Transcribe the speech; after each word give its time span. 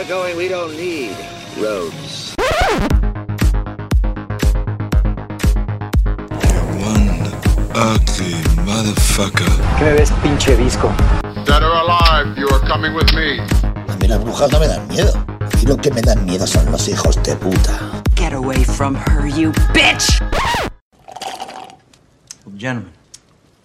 we're 0.00 0.08
going, 0.08 0.36
we 0.36 0.48
don't 0.48 0.74
need 0.76 1.14
roads. 1.58 2.34
One 6.80 7.20
ugly 7.74 8.32
motherfucker. 8.64 9.50
¿Qué 9.78 9.84
me 9.84 9.92
ves, 9.92 10.10
pinche 10.22 10.56
disco? 10.56 10.88
Dead 11.44 11.62
or 11.62 11.74
alive, 11.74 12.38
you 12.38 12.48
are 12.48 12.60
coming 12.60 12.94
with 12.94 13.12
me. 13.12 13.40
A 13.88 13.96
mí 13.96 14.08
las 14.08 14.20
brujas 14.20 14.50
no 14.50 14.60
me 14.60 14.68
dan 14.68 14.88
miedo. 14.88 15.12
Y 15.60 15.66
lo 15.66 15.76
que 15.76 15.90
me 15.90 16.00
dan 16.00 16.24
miedo 16.24 16.46
son 16.46 16.72
los 16.72 16.88
hijos 16.88 17.22
de 17.22 17.36
puta. 17.36 18.02
Get 18.14 18.32
away 18.32 18.64
from 18.64 18.94
her, 18.94 19.26
you 19.26 19.52
bitch! 19.74 20.18
Well, 22.46 22.56
gentlemen, 22.56 22.92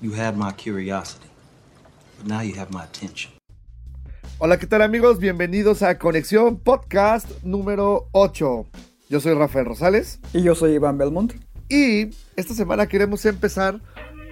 you 0.01 0.11
had 0.11 0.35
my 0.35 0.51
curiosity, 0.51 1.29
but 2.17 2.27
now 2.27 2.41
you 2.41 2.55
have 2.55 2.71
my 2.71 2.83
attention. 2.83 3.34
Hola, 4.37 4.57
¿qué 4.57 4.67
tal 4.67 4.81
amigos? 4.81 5.19
Bienvenidos 5.19 5.81
a 5.81 5.97
Conexión 5.97 6.57
Podcast 6.59 7.29
número 7.43 8.09
8. 8.11 8.65
Yo 9.09 9.19
soy 9.19 9.33
Rafael 9.35 9.65
Rosales 9.65 10.19
Y 10.33 10.41
yo 10.43 10.55
soy 10.55 10.73
Iván 10.73 10.97
Belmont. 10.97 11.33
y 11.69 12.09
esta 12.35 12.53
semana 12.53 12.87
queremos 12.87 13.25
empezar 13.25 13.79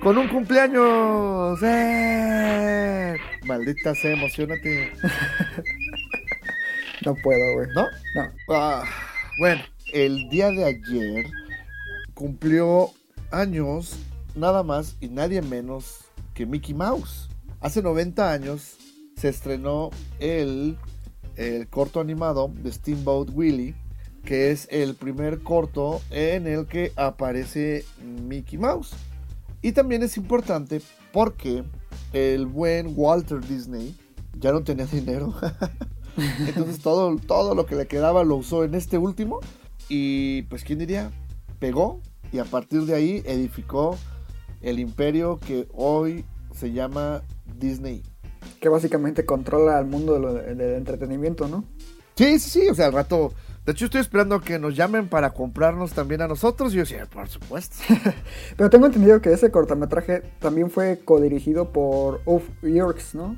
con 0.01 0.17
un 0.17 0.27
cumpleaños. 0.27 1.59
¡Eh! 1.63 3.15
Maldita 3.45 3.95
sea, 3.95 4.11
emocionate. 4.13 4.91
No 7.05 7.15
puedo, 7.15 7.55
güey. 7.55 7.67
¿No? 7.75 7.81
No. 8.15 8.29
Ah, 8.47 8.85
bueno, 9.37 9.61
el 9.91 10.29
día 10.29 10.51
de 10.51 10.63
ayer 10.63 11.25
cumplió 12.13 12.91
años 13.29 13.97
nada 14.35 14.63
más 14.63 14.95
y 15.01 15.09
nadie 15.09 15.41
menos 15.41 16.05
que 16.33 16.45
Mickey 16.45 16.73
Mouse. 16.73 17.27
Hace 17.59 17.81
90 17.81 18.31
años 18.31 18.77
se 19.23 19.29
estrenó 19.29 19.89
el, 20.19 20.77
el 21.37 21.69
corto 21.69 22.01
animado 22.01 22.51
de 22.61 22.69
Steamboat 22.73 23.29
Willie, 23.33 23.73
que 24.25 24.51
es 24.51 24.67
el 24.69 24.95
primer 24.95 25.41
corto 25.43 26.01
en 26.09 26.45
el 26.45 26.67
que 26.67 26.91
aparece 26.97 27.85
Mickey 28.03 28.59
Mouse. 28.59 28.91
Y 29.61 29.71
también 29.71 30.03
es 30.03 30.17
importante 30.17 30.81
porque 31.13 31.63
el 32.11 32.47
buen 32.47 32.91
Walter 32.97 33.39
Disney 33.39 33.95
ya 34.37 34.51
no 34.51 34.61
tenía 34.61 34.87
dinero. 34.87 35.33
Entonces 36.45 36.81
todo, 36.81 37.15
todo 37.15 37.55
lo 37.55 37.65
que 37.65 37.77
le 37.77 37.87
quedaba 37.87 38.25
lo 38.25 38.35
usó 38.35 38.65
en 38.65 38.75
este 38.75 38.97
último. 38.97 39.39
Y 39.87 40.41
pues, 40.49 40.65
¿quién 40.65 40.79
diría? 40.79 41.13
Pegó 41.59 42.01
y 42.33 42.39
a 42.39 42.43
partir 42.43 42.81
de 42.81 42.93
ahí 42.93 43.23
edificó 43.25 43.97
el 44.59 44.79
imperio 44.79 45.39
que 45.39 45.69
hoy 45.71 46.25
se 46.53 46.73
llama 46.73 47.23
Disney. 47.57 48.03
Que 48.59 48.69
básicamente 48.69 49.25
controla 49.25 49.77
al 49.77 49.85
mundo 49.85 50.19
de 50.19 50.55
del 50.55 50.75
entretenimiento, 50.75 51.47
¿no? 51.47 51.65
Sí, 52.15 52.39
sí, 52.39 52.49
sí, 52.49 52.67
o 52.69 52.75
sea, 52.75 52.87
al 52.87 52.93
rato... 52.93 53.33
De 53.65 53.71
hecho, 53.71 53.85
estoy 53.85 54.01
esperando 54.01 54.41
que 54.41 54.59
nos 54.59 54.75
llamen 54.75 55.07
para 55.07 55.33
comprarnos 55.33 55.93
también 55.93 56.21
a 56.21 56.27
nosotros. 56.27 56.73
Y 56.73 56.75
yo 56.75 56.81
decía, 56.81 57.05
por 57.09 57.29
supuesto. 57.29 57.77
Pero 58.57 58.69
tengo 58.69 58.87
entendido 58.87 59.21
que 59.21 59.31
ese 59.31 59.51
cortometraje 59.51 60.21
también 60.39 60.69
fue 60.69 60.99
codirigido 61.05 61.71
por 61.71 62.19
Uf 62.25 62.43
Yerks, 62.61 63.15
¿no? 63.15 63.37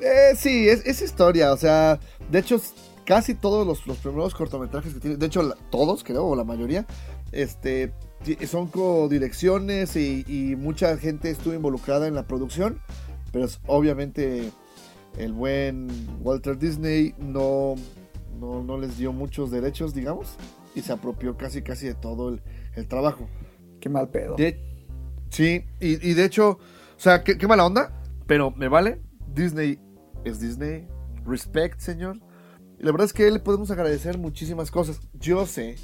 Eh, 0.00 0.34
sí, 0.34 0.66
es, 0.66 0.86
es 0.86 1.02
historia, 1.02 1.52
o 1.52 1.58
sea, 1.58 2.00
de 2.30 2.38
hecho, 2.38 2.58
casi 3.04 3.34
todos 3.34 3.66
los, 3.66 3.86
los 3.86 3.98
primeros 3.98 4.34
cortometrajes 4.34 4.94
que 4.94 5.00
tiene, 5.00 5.16
de 5.18 5.26
hecho, 5.26 5.42
la- 5.42 5.56
todos, 5.70 6.04
creo, 6.04 6.24
o 6.24 6.34
la 6.34 6.44
mayoría, 6.44 6.86
este, 7.32 7.92
son 8.48 8.68
codirecciones 8.68 9.96
y, 9.96 10.24
y 10.26 10.56
mucha 10.56 10.96
gente 10.96 11.28
estuvo 11.30 11.52
involucrada 11.52 12.06
en 12.08 12.14
la 12.14 12.22
producción, 12.26 12.80
pero 13.32 13.44
es- 13.44 13.60
obviamente 13.66 14.50
el 15.18 15.32
buen 15.32 15.88
Walter 16.20 16.58
Disney 16.58 17.14
no, 17.18 17.74
no, 18.38 18.62
no 18.62 18.78
les 18.78 18.96
dio 18.98 19.12
muchos 19.12 19.50
derechos, 19.50 19.94
digamos, 19.94 20.36
y 20.74 20.82
se 20.82 20.92
apropió 20.92 21.36
casi, 21.36 21.62
casi 21.62 21.86
de 21.86 21.94
todo 21.94 22.28
el, 22.30 22.42
el 22.76 22.86
trabajo. 22.86 23.28
Qué 23.80 23.88
mal 23.88 24.08
pedo. 24.08 24.36
De- 24.36 24.60
sí, 25.30 25.64
y, 25.80 26.08
y 26.10 26.14
de 26.14 26.24
hecho, 26.24 26.50
o 26.50 26.58
sea, 27.00 27.24
qué, 27.24 27.36
qué 27.38 27.46
mala 27.46 27.66
onda, 27.66 28.02
pero 28.26 28.50
me 28.50 28.68
vale. 28.68 29.00
Disney 29.34 29.78
es 30.24 30.40
Disney. 30.40 30.86
Respect, 31.26 31.80
señor. 31.80 32.18
Y 32.78 32.82
la 32.84 32.92
verdad 32.92 33.04
es 33.06 33.12
que 33.12 33.30
le 33.30 33.40
podemos 33.40 33.70
agradecer 33.70 34.16
muchísimas 34.18 34.70
cosas. 34.70 35.00
Yo 35.14 35.44
sé 35.46 35.76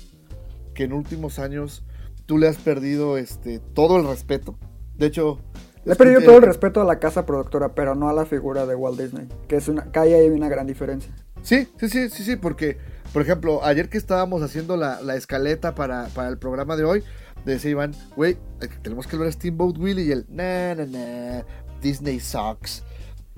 que 0.75 0.85
en 0.85 0.93
últimos 0.93 1.39
años 1.39 1.85
tú 2.25 2.39
le 2.39 2.49
has 2.49 2.57
perdido 2.57 3.19
este 3.19 3.59
todo 3.61 3.99
el 3.99 4.07
respeto. 4.07 4.59
De 4.97 5.07
hecho, 5.07 5.39
Le 5.87 5.93
he 5.93 5.97
perdido 5.97 6.21
todo 6.23 6.39
el 6.39 6.43
respeto 6.43 6.81
a 6.81 6.85
la 6.85 6.99
casa 6.99 7.25
productora, 7.25 7.73
pero 7.73 7.95
no 7.95 8.09
a 8.09 8.13
la 8.13 8.27
figura 8.27 8.67
de 8.67 8.75
Walt 8.75 9.01
Disney. 9.01 9.29
Que 9.47 9.55
es 9.55 9.69
una, 9.69 9.85
que 9.93 9.99
ahí 10.01 10.13
hay 10.13 10.29
una 10.31 10.49
gran 10.49 10.67
diferencia. 10.67 11.15
Sí, 11.43 11.69
sí, 11.79 11.89
sí, 11.89 12.11
sí, 12.11 12.25
sí, 12.25 12.35
porque, 12.35 12.77
por 13.13 13.23
ejemplo, 13.23 13.65
ayer 13.65 13.89
que 13.89 13.97
estábamos 13.97 14.43
haciendo 14.43 14.77
la, 14.77 15.01
la 15.01 15.15
escaleta 15.15 15.77
para, 15.77 16.09
para 16.09 16.29
el 16.29 16.39
programa 16.39 16.75
de 16.75 16.83
hoy, 16.83 17.05
decía 17.45 17.71
Iván, 17.71 17.95
güey, 18.17 18.37
tenemos 18.83 19.07
que 19.07 19.17
ver 19.17 19.29
a 19.29 19.33
Steamboat 19.33 19.79
Willie 19.79 20.07
y 20.07 20.11
él, 20.11 20.27
na, 20.29 20.75
na, 20.75 20.87
na, 20.87 21.45
Disney 21.81 22.19
sucks. 22.19 22.83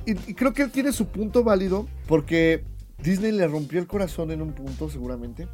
Y, 0.06 0.12
y 0.12 0.34
creo 0.34 0.54
que 0.54 0.62
él 0.62 0.70
tiene 0.70 0.92
su 0.92 1.09
punto 1.09 1.44
válido 1.44 1.86
porque 2.06 2.65
Disney 3.03 3.30
le 3.30 3.47
rompió 3.47 3.78
el 3.78 3.86
corazón 3.86 4.30
en 4.30 4.41
un 4.41 4.54
punto, 4.54 4.88
seguramente. 4.88 5.47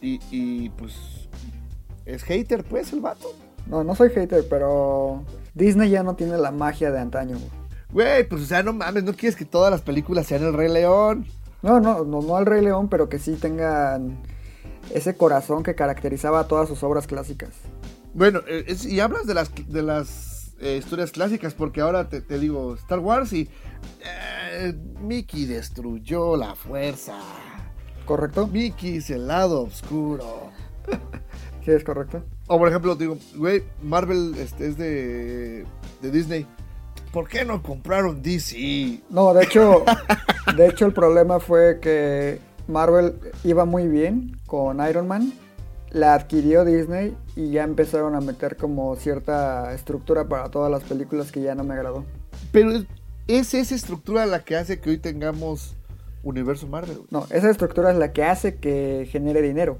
Y, 0.00 0.20
y 0.30 0.68
pues, 0.70 0.92
es 2.06 2.22
hater, 2.22 2.62
pues, 2.62 2.92
el 2.92 3.00
vato. 3.00 3.34
No, 3.66 3.82
no 3.82 3.96
soy 3.96 4.10
hater, 4.10 4.46
pero 4.48 5.24
Disney 5.54 5.90
ya 5.90 6.02
no 6.02 6.14
tiene 6.16 6.36
la 6.38 6.50
magia 6.50 6.90
de 6.90 6.98
antaño. 7.00 7.36
güey. 7.38 7.50
Güey, 7.92 8.28
pues, 8.28 8.42
o 8.42 8.46
sea, 8.46 8.62
no 8.62 8.72
mames, 8.72 9.04
no 9.04 9.12
quieres 9.14 9.36
que 9.36 9.44
todas 9.44 9.70
las 9.70 9.80
películas 9.82 10.26
sean 10.26 10.42
el 10.42 10.52
Rey 10.52 10.70
León. 10.72 11.26
No, 11.62 11.80
no, 11.80 12.04
no, 12.04 12.20
no 12.22 12.36
al 12.36 12.44
Rey 12.46 12.62
León, 12.62 12.88
pero 12.88 13.08
que 13.08 13.18
sí 13.18 13.34
tengan 13.36 14.18
ese 14.92 15.16
corazón 15.16 15.62
que 15.62 15.74
caracterizaba 15.74 16.40
a 16.40 16.48
todas 16.48 16.68
sus 16.68 16.82
obras 16.82 17.06
clásicas. 17.06 17.50
Bueno, 18.12 18.40
eh, 18.48 18.64
es- 18.66 18.84
y 18.84 19.00
hablas 19.00 19.26
de 19.26 19.34
las, 19.34 19.50
de 19.68 19.82
las 19.82 20.52
eh, 20.60 20.76
historias 20.76 21.10
clásicas, 21.12 21.54
porque 21.54 21.80
ahora 21.80 22.08
te, 22.08 22.20
te 22.20 22.38
digo 22.38 22.74
Star 22.74 22.98
Wars 22.98 23.32
y 23.32 23.48
eh, 24.04 24.74
Mickey 25.00 25.46
destruyó 25.46 26.36
la 26.36 26.54
fuerza. 26.54 27.14
¿Correcto? 28.04 28.46
Mickey 28.48 28.96
es 28.98 29.08
el 29.10 29.26
lado 29.26 29.62
oscuro. 29.62 30.50
Sí, 31.64 31.70
es 31.70 31.82
correcto. 31.84 32.22
O 32.46 32.58
por 32.58 32.68
ejemplo, 32.68 32.94
digo, 32.94 33.16
güey, 33.36 33.62
Marvel 33.82 34.34
este, 34.38 34.68
es 34.68 34.76
de, 34.76 35.64
de 36.02 36.10
Disney. 36.10 36.46
¿Por 37.12 37.28
qué 37.28 37.44
no 37.44 37.62
compraron 37.62 38.22
DC? 38.22 39.00
No, 39.08 39.32
de 39.32 39.44
hecho, 39.44 39.84
de 40.56 40.66
hecho 40.66 40.86
el 40.86 40.92
problema 40.92 41.40
fue 41.40 41.78
que 41.80 42.40
Marvel 42.66 43.14
iba 43.44 43.64
muy 43.64 43.88
bien 43.88 44.36
con 44.46 44.86
Iron 44.86 45.06
Man, 45.06 45.32
la 45.90 46.14
adquirió 46.14 46.64
Disney 46.64 47.16
y 47.36 47.50
ya 47.50 47.62
empezaron 47.62 48.14
a 48.14 48.20
meter 48.20 48.56
como 48.56 48.94
cierta 48.96 49.72
estructura 49.72 50.28
para 50.28 50.50
todas 50.50 50.70
las 50.70 50.82
películas 50.82 51.30
que 51.30 51.40
ya 51.40 51.54
no 51.54 51.64
me 51.64 51.74
agradó. 51.74 52.04
Pero 52.52 52.72
es, 52.72 52.84
es 53.26 53.54
esa 53.54 53.74
estructura 53.74 54.26
la 54.26 54.44
que 54.44 54.56
hace 54.56 54.80
que 54.80 54.90
hoy 54.90 54.98
tengamos 54.98 55.76
universo 56.24 56.66
Marvel. 56.66 57.02
No, 57.10 57.26
esa 57.30 57.48
estructura 57.48 57.92
es 57.92 57.96
la 57.96 58.12
que 58.12 58.24
hace 58.24 58.56
que 58.56 59.08
genere 59.10 59.40
dinero, 59.40 59.78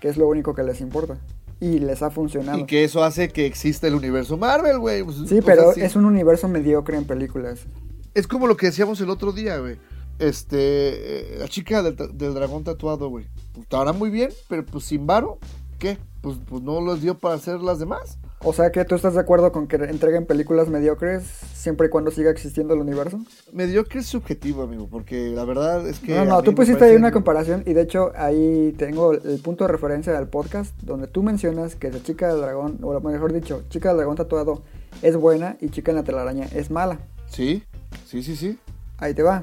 que 0.00 0.08
es 0.08 0.16
lo 0.16 0.26
único 0.26 0.54
que 0.54 0.62
les 0.62 0.80
importa. 0.80 1.18
Y 1.62 1.78
les 1.78 2.02
ha 2.02 2.10
funcionado. 2.10 2.58
Y 2.58 2.66
que 2.66 2.82
eso 2.82 3.04
hace 3.04 3.28
que 3.28 3.46
exista 3.46 3.86
el 3.86 3.94
universo 3.94 4.36
Marvel, 4.36 4.80
güey. 4.80 5.04
Pues, 5.04 5.18
Sí, 5.28 5.38
pero 5.46 5.70
es 5.70 5.94
un 5.94 6.04
universo 6.06 6.48
mediocre 6.48 6.96
en 6.96 7.04
películas. 7.04 7.66
Es 8.14 8.26
como 8.26 8.48
lo 8.48 8.56
que 8.56 8.66
decíamos 8.66 9.00
el 9.00 9.10
otro 9.10 9.30
día, 9.30 9.58
güey. 9.58 9.76
Este, 10.18 10.56
eh, 10.58 11.38
la 11.38 11.46
chica 11.46 11.84
del, 11.84 11.94
del 11.96 12.34
dragón 12.34 12.64
tatuado, 12.64 13.08
güey. 13.08 13.26
Pues, 13.52 13.62
estará 13.62 13.92
muy 13.92 14.10
bien, 14.10 14.30
pero 14.48 14.66
pues 14.66 14.86
sin 14.86 15.06
varo, 15.06 15.38
¿qué? 15.78 15.98
Pues, 16.20 16.36
pues 16.44 16.60
no 16.62 16.80
los 16.80 17.00
dio 17.00 17.16
para 17.16 17.36
hacer 17.36 17.60
las 17.60 17.78
demás. 17.78 18.18
O 18.44 18.52
sea 18.52 18.72
que 18.72 18.84
tú 18.84 18.96
estás 18.96 19.14
de 19.14 19.20
acuerdo 19.20 19.52
con 19.52 19.68
que 19.68 19.76
entreguen 19.76 20.26
películas 20.26 20.68
mediocres 20.68 21.22
siempre 21.54 21.86
y 21.86 21.90
cuando 21.90 22.10
siga 22.10 22.30
existiendo 22.30 22.74
el 22.74 22.80
universo. 22.80 23.20
Mediocre 23.52 24.00
es 24.00 24.06
subjetivo, 24.06 24.62
amigo, 24.62 24.88
porque 24.90 25.28
la 25.28 25.44
verdad 25.44 25.86
es 25.86 26.00
que. 26.00 26.16
No, 26.16 26.24
no, 26.24 26.42
tú 26.42 26.52
pusiste 26.54 26.84
ahí 26.84 26.96
una 26.96 27.12
comparación 27.12 27.62
y 27.66 27.72
de 27.72 27.82
hecho 27.82 28.10
ahí 28.16 28.74
tengo 28.76 29.12
el 29.12 29.38
punto 29.40 29.64
de 29.64 29.72
referencia 29.72 30.12
del 30.12 30.26
podcast 30.26 30.74
donde 30.82 31.06
tú 31.06 31.22
mencionas 31.22 31.76
que 31.76 31.92
la 31.92 32.02
chica 32.02 32.28
del 32.28 32.40
dragón, 32.40 32.78
o 32.82 32.98
mejor 33.00 33.32
dicho, 33.32 33.62
chica 33.68 33.90
del 33.90 33.98
dragón 33.98 34.16
tatuado 34.16 34.62
es 35.02 35.16
buena 35.16 35.56
y 35.60 35.68
chica 35.68 35.92
en 35.92 35.98
la 35.98 36.02
telaraña 36.02 36.46
es 36.52 36.70
mala. 36.70 36.98
Sí, 37.28 37.62
sí, 38.06 38.24
sí, 38.24 38.34
sí. 38.34 38.58
Ahí 38.98 39.14
te 39.14 39.22
va. 39.22 39.42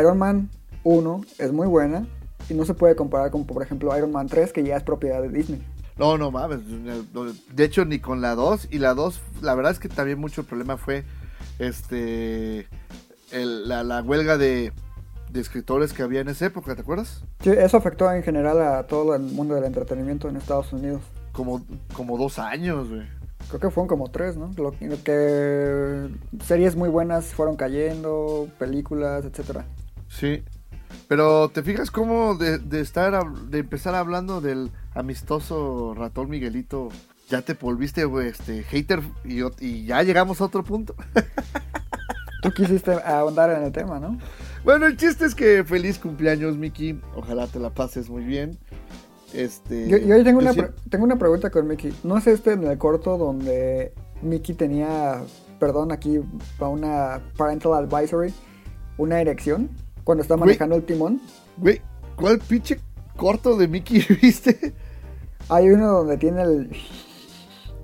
Iron 0.00 0.16
Man 0.16 0.48
1 0.84 1.20
es 1.38 1.52
muy 1.52 1.66
buena 1.66 2.06
y 2.48 2.54
no 2.54 2.64
se 2.64 2.72
puede 2.72 2.96
comparar 2.96 3.30
con, 3.30 3.44
por 3.44 3.62
ejemplo, 3.62 3.96
Iron 3.96 4.12
Man 4.12 4.28
3 4.28 4.52
que 4.52 4.62
ya 4.62 4.76
es 4.76 4.82
propiedad 4.82 5.20
de 5.20 5.28
Disney. 5.28 5.62
No, 6.00 6.16
no 6.16 6.30
mames. 6.30 6.60
De 7.54 7.64
hecho, 7.64 7.84
ni 7.84 7.98
con 7.98 8.22
la 8.22 8.34
2. 8.34 8.68
Y 8.70 8.78
la 8.78 8.94
2, 8.94 9.20
la 9.42 9.54
verdad 9.54 9.70
es 9.72 9.78
que 9.78 9.88
también 9.90 10.18
mucho 10.18 10.44
problema 10.44 10.76
fue 10.78 11.04
este 11.58 12.66
el- 13.32 13.68
la, 13.68 13.84
la 13.84 14.02
huelga 14.02 14.38
de, 14.38 14.72
de 15.30 15.40
escritores 15.40 15.92
que 15.92 16.02
había 16.02 16.20
en 16.22 16.28
esa 16.28 16.46
época, 16.46 16.74
¿te 16.74 16.80
acuerdas? 16.80 17.22
Sí, 17.42 17.50
eso 17.50 17.76
afectó 17.76 18.10
en 18.10 18.22
general 18.22 18.60
a 18.62 18.86
todo 18.86 19.14
el 19.14 19.22
mundo 19.22 19.54
del 19.54 19.64
entretenimiento 19.64 20.28
en 20.28 20.36
Estados 20.36 20.72
Unidos. 20.72 21.02
Como, 21.32 21.64
como 21.92 22.16
dos 22.18 22.38
años, 22.38 22.88
güey. 22.88 23.02
Creo 23.48 23.60
que 23.60 23.70
fueron 23.70 23.88
como 23.88 24.10
tres, 24.10 24.36
¿no? 24.36 24.50
Lo, 24.56 24.74
lo 24.80 25.02
que 25.04 26.08
series 26.44 26.76
muy 26.76 26.88
buenas 26.88 27.26
fueron 27.26 27.56
cayendo, 27.56 28.48
películas, 28.58 29.24
etcétera. 29.24 29.66
Sí. 30.08 30.42
Pero 31.08 31.48
te 31.48 31.62
fijas 31.62 31.90
cómo 31.90 32.34
de, 32.36 32.58
de 32.58 32.80
estar 32.80 33.12
hab- 33.14 33.48
de 33.48 33.58
empezar 33.58 33.94
hablando 33.94 34.40
del 34.40 34.70
amistoso 34.94 35.94
ratón 35.94 36.30
Miguelito, 36.30 36.88
ya 37.28 37.42
te 37.42 37.54
volviste 37.54 38.04
güey, 38.04 38.28
este 38.28 38.62
hater 38.64 39.02
y, 39.24 39.84
ya 39.84 40.02
llegamos 40.02 40.40
a 40.40 40.44
otro 40.44 40.62
punto. 40.64 40.94
Tú 42.42 42.50
quisiste 42.52 42.92
ahondar 43.04 43.50
en 43.50 43.64
el 43.64 43.72
tema, 43.72 44.00
¿no? 44.00 44.18
Bueno, 44.64 44.86
el 44.86 44.96
chiste 44.96 45.26
es 45.26 45.34
que 45.34 45.62
feliz 45.64 45.98
cumpleaños, 45.98 46.56
Miki. 46.56 46.98
Ojalá 47.14 47.46
te 47.46 47.58
la 47.58 47.70
pases 47.70 48.08
muy 48.08 48.24
bien. 48.24 48.58
Este, 49.34 49.88
Yo, 49.88 49.98
yo 49.98 50.24
tengo 50.24 50.38
una, 50.40 50.52
tengo 50.88 51.04
una 51.04 51.16
pregunta 51.18 51.50
con 51.50 51.68
Mickey. 51.68 51.92
¿No 52.02 52.16
es 52.18 52.26
este 52.26 52.52
en 52.52 52.64
el 52.64 52.78
corto 52.78 53.18
donde 53.18 53.92
Mickey 54.22 54.54
tenía, 54.54 55.22
perdón, 55.58 55.92
aquí 55.92 56.20
para 56.58 56.70
una 56.70 57.20
parental 57.36 57.74
advisory, 57.74 58.32
una 58.96 59.20
erección 59.20 59.68
cuando 60.04 60.22
está 60.22 60.34
Güey. 60.34 60.46
manejando 60.46 60.76
el 60.76 60.84
timón? 60.84 61.20
Güey, 61.56 61.80
¿cuál 62.16 62.38
pinche 62.38 62.80
corto 63.16 63.56
de 63.56 63.68
Mickey 63.68 64.04
viste? 64.22 64.74
Hay 65.48 65.68
uno 65.68 65.88
donde 65.88 66.16
tiene 66.16 66.42
el... 66.42 66.70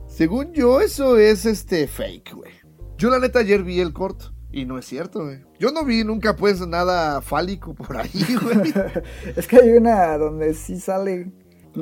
Según 0.06 0.52
yo, 0.52 0.80
eso 0.80 1.18
es 1.18 1.44
este 1.44 1.86
fake, 1.86 2.34
güey. 2.34 2.52
Yo 2.96 3.10
la 3.10 3.18
neta 3.18 3.40
ayer 3.40 3.62
vi 3.62 3.80
el 3.80 3.92
corto. 3.92 4.32
Y 4.52 4.64
no 4.64 4.78
es 4.78 4.86
cierto, 4.86 5.24
güey. 5.24 5.40
Yo 5.58 5.70
no 5.72 5.84
vi 5.84 6.02
nunca 6.04 6.36
pues 6.36 6.66
nada 6.66 7.20
fálico 7.20 7.74
por 7.74 7.96
ahí, 7.98 8.36
güey. 8.42 8.72
es 9.36 9.46
que 9.46 9.56
hay 9.56 9.70
una 9.70 10.16
donde 10.16 10.54
sí 10.54 10.80
sale... 10.80 11.32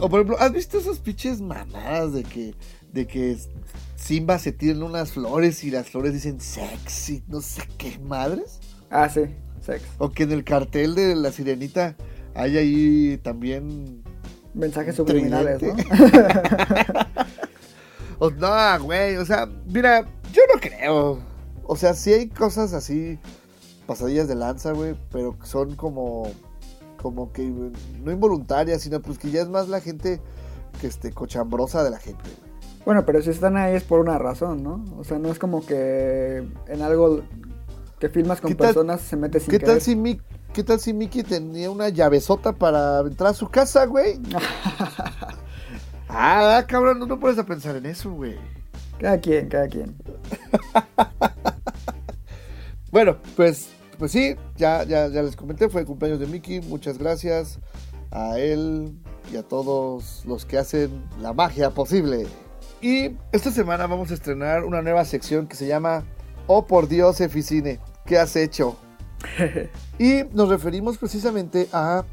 O 0.01 0.09
por 0.09 0.21
ejemplo, 0.21 0.37
¿has 0.41 0.53
visto 0.53 0.79
esas 0.79 0.99
pinches 0.99 1.41
mamadas 1.41 2.13
de 2.15 2.25
que, 2.25 2.57
de 2.91 3.07
que 3.07 3.39
Simba 3.95 4.41
se 4.41 4.51
tiran 4.51 4.83
unas 4.83 5.13
flores 5.13 5.63
y 5.63 5.71
las 5.71 5.89
flores 5.89 6.13
dicen 6.13 6.41
sexy, 6.41 7.23
no 7.29 7.41
sé 7.41 7.63
qué 7.79 8.01
madres? 8.01 8.59
Ah, 8.91 9.09
sí, 9.09 9.21
sex. 9.65 9.83
O 9.99 10.11
que 10.11 10.25
en 10.25 10.33
el 10.33 10.45
cartel 10.45 10.95
de 10.95 11.15
la 11.17 11.33
sirenita 11.33 11.97
hay 12.35 12.57
ahí 12.57 13.21
también. 13.23 14.03
Mensajes 14.55 14.95
subliminales, 14.97 15.63
¿no? 15.63 15.75
O, 18.21 18.31
no, 18.31 18.49
güey, 18.85 19.17
o 19.17 19.25
sea, 19.25 19.49
mira, 19.67 20.03
yo 20.33 20.43
no 20.55 20.61
creo. 20.61 21.19
O 21.65 21.77
sea, 21.77 21.95
sí 21.95 22.13
hay 22.13 22.29
cosas 22.29 22.73
así, 22.73 23.19
pasadillas 23.87 24.29
de 24.29 24.37
lanza, 24.37 24.73
güey, 24.73 24.95
pero 25.11 25.37
son 25.43 25.75
como, 25.75 26.31
como 27.03 27.33
que 27.33 27.43
no 27.43 28.13
involuntarias, 28.13 28.83
sino 28.83 29.03
pues 29.03 29.19
que 29.19 29.31
ya 29.31 29.43
es 29.43 29.49
más 29.49 29.69
la 29.69 29.81
gente 29.81 30.21
que 30.81 30.87
este, 30.87 31.13
cochambrosa 31.13 31.83
de 31.83 31.91
la 31.91 31.99
gente, 31.99 32.23
güey. 32.23 32.55
Bueno, 32.85 33.07
pero 33.07 33.23
si 33.23 33.31
están 33.31 33.57
ahí 33.57 33.75
es 33.75 33.83
por 33.83 33.99
una 33.99 34.19
razón, 34.19 34.63
¿no? 34.63 34.85
O 34.99 35.05
sea, 35.05 35.19
no 35.19 35.31
es 35.31 35.39
como 35.39 35.65
que 35.65 36.45
en 36.69 36.83
algo 36.83 37.23
que 38.05 38.11
filmas 38.11 38.39
con 38.39 38.51
¿Qué 38.51 38.55
tal- 38.57 38.67
personas 38.67 39.01
se 39.01 39.17
mete 39.17 39.41
sin 39.41 39.51
¿Qué 39.51 39.59
tal 39.59 39.81
si 39.81 40.21
qué 40.53 40.63
tal 40.63 40.79
si 40.79 40.93
Mickey 40.93 41.23
tenía 41.23 41.71
una 41.71 41.89
llavesota 41.89 42.53
para 42.53 43.01
entrar 43.01 43.31
a 43.31 43.35
su 43.35 43.49
casa, 43.49 43.87
güey? 43.87 44.21
ah, 46.11 46.63
cabrón, 46.69 46.99
no, 46.99 47.07
no 47.07 47.19
puedes 47.19 47.39
a 47.39 47.47
pensar 47.47 47.77
en 47.77 47.87
eso, 47.87 48.13
güey. 48.13 48.37
Cada 48.99 49.19
quien, 49.19 49.49
cada 49.49 49.69
quien. 49.69 49.97
Bueno, 52.91 53.17
pues, 53.35 53.71
pues 53.99 54.13
sí, 54.13 54.37
ya, 54.55 54.85
ya, 54.85 55.09
ya 55.09 55.21
les 55.23 55.35
comenté, 55.35 55.69
fue 55.69 55.81
el 55.81 55.87
cumpleaños 55.89 56.21
de 56.21 56.27
Mickey, 56.29 56.61
muchas 56.61 56.97
gracias 56.97 57.59
a 58.13 58.39
él 58.39 58.97
y 59.33 59.37
a 59.37 59.43
todos 59.43 60.23
los 60.27 60.45
que 60.45 60.59
hacen 60.59 61.03
la 61.21 61.33
magia 61.33 61.71
posible. 61.71 62.29
Y 62.81 63.17
esta 63.33 63.51
semana 63.51 63.89
vamos 63.89 64.13
a 64.13 64.15
estrenar 64.15 64.63
una 64.63 64.81
nueva 64.81 65.05
sección 65.05 65.49
que 65.49 65.57
se 65.57 65.67
llama 65.67 66.05
Oh 66.47 66.67
por 66.67 66.87
Dios, 66.87 67.21
Eficine, 67.21 67.81
¿qué 68.07 68.19
has 68.19 68.37
hecho? 68.37 68.77
y 69.99 70.23
nos 70.33 70.49
referimos 70.49 70.99
precisamente 70.99 71.69
a 71.73 72.05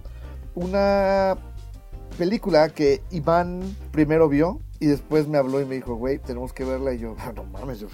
una 0.55 1.37
película 2.17 2.69
que 2.69 3.01
Iván 3.11 3.61
primero 3.91 4.27
vio 4.29 4.59
y 4.79 4.87
después 4.87 5.27
me 5.27 5.37
habló 5.37 5.61
y 5.61 5.65
me 5.65 5.75
dijo, 5.75 5.95
güey, 5.95 6.17
tenemos 6.17 6.53
que 6.53 6.63
verla. 6.65 6.93
Y 6.93 6.99
yo, 6.99 7.15
"Ah, 7.19 7.31
no 7.35 7.43
mames, 7.43 7.79
yo, 7.79 7.87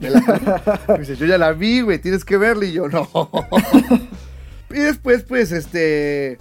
la- 0.00 0.72
me 0.88 0.98
dice, 0.98 1.16
yo 1.16 1.26
ya 1.26 1.38
la 1.38 1.52
vi, 1.52 1.80
güey, 1.82 2.00
tienes 2.00 2.24
que 2.24 2.36
verla. 2.36 2.64
Y 2.64 2.72
yo, 2.72 2.88
no. 2.88 3.08
y 4.70 4.74
después, 4.80 5.22
pues, 5.22 5.52
este, 5.52 6.38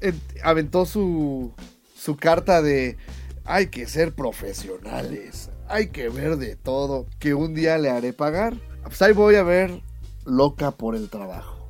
en- 0.00 0.20
aventó 0.42 0.86
su, 0.86 1.52
su 1.94 2.16
carta 2.16 2.62
de, 2.62 2.96
hay 3.44 3.66
que 3.66 3.86
ser 3.86 4.14
profesionales, 4.14 5.50
hay 5.68 5.88
que 5.88 6.08
ver 6.08 6.38
de 6.38 6.56
todo, 6.56 7.06
que 7.18 7.34
un 7.34 7.54
día 7.54 7.76
le 7.76 7.90
haré 7.90 8.14
pagar. 8.14 8.54
Pues 8.82 9.02
ahí 9.02 9.12
voy 9.12 9.34
a 9.34 9.42
ver 9.42 9.82
loca 10.28 10.70
por 10.70 10.94
el 10.94 11.08
trabajo. 11.08 11.68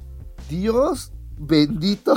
Dios 0.49 1.13
bendito 1.39 2.15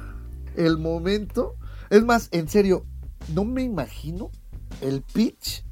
el 0.56 0.78
momento. 0.78 1.56
Es 1.90 2.04
más, 2.04 2.28
en 2.32 2.48
serio, 2.48 2.86
no 3.34 3.44
me 3.44 3.62
imagino 3.62 4.30
el 4.80 5.02
pitch 5.02 5.64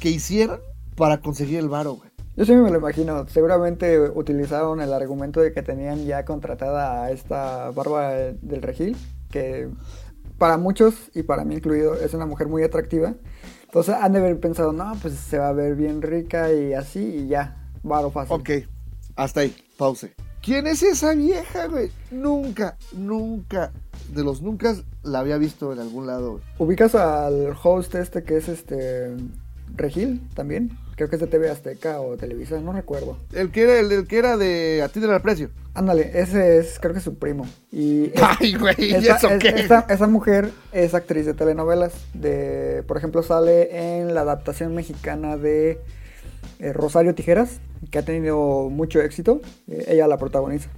que 0.00 0.10
hicieron 0.10 0.60
para 0.96 1.20
conseguir 1.20 1.58
el 1.58 1.68
varo, 1.68 1.94
güey. 1.94 2.10
Yo 2.36 2.46
sí 2.46 2.52
me 2.52 2.70
lo 2.70 2.78
imagino. 2.78 3.28
Seguramente 3.28 4.00
utilizaron 4.00 4.80
el 4.80 4.92
argumento 4.92 5.40
de 5.40 5.52
que 5.52 5.62
tenían 5.62 6.06
ya 6.06 6.24
contratada 6.24 7.04
a 7.04 7.10
esta 7.10 7.70
Barba 7.70 8.12
del 8.12 8.62
Regil, 8.62 8.96
que 9.30 9.68
para 10.38 10.56
muchos, 10.56 11.10
y 11.14 11.22
para 11.22 11.44
mí 11.44 11.56
incluido, 11.56 11.94
es 11.94 12.14
una 12.14 12.26
mujer 12.26 12.48
muy 12.48 12.62
atractiva. 12.62 13.14
Entonces 13.64 13.94
han 13.94 14.12
de 14.12 14.20
haber 14.20 14.40
pensado, 14.40 14.72
no, 14.72 14.92
pues 15.00 15.14
se 15.14 15.38
va 15.38 15.48
a 15.48 15.52
ver 15.52 15.76
bien 15.76 16.02
rica 16.02 16.52
y 16.52 16.72
así, 16.72 17.00
y 17.00 17.26
ya, 17.28 17.70
varo 17.82 18.10
fácil. 18.10 18.36
Ok, 18.36 18.50
hasta 19.16 19.40
ahí, 19.40 19.54
pause. 19.76 20.08
¿Quién 20.42 20.66
es 20.66 20.82
esa 20.82 21.14
vieja, 21.14 21.66
güey? 21.68 21.90
Nunca, 22.10 22.76
nunca, 22.92 23.70
de 24.12 24.24
los 24.24 24.42
nunca 24.42 24.74
la 25.04 25.20
había 25.20 25.38
visto 25.38 25.72
en 25.72 25.78
algún 25.78 26.06
lado, 26.06 26.32
güey. 26.32 26.42
¿Ubicas 26.58 26.94
al 26.94 27.54
host 27.62 27.94
este 27.94 28.24
que 28.24 28.36
es 28.38 28.48
este 28.48 29.14
Regil 29.76 30.20
también? 30.34 30.76
Creo 30.96 31.08
que 31.08 31.16
es 31.16 31.20
de 31.20 31.26
TV 31.28 31.48
Azteca 31.48 32.00
o 32.00 32.16
Televisa, 32.16 32.60
no 32.60 32.72
recuerdo. 32.72 33.16
El 33.32 33.50
que 33.50 33.62
era, 33.62 33.78
el, 33.80 33.90
el 33.92 34.06
que 34.06 34.18
era 34.18 34.36
de 34.36 34.82
Atiende 34.82 35.12
al 35.12 35.22
Precio. 35.22 35.48
Ándale, 35.74 36.10
ese 36.14 36.58
es, 36.58 36.78
creo 36.80 36.92
que 36.92 36.98
es 36.98 37.04
su 37.04 37.14
primo. 37.14 37.46
Y 37.70 38.06
es- 38.14 38.22
Ay, 38.40 38.54
güey, 38.56 38.74
¿y 38.78 38.94
esa, 38.94 39.16
eso 39.16 39.28
es- 39.30 39.38
qué? 39.38 39.48
esa- 39.48 39.86
esa 39.88 40.06
mujer 40.06 40.50
es 40.72 40.94
actriz 40.94 41.24
de 41.24 41.34
telenovelas. 41.34 41.92
De, 42.14 42.82
por 42.86 42.96
ejemplo, 42.98 43.22
sale 43.22 43.98
en 44.00 44.14
la 44.14 44.20
adaptación 44.22 44.74
mexicana 44.74 45.36
de 45.38 45.80
eh, 46.58 46.72
Rosario 46.74 47.14
Tijeras, 47.14 47.58
que 47.90 47.98
ha 47.98 48.04
tenido 48.04 48.68
mucho 48.70 49.00
éxito. 49.00 49.40
Eh, 49.68 49.84
ella 49.88 50.06
la 50.06 50.18
protagoniza. 50.18 50.70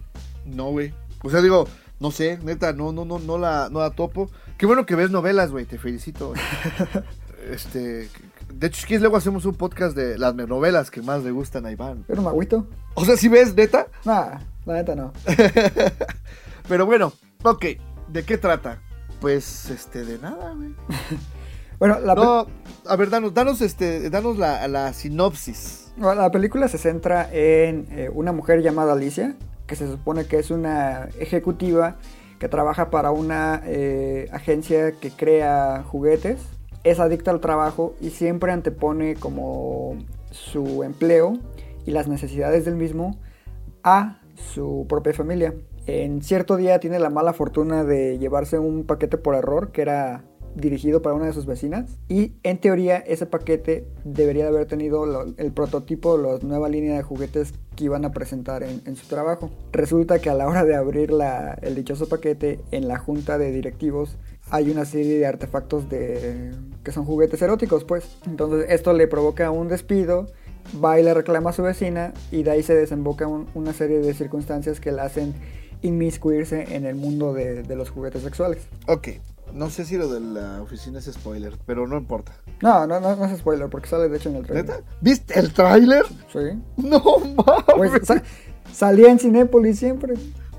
No, 0.47 0.71
güey. 0.71 0.93
O 1.23 1.31
sea, 1.31 1.41
digo, 1.41 1.67
no 2.01 2.11
sé, 2.11 2.39
neta, 2.43 2.73
no, 2.73 2.93
no, 2.93 3.05
no, 3.05 3.19
no 3.19 3.39
la, 3.39 3.69
no 3.71 3.81
la 3.81 3.91
topo. 3.91 4.31
Qué 4.59 4.67
bueno 4.67 4.87
que 4.87 4.95
ves 4.95 5.11
novelas, 5.11 5.51
güey, 5.51 5.65
te 5.65 5.79
felicito. 5.79 6.35
este, 7.51 8.09
de 8.53 8.67
hecho, 8.67 8.81
si 8.81 8.87
quieres, 8.87 9.03
luego 9.03 9.17
hacemos 9.17 9.45
un 9.47 9.55
podcast 9.55 9.97
de 9.97 10.19
las 10.19 10.35
novelas 10.35 10.91
que 10.91 11.03
más 11.03 11.25
le 11.25 11.31
gustan 11.31 11.67
a 11.67 11.73
Iván. 11.73 12.05
Pero 12.07 12.23
me 12.23 12.29
agüito. 12.29 12.67
O 12.95 13.05
sea, 13.05 13.17
si 13.17 13.29
ves, 13.29 13.55
neta. 13.55 13.89
Nah, 14.05 14.39
la 14.65 14.75
neta 14.75 14.95
no. 14.95 15.13
Pero 16.69 16.87
bueno, 16.87 17.13
ok, 17.43 17.65
¿de 18.09 18.25
qué 18.25 18.39
trata? 18.39 18.81
Pues, 19.21 19.71
este, 19.71 20.05
de 20.05 20.19
nada, 20.19 20.55
güey. 20.55 20.75
Bueno, 21.77 21.99
la, 21.99 22.15
No, 22.15 22.47
a 22.87 22.97
ver, 22.97 23.11
danos, 23.11 23.35
danos, 23.35 23.61
este, 23.61 24.09
danos 24.09 24.39
la, 24.39 24.67
la 24.69 24.93
sinopsis. 24.93 25.84
La 25.97 26.31
película 26.33 26.67
se 26.67 26.77
centra 26.77 27.29
en 27.33 27.87
eh, 27.93 28.11
una 28.13 28.33
mujer 28.33 28.63
llamada 28.63 28.95
Alicia, 28.95 29.37
que 29.69 29.77
se 29.77 29.87
supone 29.87 30.27
que 30.27 30.39
es 30.39 30.51
una 30.51 31.09
ejecutiva 31.21 31.97
que 32.41 32.49
trabaja 32.49 32.91
para 32.91 33.13
una 33.13 33.63
eh, 33.65 34.29
agencia 34.33 34.93
que 34.93 35.13
crea 35.13 35.85
juguetes. 35.87 36.41
Es 36.83 36.99
adicta 36.99 37.31
al 37.31 37.41
trabajo 37.41 37.95
y 38.01 38.11
siempre 38.11 38.51
antepone 38.51 39.15
como 39.15 39.97
su 40.33 40.83
empleo 40.83 41.39
y 41.87 41.93
las 41.93 42.09
necesidades 42.09 42.65
del 42.65 42.75
mismo 42.75 43.17
a 43.85 44.21
su 44.35 44.87
propia 44.89 45.15
familia. 45.15 45.55
En 45.87 46.23
cierto 46.23 46.57
día 46.57 46.81
tiene 46.81 46.99
la 46.99 47.09
mala 47.09 47.35
fortuna 47.35 47.85
de 47.85 48.19
llevarse 48.19 48.59
un 48.59 48.85
paquete 48.85 49.17
por 49.17 49.37
error 49.37 49.71
que 49.71 49.83
era 49.83 50.25
dirigido 50.55 51.03
para 51.03 51.15
una 51.17 51.27
de 51.27 51.33
sus 51.33 51.47
vecinas 51.47 51.91
y 52.09 52.33
en 52.43 52.59
teoría 52.59 52.99
ese 52.99 53.27
paquete 53.27 53.87
debería 54.05 54.45
de 54.45 54.51
haber 54.51 54.67
tenido 54.67 55.05
el 55.37 55.53
prototipo, 55.53 56.17
la 56.17 56.39
nueva 56.43 56.69
línea 56.69 56.97
de 56.97 57.03
juguetes 57.03 57.53
que 57.77 57.85
iban 57.85 58.05
a 58.05 58.13
presentar 58.13 58.63
en, 58.63 58.97
su 58.97 59.07
trabajo. 59.09 59.51
Resulta 59.73 60.21
que 60.21 60.31
a 60.31 60.35
la 60.35 60.47
hora 60.47 60.65
de 60.65 60.77
abrir 60.77 61.11
el 61.63 61.75
dichoso 61.75 62.09
paquete 62.09 62.61
en 62.71 62.87
la 62.87 62.99
junta 62.99 63.37
de 63.39 63.51
directivos 63.51 64.17
hay 64.51 64.71
una 64.71 64.85
serie 64.85 65.19
de 65.19 65.27
artefactos 65.27 65.89
de 65.89 66.53
que 66.85 66.93
son 66.93 67.05
juguetes 67.05 67.41
eróticos 67.43 67.85
pues 67.85 68.05
entonces 68.27 68.67
esto 68.69 68.93
le 68.93 69.09
provoca 69.09 69.51
un 69.51 69.69
despido 69.69 70.27
va 70.85 71.01
y 71.01 71.03
le 71.03 71.15
reclama 71.15 71.51
a 71.51 71.53
su 71.55 71.63
vecina 71.63 72.13
y 72.31 72.43
de 72.43 72.51
ahí 72.51 72.63
se 72.63 72.75
desemboca 72.75 73.27
un- 73.27 73.47
una 73.55 73.73
serie 73.73 74.01
de 74.01 74.13
circunstancias 74.15 74.81
que 74.81 74.93
la 74.93 75.05
hacen 75.05 75.35
inmiscuirse 75.83 76.75
en 76.77 76.87
el 76.87 76.95
mundo 76.95 77.33
de, 77.35 77.63
de 77.63 77.77
los 77.77 77.91
juguetes 77.91 78.23
sexuales. 78.23 78.67
Ok, 78.87 79.09
no 79.55 79.71
sé 79.71 79.85
si 79.85 79.97
lo 79.97 80.09
de 80.09 80.21
la 80.21 80.61
oficina 80.61 80.99
es 80.99 81.07
spoiler, 81.07 81.57
pero 81.67 81.87
no 81.87 81.97
importa. 81.97 82.33
No, 82.61 82.87
no, 82.87 83.01
no, 83.01 83.17
no 83.17 83.25
es 83.25 83.39
spoiler 83.39 83.69
porque 83.71 83.89
sale 83.89 84.09
de 84.09 84.17
hecho 84.17 84.29
en 84.29 84.37
el 84.37 84.47
trailer. 84.47 84.67
¿Neta? 84.67 84.81
¿Viste 85.01 85.39
el 85.39 85.53
tráiler? 85.53 86.05
Sí. 86.33 86.61
No 86.77 87.03
Pues 87.77 87.91
mames. 87.93 88.07
sa- 88.07 88.23
salía 88.73 89.11
en 89.11 89.19
Cinépolis 89.19 89.79
siempre. 89.79 90.15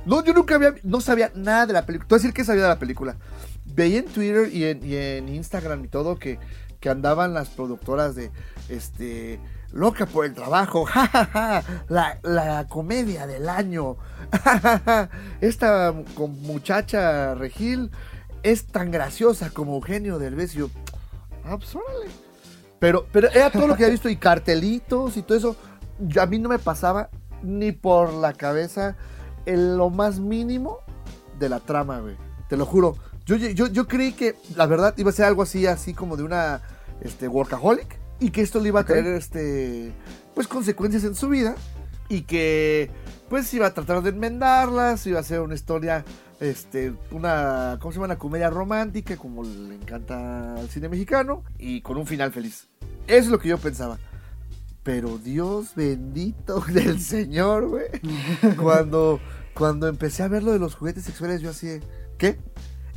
No, 0.05 0.23
yo 0.23 0.33
nunca 0.33 0.55
había, 0.55 0.73
no 0.83 1.01
sabía 1.01 1.31
nada 1.35 1.65
de 1.65 1.73
la 1.73 1.85
película. 1.85 2.07
A 2.11 2.15
decir 2.15 2.33
que 2.33 2.43
sabía 2.43 2.63
de 2.63 2.69
la 2.69 2.79
película. 2.79 3.15
Veía 3.65 3.99
en 3.99 4.05
Twitter 4.05 4.49
y 4.53 4.65
en, 4.65 4.85
y 4.85 4.95
en 4.95 5.27
Instagram 5.29 5.83
y 5.85 5.87
todo 5.87 6.17
que, 6.17 6.39
que 6.79 6.89
andaban 6.89 7.33
las 7.33 7.49
productoras 7.49 8.15
de, 8.15 8.31
este, 8.69 9.39
loca 9.73 10.05
por 10.05 10.25
el 10.25 10.33
trabajo, 10.33 10.85
ja, 10.85 11.07
ja, 11.07 11.25
ja, 11.25 11.63
la, 11.89 12.19
la 12.23 12.67
comedia 12.67 13.27
del 13.27 13.49
año. 13.49 13.97
ja, 14.31 14.59
ja, 14.59 14.79
ja. 14.85 15.09
Esta 15.41 15.91
mu- 15.91 16.27
muchacha 16.27 17.33
Regil 17.35 17.91
es 18.51 18.65
tan 18.67 18.91
graciosa 18.91 19.49
como 19.49 19.75
Eugenio 19.75 20.19
Derbez. 20.19 20.55
Y 20.55 20.59
yo, 20.59 20.69
ah, 21.43 21.57
pues 21.57 21.75
órale. 21.75 22.07
Pero, 22.79 23.05
pero 23.11 23.29
era 23.29 23.49
todo 23.49 23.67
lo 23.67 23.75
que 23.75 23.83
había 23.83 23.93
visto 23.93 24.09
y 24.09 24.17
cartelitos 24.17 25.17
y 25.17 25.21
todo 25.23 25.37
eso. 25.37 25.55
Yo- 25.99 26.21
a 26.21 26.25
mí 26.25 26.39
no 26.39 26.49
me 26.49 26.59
pasaba 26.59 27.09
ni 27.41 27.71
por 27.71 28.13
la 28.13 28.33
cabeza 28.33 28.95
en 29.45 29.77
lo 29.77 29.89
más 29.89 30.19
mínimo 30.19 30.79
de 31.39 31.49
la 31.49 31.59
trama, 31.59 31.99
güey. 31.99 32.15
Te 32.49 32.57
lo 32.57 32.65
juro. 32.65 32.95
Yo, 33.25 33.35
yo, 33.37 33.67
yo 33.67 33.87
creí 33.87 34.13
que 34.13 34.35
la 34.55 34.67
verdad 34.67 34.93
iba 34.97 35.09
a 35.09 35.13
ser 35.13 35.25
algo 35.25 35.41
así, 35.41 35.65
así 35.65 35.93
como 35.95 36.15
de 36.15 36.23
una 36.23 36.61
este, 37.01 37.27
workaholic. 37.27 37.97
Y 38.19 38.29
que 38.29 38.41
esto 38.41 38.59
le 38.59 38.69
iba 38.69 38.79
a 38.79 38.83
Ok. 38.83 38.87
traer 38.89 39.07
este, 39.07 39.91
pues 40.35 40.47
consecuencias 40.47 41.03
en 41.03 41.15
su 41.15 41.27
vida. 41.29 41.55
Y 42.07 42.21
que 42.21 42.91
pues 43.29 43.51
iba 43.55 43.65
a 43.65 43.73
tratar 43.73 44.03
de 44.03 44.09
enmendarlas. 44.11 45.07
Iba 45.07 45.19
a 45.19 45.23
ser 45.23 45.39
una 45.41 45.55
historia, 45.55 46.05
este, 46.39 46.93
una, 47.11 47.77
¿cómo 47.79 47.91
se 47.91 47.95
llama? 47.97 48.05
Una 48.05 48.17
comedia 48.17 48.49
romántica, 48.49 49.17
como 49.17 49.43
le 49.43 49.75
encanta 49.75 50.55
al 50.55 50.69
cine 50.69 50.89
mexicano. 50.89 51.43
Y 51.57 51.81
con 51.81 51.97
un 51.97 52.05
final 52.07 52.31
feliz. 52.31 52.67
Eso 53.07 53.25
es 53.25 53.27
lo 53.27 53.39
que 53.39 53.49
yo 53.49 53.57
pensaba. 53.57 53.97
Pero 54.83 55.17
Dios 55.17 55.73
bendito 55.75 56.59
del 56.71 56.99
Señor, 56.99 57.67
güey. 57.67 57.85
Cuando, 58.61 59.19
cuando 59.53 59.87
empecé 59.87 60.23
a 60.23 60.27
ver 60.27 60.43
lo 60.43 60.51
de 60.51 60.59
los 60.59 60.75
juguetes 60.75 61.03
sexuales, 61.05 61.41
yo 61.41 61.49
así, 61.51 61.79
¿qué? 62.17 62.37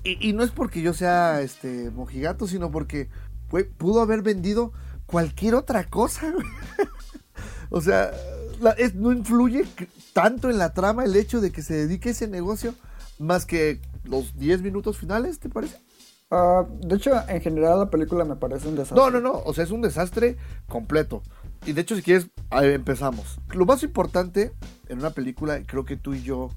Y, 0.05 0.29
y 0.29 0.33
no 0.33 0.43
es 0.45 0.51
porque 0.51 0.83
yo 0.83 0.93
sea 0.93 1.41
este 1.41 1.91
mojigato, 1.91 2.47
sino 2.47 2.71
porque, 2.71 3.09
güey, 3.51 3.65
pudo 3.65 4.01
haber 4.01 4.23
vendido 4.23 4.73
cualquier 5.07 5.55
otra 5.55 5.85
cosa, 5.85 6.31
güey. 6.31 6.47
O 7.71 7.83
sea, 7.83 8.13
la- 8.63 8.71
es- 8.73 8.95
no 8.95 9.13
influye 9.13 9.67
tanto 10.15 10.49
en 10.49 10.57
la 10.57 10.73
trama 10.73 11.05
el 11.05 11.15
hecho 11.17 11.41
de 11.43 11.53
que 11.53 11.63
se 11.63 11.75
dedique 11.75 12.09
a 12.09 12.13
ese 12.13 12.27
negocio 12.27 12.75
más 13.19 13.47
que 13.47 13.81
los 14.05 14.37
10 14.39 14.63
minutos 14.63 14.99
finales, 14.99 15.39
¿te 15.39 15.49
parece? 15.49 15.79
Ah, 16.31 16.65
de 16.81 16.97
hecho, 16.97 17.13
en 17.29 17.41
general 17.41 17.79
la 17.79 17.91
película 17.91 18.25
me 18.25 18.37
parece 18.37 18.69
un 18.69 18.77
desastre. 18.77 18.99
No, 18.99 19.11
no, 19.11 19.21
no. 19.21 19.33
O 19.45 19.55
sea, 19.55 19.65
es 19.65 19.71
un 19.71 19.81
desastre 19.81 20.37
completo. 20.69 21.23
Y 21.67 21.73
de 21.73 21.81
hecho, 21.81 21.97
si 21.97 22.03
quieres, 22.03 22.29
ahí 22.51 22.73
empezamos. 22.73 23.41
Lo 23.55 23.65
más 23.67 23.83
importante 23.83 24.53
en 24.89 24.99
una 24.99 25.11
película, 25.11 25.61
creo 25.67 25.85
que 25.85 25.97
tú 25.97 26.15
y 26.15 26.23
yo 26.23 26.51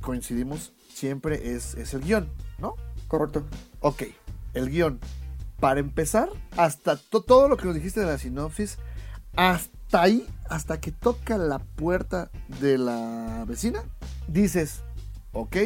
coincidimos, 0.00 0.72
siempre 0.92 1.54
es, 1.54 1.74
es 1.74 1.94
el 1.94 2.02
guion, 2.02 2.28
¿no? 2.58 2.74
Correcto. 3.08 3.44
Ok, 3.80 4.04
el 4.54 4.70
guion. 4.70 5.00
Para 5.60 5.80
empezar, 5.80 6.28
hasta 6.56 6.96
to- 6.96 7.22
todo 7.22 7.48
lo 7.48 7.56
que 7.56 7.66
nos 7.66 7.74
dijiste 7.74 8.00
de 8.00 8.06
la 8.06 8.18
sinopsis, 8.18 8.78
hasta 9.34 10.02
ahí, 10.02 10.26
hasta 10.48 10.80
que 10.80 10.92
toca 10.92 11.36
la 11.38 11.58
puerta 11.58 12.30
de 12.60 12.78
la 12.78 13.44
vecina, 13.46 13.82
dices, 14.28 14.82
ok, 15.32 15.56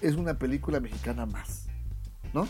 es 0.00 0.14
una 0.16 0.34
película 0.38 0.80
mexicana 0.80 1.26
más, 1.26 1.66
¿no? 2.32 2.46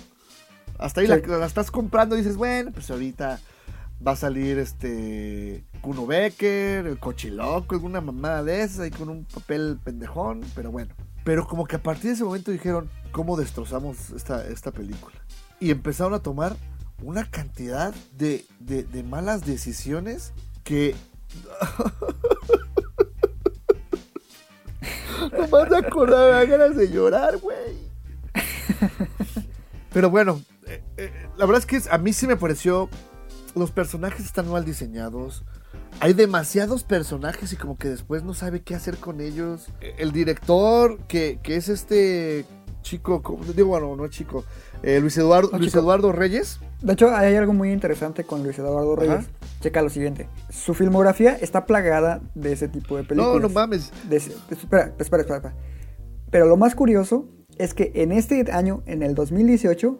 Hasta 0.78 1.00
ahí 1.00 1.06
Sí. 1.06 1.12
la, 1.26 1.38
la 1.38 1.46
estás 1.46 1.70
comprando 1.70 2.14
y 2.14 2.18
dices, 2.18 2.36
bueno, 2.36 2.70
pues 2.72 2.90
ahorita 2.90 3.40
va 4.06 4.12
a 4.12 4.16
salir 4.16 4.58
este 4.58 5.64
Kuno 5.80 6.06
Becker, 6.06 6.86
el 6.86 6.98
cochiloco, 6.98 7.74
alguna 7.74 8.00
mamada 8.00 8.44
de 8.44 8.62
esa 8.62 8.86
y 8.86 8.90
con 8.90 9.08
un 9.08 9.24
papel 9.24 9.78
pendejón, 9.82 10.42
pero 10.54 10.70
bueno. 10.70 10.94
Pero 11.24 11.46
como 11.46 11.66
que 11.66 11.76
a 11.76 11.82
partir 11.82 12.04
de 12.10 12.12
ese 12.12 12.24
momento 12.24 12.52
dijeron, 12.52 12.88
¿cómo 13.10 13.36
destrozamos 13.36 14.10
esta, 14.10 14.46
esta 14.46 14.70
película? 14.70 15.16
Y 15.60 15.70
empezaron 15.72 16.14
a 16.14 16.20
tomar 16.20 16.56
una 17.02 17.28
cantidad 17.28 17.92
de, 18.16 18.44
de, 18.60 18.84
de 18.84 19.02
malas 19.02 19.44
decisiones 19.44 20.32
que... 20.64 20.94
Nomás 25.32 25.70
de 25.70 25.76
acordar, 25.76 26.26
me 26.32 26.38
dan 26.38 26.50
ganas 26.50 26.76
de 26.76 26.88
llorar, 26.90 27.38
güey. 27.38 27.88
Pero 29.92 30.10
bueno, 30.10 30.40
eh, 30.66 30.82
eh, 30.96 31.12
la 31.36 31.46
verdad 31.46 31.60
es 31.60 31.66
que 31.66 31.90
a 31.90 31.98
mí 31.98 32.12
sí 32.12 32.26
me 32.26 32.36
pareció. 32.36 32.88
Los 33.54 33.70
personajes 33.70 34.24
están 34.24 34.48
mal 34.50 34.64
diseñados. 34.64 35.44
Hay 36.00 36.12
demasiados 36.12 36.84
personajes 36.84 37.52
y 37.52 37.56
como 37.56 37.76
que 37.76 37.88
después 37.88 38.22
no 38.22 38.34
sabe 38.34 38.62
qué 38.62 38.74
hacer 38.74 38.98
con 38.98 39.20
ellos. 39.20 39.68
Eh, 39.80 39.94
El 39.98 40.12
director, 40.12 40.98
que, 41.08 41.40
que 41.42 41.56
es 41.56 41.68
este 41.68 42.44
chico, 42.82 43.20
digo, 43.56 43.68
bueno, 43.68 43.96
no 43.96 44.04
es 44.04 44.10
chico, 44.12 44.44
eh, 44.82 45.00
Luis, 45.00 45.16
Eduardo, 45.18 45.50
No, 45.50 45.58
Luis 45.58 45.70
chico. 45.72 45.80
Eduardo 45.82 46.12
Reyes. 46.12 46.60
De 46.80 46.92
hecho, 46.92 47.14
hay 47.14 47.34
algo 47.34 47.52
muy 47.52 47.72
interesante 47.72 48.22
con 48.24 48.42
Luis 48.44 48.58
Eduardo 48.58 48.96
Ajá. 49.02 49.24
Checa 49.60 49.82
lo 49.82 49.90
siguiente. 49.90 50.28
Su 50.50 50.74
filmografía 50.74 51.36
está 51.36 51.66
plagada 51.66 52.20
de 52.34 52.52
ese 52.52 52.68
tipo 52.68 52.96
de 52.96 53.04
películas. 53.04 53.34
No, 53.34 53.40
no 53.40 53.48
mames. 53.48 53.92
De 54.08 54.16
espera, 54.16 54.94
espera, 54.98 55.22
espera, 55.22 55.22
espera. 55.22 55.54
Pero 56.30 56.46
lo 56.46 56.56
más 56.56 56.74
curioso 56.74 57.28
es 57.56 57.74
que 57.74 57.90
en 57.94 58.12
este 58.12 58.44
año, 58.52 58.82
en 58.86 59.02
el 59.02 59.14
2018, 59.14 59.98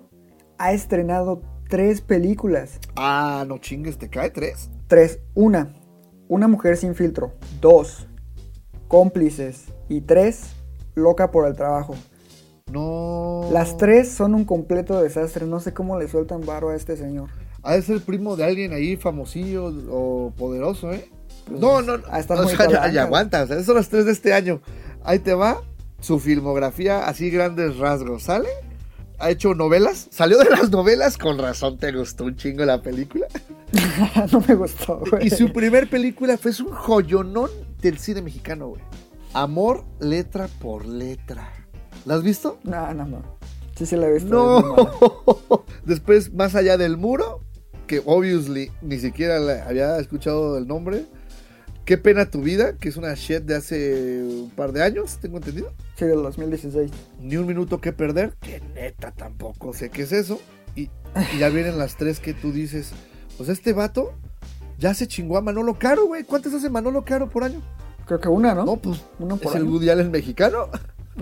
ha 0.59 0.73
estrenado 0.73 1.43
tres 1.69 2.00
películas. 2.00 2.79
Ah, 2.97 3.45
no 3.49 3.59
chingues, 3.59 3.99
te 3.99 4.09
cae 4.09 4.31
tres. 4.31 4.71
Tres. 4.87 5.21
Una, 5.35 5.75
Una 6.29 6.47
mujer 6.47 6.77
sin 6.77 6.95
filtro. 6.95 7.33
Dos, 7.61 8.07
Cómplices. 8.88 9.67
Y 9.88 10.03
tres, 10.03 10.55
Loca 10.95 11.31
por 11.31 11.47
el 11.47 11.55
trabajo. 11.55 11.95
No. 12.73 13.49
Las 13.53 13.77
tres 13.77 14.11
son 14.11 14.35
un 14.35 14.45
completo 14.45 15.00
desastre. 15.00 15.47
No 15.47 15.61
sé 15.61 15.73
cómo 15.73 15.99
le 15.99 16.09
sueltan 16.09 16.45
varo 16.45 16.71
a 16.71 16.75
este 16.75 16.97
señor. 16.97 17.31
Ha 17.69 17.75
de 17.75 17.83
ser 17.83 18.01
primo 18.01 18.35
de 18.35 18.45
alguien 18.45 18.73
ahí 18.73 18.97
famosillo 18.97 19.67
o 19.91 20.33
poderoso, 20.35 20.91
¿eh? 20.91 21.11
Pues, 21.45 21.61
no, 21.61 21.83
no, 21.83 21.99
no. 21.99 22.05
a 22.11 22.19
estar 22.19 22.39
o 22.39 22.45
muy 22.45 22.57
sea, 22.57 22.67
ya, 22.67 22.91
ya 22.91 23.03
aguanta. 23.03 23.43
O 23.43 23.47
sea, 23.47 23.63
son 23.63 23.75
las 23.75 23.91
tres 23.91 24.07
de 24.07 24.13
este 24.13 24.33
año. 24.33 24.63
Ahí 25.05 25.19
te 25.19 25.35
va 25.35 25.61
su 26.01 26.19
filmografía, 26.19 27.07
así 27.07 27.29
grandes 27.29 27.77
rasgos. 27.77 28.23
¿Sale? 28.23 28.49
Ha 29.19 29.29
hecho 29.29 29.53
novelas. 29.53 30.09
Salió 30.11 30.39
de 30.39 30.49
las 30.49 30.71
novelas. 30.71 31.19
Con 31.19 31.37
razón 31.37 31.77
te 31.77 31.93
gustó 31.93 32.25
un 32.25 32.37
chingo 32.37 32.65
la 32.65 32.81
película. 32.81 33.27
no 34.33 34.43
me 34.49 34.55
gustó, 34.55 35.03
güey. 35.11 35.27
Y 35.27 35.31
su 35.31 35.53
primer 35.53 35.91
película 35.91 36.39
fue 36.39 36.53
un 36.61 36.73
joyonón 36.73 37.51
del 37.83 37.99
cine 37.99 38.23
mexicano, 38.23 38.69
güey. 38.69 38.83
Amor, 39.35 39.85
letra 40.01 40.49
por 40.59 40.87
letra. 40.87 41.53
¿La 42.07 42.15
has 42.15 42.23
visto? 42.23 42.61
No, 42.65 42.95
no, 42.95 43.05
no. 43.05 43.39
Sí, 43.77 43.85
sí 43.85 43.95
la 43.95 44.07
he 44.07 44.15
visto. 44.15 44.31
No. 44.31 45.65
Después, 45.85 46.33
más 46.33 46.55
allá 46.55 46.79
del 46.79 46.97
muro, 46.97 47.43
que 47.88 48.00
obviously 48.04 48.71
ni 48.83 48.99
siquiera 49.00 49.40
la- 49.40 49.64
había 49.66 49.99
escuchado 49.99 50.57
el 50.59 50.68
nombre. 50.68 51.07
Qué 51.85 51.97
pena 51.99 52.30
tu 52.30 52.42
vida, 52.42 52.75
que 52.76 52.90
es 52.90 52.97
una 52.99 53.14
shit 53.14 53.42
de 53.45 53.57
hace 53.57 54.23
un 54.23 54.50
par 54.54 54.73
de 54.73 54.83
años, 54.85 55.18
tengo 55.21 55.38
entendido. 55.38 55.73
Sí, 55.97 56.04
del 56.04 56.23
2016. 56.23 56.90
Ni 57.18 57.37
un 57.38 57.47
minuto 57.47 57.80
que 57.80 57.92
perder, 57.92 58.35
que 58.42 58.61
neta 58.75 59.11
tampoco 59.11 59.73
sé 59.73 59.88
qué 59.90 60.02
es 60.02 60.12
eso. 60.12 60.38
Y, 60.76 60.90
y 61.35 61.38
ya 61.38 61.49
vienen 61.49 61.78
las 61.78 61.97
tres 61.97 62.21
que 62.21 62.35
tú 62.35 62.52
dices. 62.52 62.90
Pues 63.38 63.49
este 63.49 63.73
vato 63.73 64.12
ya 64.78 64.92
se 64.92 65.09
chingó 65.09 65.38
a 65.38 65.40
Manolo 65.40 65.78
Caro, 65.78 66.07
güey. 66.07 66.25
¿Cuántas 66.25 66.52
hace 66.52 66.68
Manolo 66.68 67.04
Caro 67.07 67.30
por 67.30 67.42
año? 67.42 67.62
Creo 68.07 68.21
que 68.21 68.28
una, 68.28 68.54
¿no? 68.54 68.64
No, 68.66 68.76
pues 68.76 69.00
Una 69.18 69.37
por 69.37 69.52
es 69.54 69.57
el. 69.57 69.64
Woody 69.64 69.88
Allen 69.88 70.11
mexicano. 70.11 70.68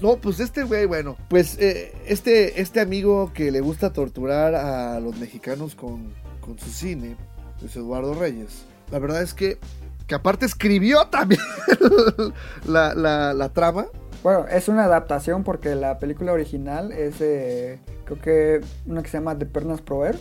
No, 0.00 0.16
pues 0.16 0.38
este 0.40 0.62
güey, 0.62 0.86
bueno, 0.86 1.16
pues 1.28 1.58
eh, 1.58 1.92
este, 2.06 2.60
este 2.60 2.80
amigo 2.80 3.32
que 3.34 3.50
le 3.50 3.60
gusta 3.60 3.92
torturar 3.92 4.54
a 4.54 5.00
los 5.00 5.16
mexicanos 5.18 5.74
con, 5.74 6.12
con 6.40 6.58
su 6.58 6.70
cine, 6.70 7.16
es 7.64 7.74
Eduardo 7.76 8.14
Reyes. 8.14 8.64
La 8.92 8.98
verdad 9.00 9.22
es 9.22 9.34
que, 9.34 9.58
que 10.06 10.14
aparte 10.14 10.46
escribió 10.46 11.06
también 11.08 11.40
la, 12.66 12.94
la- 12.94 13.34
la 13.34 13.48
trama. 13.52 13.86
Bueno, 14.22 14.46
es 14.48 14.68
una 14.68 14.84
adaptación 14.84 15.44
porque 15.44 15.74
la 15.74 15.98
película 15.98 16.32
original 16.32 16.92
es, 16.92 17.20
eh, 17.20 17.78
creo 18.04 18.20
que 18.20 18.60
una 18.86 19.02
que 19.02 19.08
se 19.08 19.18
llama 19.18 19.34
De 19.34 19.46
Pernas 19.46 19.80
Prover, 19.80 20.18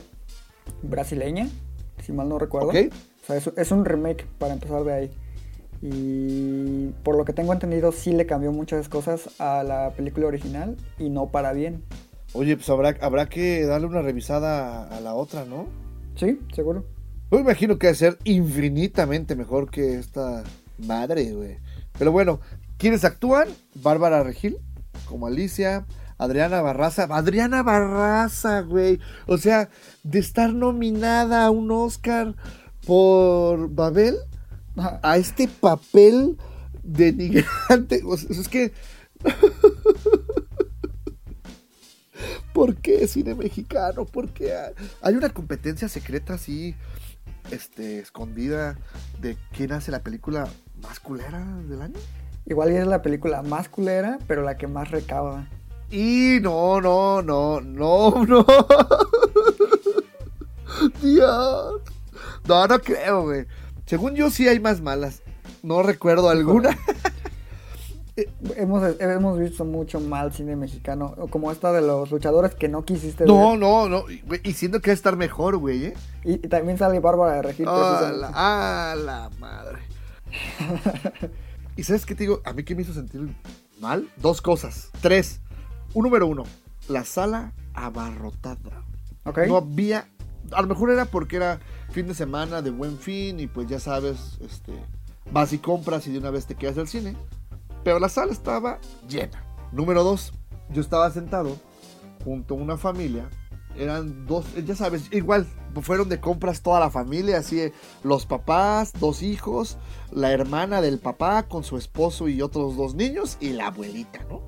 brasileña, 0.83 1.47
si 2.03 2.11
mal 2.13 2.29
no 2.29 2.37
recuerdo. 2.39 2.69
Ok. 2.69 2.75
O 3.23 3.25
sea, 3.27 3.37
es, 3.37 3.49
es 3.55 3.71
un 3.71 3.85
remake 3.85 4.25
para 4.37 4.53
empezar 4.53 4.83
de 4.83 4.93
ahí. 4.93 5.11
Y 5.81 6.87
por 7.03 7.17
lo 7.17 7.25
que 7.25 7.33
tengo 7.33 7.53
entendido, 7.53 7.91
sí 7.91 8.11
le 8.11 8.25
cambió 8.25 8.51
muchas 8.51 8.89
cosas 8.89 9.29
a 9.39 9.63
la 9.63 9.91
película 9.91 10.27
original 10.27 10.75
y 10.97 11.09
no 11.09 11.27
para 11.27 11.53
bien. 11.53 11.83
Oye, 12.33 12.55
pues 12.55 12.69
habrá, 12.69 12.95
habrá 13.01 13.29
que 13.29 13.65
darle 13.65 13.87
una 13.87 14.01
revisada 14.01 14.83
a, 14.83 14.97
a 14.97 15.01
la 15.01 15.13
otra, 15.13 15.45
¿no? 15.45 15.67
Sí, 16.15 16.39
seguro. 16.53 16.85
Me 17.29 17.39
imagino 17.39 17.77
que 17.77 17.87
va 17.87 17.91
a 17.91 17.95
ser 17.95 18.17
infinitamente 18.23 19.35
mejor 19.35 19.69
que 19.69 19.95
esta 19.95 20.43
madre, 20.77 21.33
güey. 21.33 21.57
Pero 21.97 22.11
bueno, 22.11 22.39
¿quiénes 22.77 23.03
actúan? 23.03 23.47
Bárbara 23.75 24.23
Regil, 24.23 24.57
como 25.07 25.27
Alicia, 25.27 25.85
Adriana 26.17 26.61
Barraza. 26.61 27.07
Adriana 27.09 27.63
Barraza, 27.63 28.61
güey. 28.61 28.99
O 29.27 29.37
sea, 29.37 29.69
de 30.03 30.19
estar 30.19 30.53
nominada 30.53 31.45
a 31.45 31.51
un 31.51 31.69
Oscar 31.71 32.35
por 32.85 33.69
Babel 33.69 34.15
Ajá. 34.77 34.99
a 35.03 35.17
este 35.17 35.47
papel 35.47 36.37
denigrante. 36.83 38.01
O 38.05 38.17
sea, 38.17 38.29
es 38.31 38.47
que. 38.47 38.73
¿Por 42.53 42.75
qué 42.77 43.07
cine 43.07 43.35
mexicano? 43.35 44.05
¿Por 44.05 44.29
qué 44.29 44.51
hay- 45.01 45.15
una 45.15 45.29
competencia 45.29 45.87
secreta 45.89 46.33
así, 46.35 46.75
este, 47.51 47.99
escondida 47.99 48.77
de 49.21 49.37
quién 49.55 49.71
hace 49.73 49.91
la 49.91 49.99
película 50.01 50.47
más 50.81 50.99
culera 50.99 51.45
del 51.67 51.81
año? 51.83 51.99
Igual 52.45 52.69
es 52.69 52.87
la 52.87 53.01
película 53.03 53.43
más 53.43 53.69
culera, 53.69 54.17
pero 54.27 54.41
la 54.41 54.57
que 54.57 54.65
más 54.67 54.89
recauda. 54.89 55.47
Y 55.91 56.39
no, 56.41 56.81
no, 56.81 57.21
no, 57.21 57.61
no, 57.61 58.25
no. 58.25 58.45
Dios. 61.01 61.81
No, 62.47 62.67
no 62.67 62.79
creo, 62.79 63.23
güey. 63.23 63.45
Según 63.87 64.13
yo 64.15 64.29
sí 64.29 64.47
hay 64.47 64.59
más 64.59 64.81
malas. 64.81 65.23
No 65.63 65.81
recuerdo 65.81 66.29
alguna. 66.29 66.77
Hemos, 68.55 68.99
hemos 68.99 69.37
visto 69.37 69.63
mucho 69.63 69.99
mal 69.99 70.33
cine 70.33 70.55
mexicano, 70.55 71.13
como 71.29 71.51
esta 71.51 71.71
de 71.71 71.81
los 71.81 72.09
luchadores 72.09 72.55
que 72.55 72.67
no 72.67 72.83
quisiste 72.83 73.25
No, 73.25 73.51
ver. 73.51 73.59
no, 73.59 73.87
no. 73.87 74.05
güey, 74.25 74.41
Y 74.43 74.53
siento 74.53 74.81
que 74.81 74.89
va 74.89 74.93
a 74.93 74.95
estar 74.95 75.15
mejor, 75.15 75.57
güey, 75.57 75.85
¿eh? 75.85 75.93
Y, 76.23 76.33
y 76.33 76.47
también 76.49 76.79
sale 76.79 76.99
Bárbara 76.99 77.35
de 77.35 77.41
Regil. 77.43 77.67
Ah, 77.69 78.11
la, 78.11 78.31
ah, 78.33 78.95
la 78.95 79.29
madre. 79.39 79.77
¿Y 81.77 81.83
sabes 81.83 82.07
qué 82.07 82.15
te 82.15 82.23
digo? 82.23 82.41
A 82.43 82.53
mí 82.53 82.63
que 82.63 82.73
me 82.73 82.81
hizo 82.81 82.91
sentir 82.93 83.21
mal. 83.79 84.09
Dos 84.17 84.41
cosas. 84.41 84.89
Tres. 84.99 85.39
Un 85.93 86.05
número 86.05 86.25
uno. 86.25 86.41
La 86.89 87.05
sala 87.05 87.53
abarrotada. 87.75 88.83
Ok. 89.25 89.41
No 89.47 89.57
había. 89.57 90.09
A 90.51 90.61
lo 90.61 90.67
mejor 90.67 90.91
era 90.91 91.05
porque 91.05 91.37
era 91.37 91.59
fin 91.91 92.07
de 92.07 92.13
semana 92.13 92.61
de 92.61 92.71
buen 92.71 92.97
fin 92.97 93.39
y 93.39 93.47
pues 93.47 93.67
ya 93.67 93.79
sabes, 93.79 94.37
este, 94.41 94.73
vas 95.31 95.53
y 95.53 95.57
compras 95.57 96.07
y 96.07 96.11
de 96.11 96.19
una 96.19 96.31
vez 96.31 96.45
te 96.45 96.55
quedas 96.55 96.77
al 96.77 96.87
cine. 96.87 97.15
Pero 97.83 97.99
la 97.99 98.09
sala 98.09 98.31
estaba 98.31 98.79
llena. 99.07 99.43
Número 99.71 100.03
dos, 100.03 100.33
yo 100.69 100.81
estaba 100.81 101.09
sentado 101.11 101.57
junto 102.23 102.53
a 102.53 102.57
una 102.57 102.77
familia. 102.77 103.29
Eran 103.77 104.25
dos, 104.25 104.45
ya 104.65 104.75
sabes, 104.75 105.11
igual 105.11 105.47
fueron 105.81 106.09
de 106.09 106.19
compras 106.19 106.61
toda 106.61 106.79
la 106.79 106.89
familia, 106.89 107.37
así 107.39 107.59
eh, 107.59 107.73
los 108.03 108.25
papás, 108.25 108.93
dos 108.99 109.21
hijos, 109.21 109.77
la 110.11 110.31
hermana 110.31 110.81
del 110.81 110.99
papá 110.99 111.43
con 111.43 111.63
su 111.63 111.77
esposo 111.77 112.27
y 112.27 112.41
otros 112.41 112.75
dos 112.75 112.95
niños 112.95 113.37
y 113.39 113.49
la 113.49 113.67
abuelita, 113.67 114.23
¿no? 114.29 114.41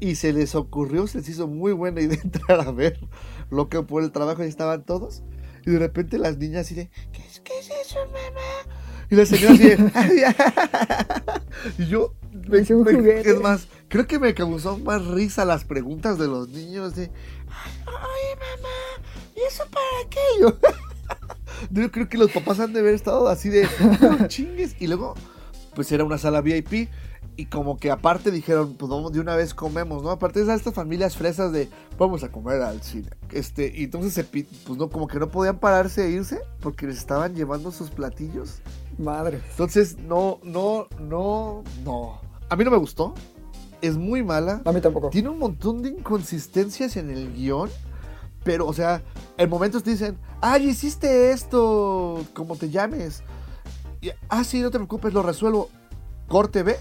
Y 0.00 0.14
se 0.14 0.32
les 0.32 0.54
ocurrió, 0.54 1.06
se 1.06 1.18
les 1.18 1.28
hizo 1.28 1.46
muy 1.48 1.72
buena 1.72 2.00
idea 2.00 2.18
entrar 2.24 2.60
a 2.60 2.70
ver 2.70 2.98
lo 3.50 3.68
que 3.68 3.82
por 3.82 4.02
el 4.02 4.12
trabajo 4.12 4.42
estaban 4.42 4.84
todos. 4.84 5.22
Y 5.66 5.70
de 5.72 5.78
repente 5.78 6.18
las 6.18 6.38
niñas 6.38 6.66
así 6.66 6.74
de, 6.74 6.88
¿qué 7.12 7.22
es, 7.26 7.40
qué 7.40 7.52
es 7.58 7.68
eso, 7.86 7.98
mamá? 8.06 8.74
Y 9.10 9.14
la 9.16 9.26
señora 9.26 9.54
así 9.54 10.14
de, 10.16 10.34
y 11.78 11.86
yo, 11.86 12.14
me- 12.48 12.58
Es 12.58 12.70
me- 12.70 13.20
es 13.20 13.40
más, 13.40 13.66
creo 13.88 14.06
que 14.06 14.18
me 14.18 14.34
causó 14.34 14.78
más 14.78 15.04
risa 15.06 15.44
las 15.44 15.64
preguntas 15.64 16.18
de 16.18 16.26
los 16.28 16.48
niños 16.50 16.94
de, 16.94 17.04
oye 17.04 18.34
mamá, 18.36 19.08
¿y 19.34 19.40
eso 19.48 19.64
para 19.70 20.08
qué? 20.10 20.18
Yo, 20.40 20.58
yo 21.82 21.90
creo 21.90 22.08
que 22.08 22.18
los 22.18 22.30
papás 22.30 22.60
han 22.60 22.72
de 22.72 22.80
haber 22.80 22.94
estado 22.94 23.28
así 23.28 23.48
de, 23.48 23.66
no 24.00 24.28
chingues. 24.28 24.76
Y 24.78 24.86
luego, 24.86 25.14
pues 25.74 25.90
era 25.90 26.04
una 26.04 26.18
sala 26.18 26.40
VIP. 26.42 26.88
Y 27.38 27.46
como 27.46 27.76
que 27.76 27.92
aparte 27.92 28.32
dijeron, 28.32 28.74
pues 28.74 28.90
vamos 28.90 29.12
de 29.12 29.20
una 29.20 29.36
vez 29.36 29.54
comemos, 29.54 30.02
¿no? 30.02 30.10
Aparte 30.10 30.44
de 30.44 30.52
estas 30.52 30.74
familias 30.74 31.16
fresas 31.16 31.52
de 31.52 31.68
vamos 31.96 32.24
a 32.24 32.32
comer 32.32 32.60
al 32.62 32.82
cine. 32.82 33.10
Este, 33.30 33.72
y 33.72 33.84
entonces 33.84 34.12
se 34.12 34.24
pues 34.24 34.76
no, 34.76 34.90
como 34.90 35.06
que 35.06 35.20
no 35.20 35.30
podían 35.30 35.60
pararse 35.60 36.04
e 36.04 36.10
irse 36.10 36.40
porque 36.58 36.88
les 36.88 36.98
estaban 36.98 37.36
llevando 37.36 37.70
sus 37.70 37.90
platillos. 37.90 38.60
Madre. 38.98 39.40
Entonces, 39.52 39.98
no, 39.98 40.40
no, 40.42 40.88
no, 40.98 41.62
no. 41.84 42.20
A 42.48 42.56
mí 42.56 42.64
no 42.64 42.72
me 42.72 42.76
gustó. 42.76 43.14
Es 43.82 43.96
muy 43.96 44.24
mala. 44.24 44.60
A 44.64 44.72
mí 44.72 44.80
tampoco. 44.80 45.10
Tiene 45.10 45.28
un 45.28 45.38
montón 45.38 45.80
de 45.80 45.90
inconsistencias 45.90 46.96
en 46.96 47.08
el 47.08 47.32
guion. 47.32 47.70
Pero, 48.42 48.66
o 48.66 48.72
sea, 48.72 49.04
en 49.36 49.48
momentos 49.48 49.84
te 49.84 49.90
dicen, 49.90 50.18
ay, 50.40 50.70
hiciste 50.70 51.30
esto, 51.30 52.24
como 52.34 52.56
te 52.56 52.68
llames. 52.68 53.22
Y, 54.00 54.10
ah, 54.28 54.42
sí, 54.42 54.60
no 54.60 54.72
te 54.72 54.78
preocupes, 54.78 55.14
lo 55.14 55.22
resuelvo. 55.22 55.70
Corte 56.26 56.64
B, 56.64 56.76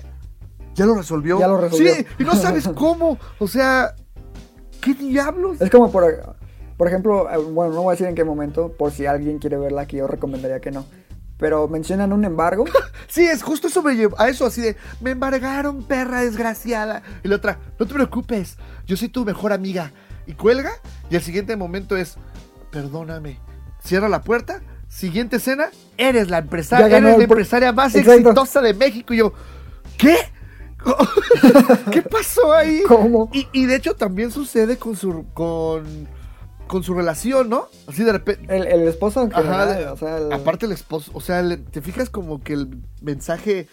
ya 0.77 0.85
lo 0.85 0.95
resolvió. 0.95 1.39
Ya 1.39 1.47
lo 1.47 1.59
resolvió. 1.59 1.93
Sí, 1.95 2.05
y 2.19 2.23
no 2.23 2.35
sabes 2.35 2.67
cómo. 2.75 3.17
O 3.39 3.47
sea, 3.47 3.95
¿qué 4.79 4.93
diablos? 4.93 5.59
Es 5.59 5.69
como 5.69 5.91
por, 5.91 6.35
por 6.77 6.87
ejemplo, 6.87 7.29
eh, 7.29 7.37
bueno, 7.37 7.73
no 7.73 7.81
voy 7.81 7.91
a 7.91 7.93
decir 7.93 8.07
en 8.07 8.15
qué 8.15 8.23
momento, 8.23 8.71
por 8.77 8.91
si 8.91 9.07
alguien 9.07 9.39
quiere 9.39 9.57
verla, 9.57 9.87
que 9.87 9.97
yo 9.97 10.07
recomendaría 10.07 10.61
que 10.61 10.71
no. 10.71 10.85
Pero 11.37 11.67
mencionan 11.67 12.13
un 12.13 12.23
embargo. 12.23 12.63
Sí, 13.09 13.25
es 13.25 13.41
justo 13.41 13.67
eso 13.67 13.81
me 13.81 13.95
llevó 13.95 14.19
a 14.19 14.27
eso, 14.27 14.45
así 14.45 14.59
de, 14.59 14.75
me 14.99 15.11
embargaron, 15.11 15.81
perra 15.83 16.19
desgraciada. 16.21 17.03
Y 17.23 17.29
la 17.29 17.37
otra, 17.37 17.57
no 17.79 17.85
te 17.87 17.93
preocupes, 17.93 18.57
yo 18.85 18.97
soy 18.97 19.07
tu 19.07 19.23
mejor 19.23 19.53
amiga. 19.53 19.93
Y 20.25 20.33
cuelga, 20.33 20.71
y 21.09 21.15
el 21.15 21.21
siguiente 21.21 21.55
momento 21.55 21.95
es, 21.95 22.17
perdóname, 22.69 23.39
cierra 23.81 24.09
la 24.09 24.23
puerta, 24.23 24.61
siguiente 24.89 25.37
escena, 25.37 25.69
eres 25.97 26.29
la 26.29 26.39
empresaria, 26.39 26.97
eres 26.97 27.17
la 27.17 27.23
empresaria 27.23 27.71
más 27.71 27.95
Exacto. 27.95 28.19
exitosa 28.19 28.59
de 28.61 28.73
México. 28.73 29.13
Y 29.13 29.17
yo, 29.17 29.31
¿qué? 29.97 30.17
¿Qué 31.91 32.01
pasó 32.01 32.53
ahí? 32.53 32.81
¿Cómo? 32.87 33.29
Y, 33.33 33.47
y 33.53 33.65
de 33.65 33.75
hecho 33.75 33.95
también 33.95 34.31
sucede 34.31 34.77
con 34.77 34.95
su, 34.95 35.25
con, 35.33 36.07
con 36.67 36.83
su 36.83 36.93
relación, 36.93 37.49
¿no? 37.49 37.67
Así 37.87 38.03
de 38.03 38.11
repente, 38.11 38.55
El, 38.55 38.67
el 38.67 38.87
esposo 38.87 39.23
en 39.23 39.31
Ajá, 39.33 39.41
general, 39.65 39.87
o 39.93 39.97
sea, 39.97 40.17
el- 40.17 40.31
aparte 40.33 40.65
el 40.65 40.71
esposo, 40.71 41.11
o 41.13 41.21
sea, 41.21 41.41
le- 41.41 41.57
te 41.57 41.81
fijas 41.81 42.09
como 42.09 42.41
que 42.43 42.53
el 42.53 42.81
mensaje 43.01 43.67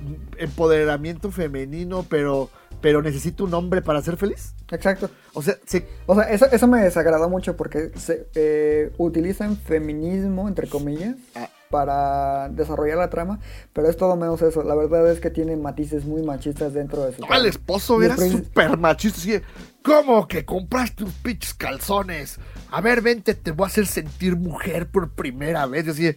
mm, 0.00 0.38
empoderamiento 0.38 1.30
femenino, 1.30 2.04
pero 2.08 2.50
pero 2.80 3.02
necesito 3.02 3.42
un 3.42 3.52
hombre 3.54 3.82
para 3.82 4.00
ser 4.02 4.16
feliz. 4.16 4.54
Exacto. 4.70 5.10
O 5.34 5.42
sea, 5.42 5.56
se, 5.66 5.88
O 6.06 6.14
sea, 6.14 6.30
eso, 6.30 6.46
eso 6.52 6.68
me 6.68 6.80
desagradó 6.80 7.28
mucho 7.28 7.56
porque 7.56 7.90
se 7.96 8.28
eh, 8.36 8.92
utilizan 8.98 9.56
feminismo, 9.56 10.46
entre 10.46 10.68
comillas, 10.68 11.16
Ah. 11.34 11.48
Para 11.70 12.48
desarrollar 12.48 12.98
la 12.98 13.10
trama, 13.10 13.40
pero 13.72 13.88
es 13.88 13.96
todo 13.96 14.16
menos 14.16 14.42
eso. 14.42 14.62
La 14.62 14.74
verdad 14.74 15.10
es 15.10 15.20
que 15.20 15.30
tiene 15.30 15.56
matices 15.56 16.04
muy 16.04 16.22
machistas 16.22 16.72
dentro 16.72 17.04
de 17.04 17.12
su 17.12 17.22
el 17.22 17.28
trama. 17.28 17.48
esposo 17.48 18.02
era 18.02 18.14
el 18.14 18.30
súper 18.32 18.76
machista, 18.78 19.18
así 19.18 19.40
¿cómo 19.82 20.26
que 20.28 20.44
compraste 20.44 21.04
tus 21.04 21.12
pinches 21.14 21.54
calzones? 21.54 22.38
A 22.70 22.80
ver, 22.80 23.00
vente, 23.00 23.34
te 23.34 23.52
voy 23.52 23.64
a 23.64 23.68
hacer 23.68 23.86
sentir 23.86 24.36
mujer 24.36 24.90
por 24.90 25.10
primera 25.10 25.66
vez. 25.66 25.88
Así 25.88 26.14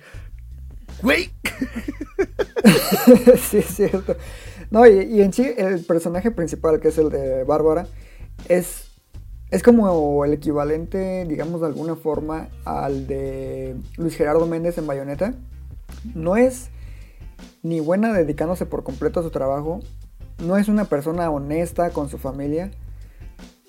güey, 1.01 1.31
sí, 3.49 3.57
es 3.57 3.65
cierto. 3.65 4.15
No, 4.69 4.85
y, 4.87 5.01
y 5.03 5.21
en 5.21 5.33
sí, 5.33 5.53
el 5.57 5.83
personaje 5.83 6.31
principal, 6.31 6.79
que 6.79 6.89
es 6.89 6.97
el 6.97 7.09
de 7.09 7.43
Bárbara, 7.43 7.87
es, 8.47 8.90
es 9.51 9.63
como 9.63 10.23
el 10.23 10.31
equivalente, 10.31 11.25
digamos 11.25 11.59
de 11.59 11.67
alguna 11.67 11.95
forma, 11.97 12.47
al 12.63 13.05
de 13.05 13.75
Luis 13.97 14.15
Gerardo 14.15 14.47
Méndez 14.47 14.77
en 14.77 14.87
Bayonetta. 14.87 15.33
No 16.15 16.37
es 16.37 16.69
ni 17.61 17.81
buena 17.81 18.13
dedicándose 18.13 18.65
por 18.65 18.83
completo 18.83 19.19
a 19.19 19.23
su 19.23 19.29
trabajo, 19.29 19.81
no 20.39 20.57
es 20.57 20.69
una 20.69 20.85
persona 20.85 21.29
honesta 21.29 21.89
con 21.91 22.09
su 22.09 22.17
familia, 22.17 22.71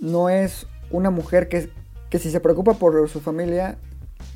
no 0.00 0.28
es 0.28 0.68
una 0.92 1.10
mujer 1.10 1.48
que, 1.48 1.70
que 2.10 2.20
si 2.20 2.30
se 2.30 2.40
preocupa 2.40 2.74
por 2.74 3.08
su 3.08 3.20
familia 3.20 3.76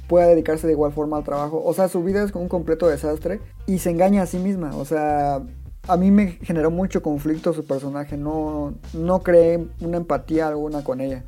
pueda 0.08 0.26
dedicarse 0.26 0.66
de 0.66 0.72
igual 0.72 0.92
forma 0.92 1.16
al 1.16 1.24
trabajo. 1.24 1.62
O 1.64 1.72
sea, 1.74 1.88
su 1.88 2.02
vida 2.02 2.24
es 2.24 2.32
un 2.34 2.48
completo 2.48 2.88
desastre 2.88 3.40
y 3.66 3.78
se 3.78 3.90
engaña 3.90 4.22
a 4.22 4.26
sí 4.26 4.38
misma. 4.38 4.76
O 4.76 4.84
sea, 4.84 5.42
a 5.86 5.96
mí 5.96 6.10
me 6.10 6.32
generó 6.42 6.72
mucho 6.72 7.02
conflicto 7.02 7.52
su 7.52 7.64
personaje. 7.64 8.16
No, 8.16 8.74
no 8.92 9.20
creé 9.20 9.68
una 9.80 9.98
empatía 9.98 10.48
alguna 10.48 10.82
con 10.82 11.00
ella. 11.00 11.24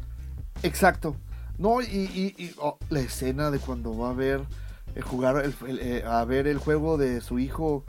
Exacto. 0.62 1.16
No, 1.58 1.80
y, 1.80 1.86
y- 1.86 2.34
y, 2.42 2.54
oh, 2.58 2.78
la 2.88 3.00
escena 3.00 3.50
de 3.50 3.58
cuando 3.58 3.96
va 3.96 4.10
a 4.10 4.14
ver 4.14 4.42
eh, 4.94 5.00
jugar 5.00 5.44
el- 5.44 5.54
el, 5.68 5.78
eh, 5.80 6.04
a 6.06 6.24
ver 6.24 6.46
el 6.46 6.58
juego 6.58 6.96
de 6.98 7.20
su 7.20 7.38
hijo. 7.38 7.84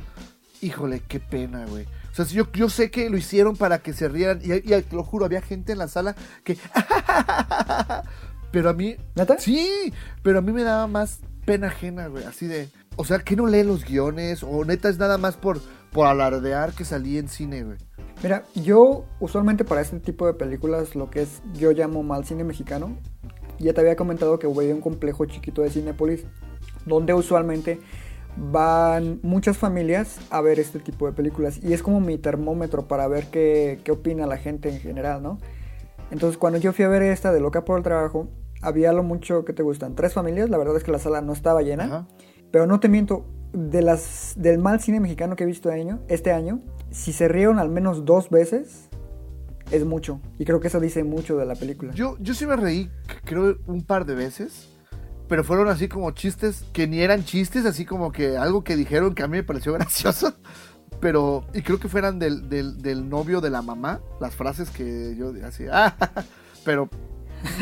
Híjole, 0.61 1.01
qué 1.07 1.19
pena, 1.19 1.65
güey. 1.65 1.85
O 2.11 2.15
sea, 2.15 2.25
yo, 2.25 2.51
yo 2.51 2.69
sé 2.69 2.89
que 2.91 3.09
lo 3.09 3.17
hicieron 3.17 3.55
para 3.55 3.79
que 3.79 3.93
se 3.93 4.09
rieran. 4.09 4.41
Y, 4.43 4.49
lo 4.93 5.03
juro, 5.03 5.25
había 5.25 5.41
gente 5.41 5.71
en 5.71 5.77
la 5.77 5.87
sala 5.87 6.15
que. 6.43 6.57
pero 8.51 8.69
a 8.69 8.73
mí. 8.73 8.95
¿Neta? 9.15 9.37
Sí, 9.39 9.93
pero 10.23 10.39
a 10.39 10.41
mí 10.41 10.51
me 10.51 10.63
daba 10.63 10.87
más 10.87 11.19
pena 11.45 11.67
ajena, 11.67 12.07
güey. 12.07 12.23
Así 12.25 12.47
de. 12.47 12.69
O 12.95 13.05
sea, 13.05 13.19
que 13.19 13.35
no 13.35 13.47
lee 13.47 13.63
los 13.63 13.85
guiones. 13.85 14.43
O 14.43 14.65
neta 14.65 14.89
es 14.89 14.97
nada 14.97 15.17
más 15.17 15.37
por, 15.37 15.61
por 15.91 16.07
alardear 16.07 16.73
que 16.73 16.83
salí 16.83 17.17
en 17.17 17.29
cine, 17.29 17.63
güey. 17.63 17.77
Mira, 18.21 18.43
yo 18.53 19.05
usualmente 19.19 19.63
para 19.63 19.81
este 19.81 19.99
tipo 19.99 20.27
de 20.27 20.33
películas, 20.33 20.95
lo 20.95 21.09
que 21.09 21.21
es 21.21 21.41
yo 21.53 21.71
llamo 21.71 22.03
mal 22.03 22.25
cine 22.25 22.43
mexicano, 22.43 22.97
ya 23.59 23.73
te 23.73 23.79
había 23.79 23.95
comentado 23.95 24.39
que 24.39 24.47
voy 24.47 24.69
a 24.69 24.75
un 24.75 24.81
complejo 24.81 25.25
chiquito 25.25 25.61
de 25.61 25.69
Cinépolis, 25.69 26.25
donde 26.85 27.13
usualmente 27.13 27.79
van 28.35 29.19
muchas 29.21 29.57
familias 29.57 30.19
a 30.29 30.41
ver 30.41 30.59
este 30.59 30.79
tipo 30.79 31.05
de 31.05 31.13
películas 31.13 31.59
y 31.63 31.73
es 31.73 31.81
como 31.81 31.99
mi 31.99 32.17
termómetro 32.17 32.87
para 32.87 33.07
ver 33.07 33.27
qué, 33.27 33.79
qué 33.83 33.91
opina 33.91 34.27
la 34.27 34.37
gente 34.37 34.69
en 34.69 34.79
general, 34.79 35.23
¿no? 35.23 35.39
Entonces 36.11 36.37
cuando 36.37 36.59
yo 36.59 36.73
fui 36.73 36.85
a 36.85 36.89
ver 36.89 37.01
esta 37.01 37.31
de 37.31 37.39
Loca 37.39 37.65
por 37.65 37.77
el 37.77 37.83
Trabajo, 37.83 38.27
había 38.61 38.91
lo 38.93 39.03
mucho 39.03 39.45
que 39.45 39.53
te 39.53 39.63
gustan, 39.63 39.95
tres 39.95 40.13
familias, 40.13 40.49
la 40.49 40.57
verdad 40.57 40.75
es 40.75 40.83
que 40.83 40.91
la 40.91 40.99
sala 40.99 41.21
no 41.21 41.33
estaba 41.33 41.61
llena, 41.61 41.85
Ajá. 41.85 42.07
pero 42.51 42.65
no 42.65 42.79
te 42.79 42.89
miento, 42.89 43.25
de 43.53 43.81
las, 43.81 44.33
del 44.37 44.59
mal 44.59 44.79
cine 44.79 44.99
mexicano 44.99 45.35
que 45.35 45.43
he 45.43 45.47
visto 45.47 45.69
año, 45.69 45.99
este 46.07 46.31
año, 46.31 46.61
si 46.91 47.13
se 47.13 47.27
rieron 47.27 47.59
al 47.59 47.69
menos 47.69 48.05
dos 48.05 48.29
veces, 48.29 48.89
es 49.71 49.85
mucho. 49.85 50.19
Y 50.37 50.45
creo 50.45 50.59
que 50.59 50.67
eso 50.67 50.79
dice 50.79 51.03
mucho 51.03 51.37
de 51.37 51.45
la 51.45 51.55
película. 51.55 51.93
Yo, 51.93 52.17
yo 52.19 52.33
sí 52.33 52.45
me 52.45 52.55
reí, 52.55 52.89
creo, 53.25 53.57
un 53.67 53.83
par 53.83 54.05
de 54.05 54.15
veces. 54.15 54.69
Pero 55.27 55.43
fueron 55.43 55.67
así 55.67 55.87
como 55.87 56.09
chistes 56.11 56.65
que 56.73 56.87
ni 56.87 57.01
eran 57.01 57.23
chistes, 57.23 57.65
así 57.65 57.85
como 57.85 58.11
que 58.11 58.35
algo 58.35 58.63
que 58.63 58.75
dijeron 58.75 59.13
que 59.13 59.21
a 59.21 59.27
mí 59.27 59.37
me 59.37 59.43
pareció 59.43 59.73
gracioso. 59.73 60.33
Pero, 60.99 61.45
y 61.53 61.61
creo 61.61 61.79
que 61.79 61.87
fueran 61.87 62.19
del, 62.19 62.49
del, 62.49 62.81
del 62.81 63.07
novio 63.07 63.39
de 63.39 63.49
la 63.49 63.61
mamá, 63.61 64.01
las 64.19 64.35
frases 64.35 64.69
que 64.69 65.15
yo 65.15 65.33
así, 65.45 65.65
ah, 65.71 65.95
pero 66.65 66.89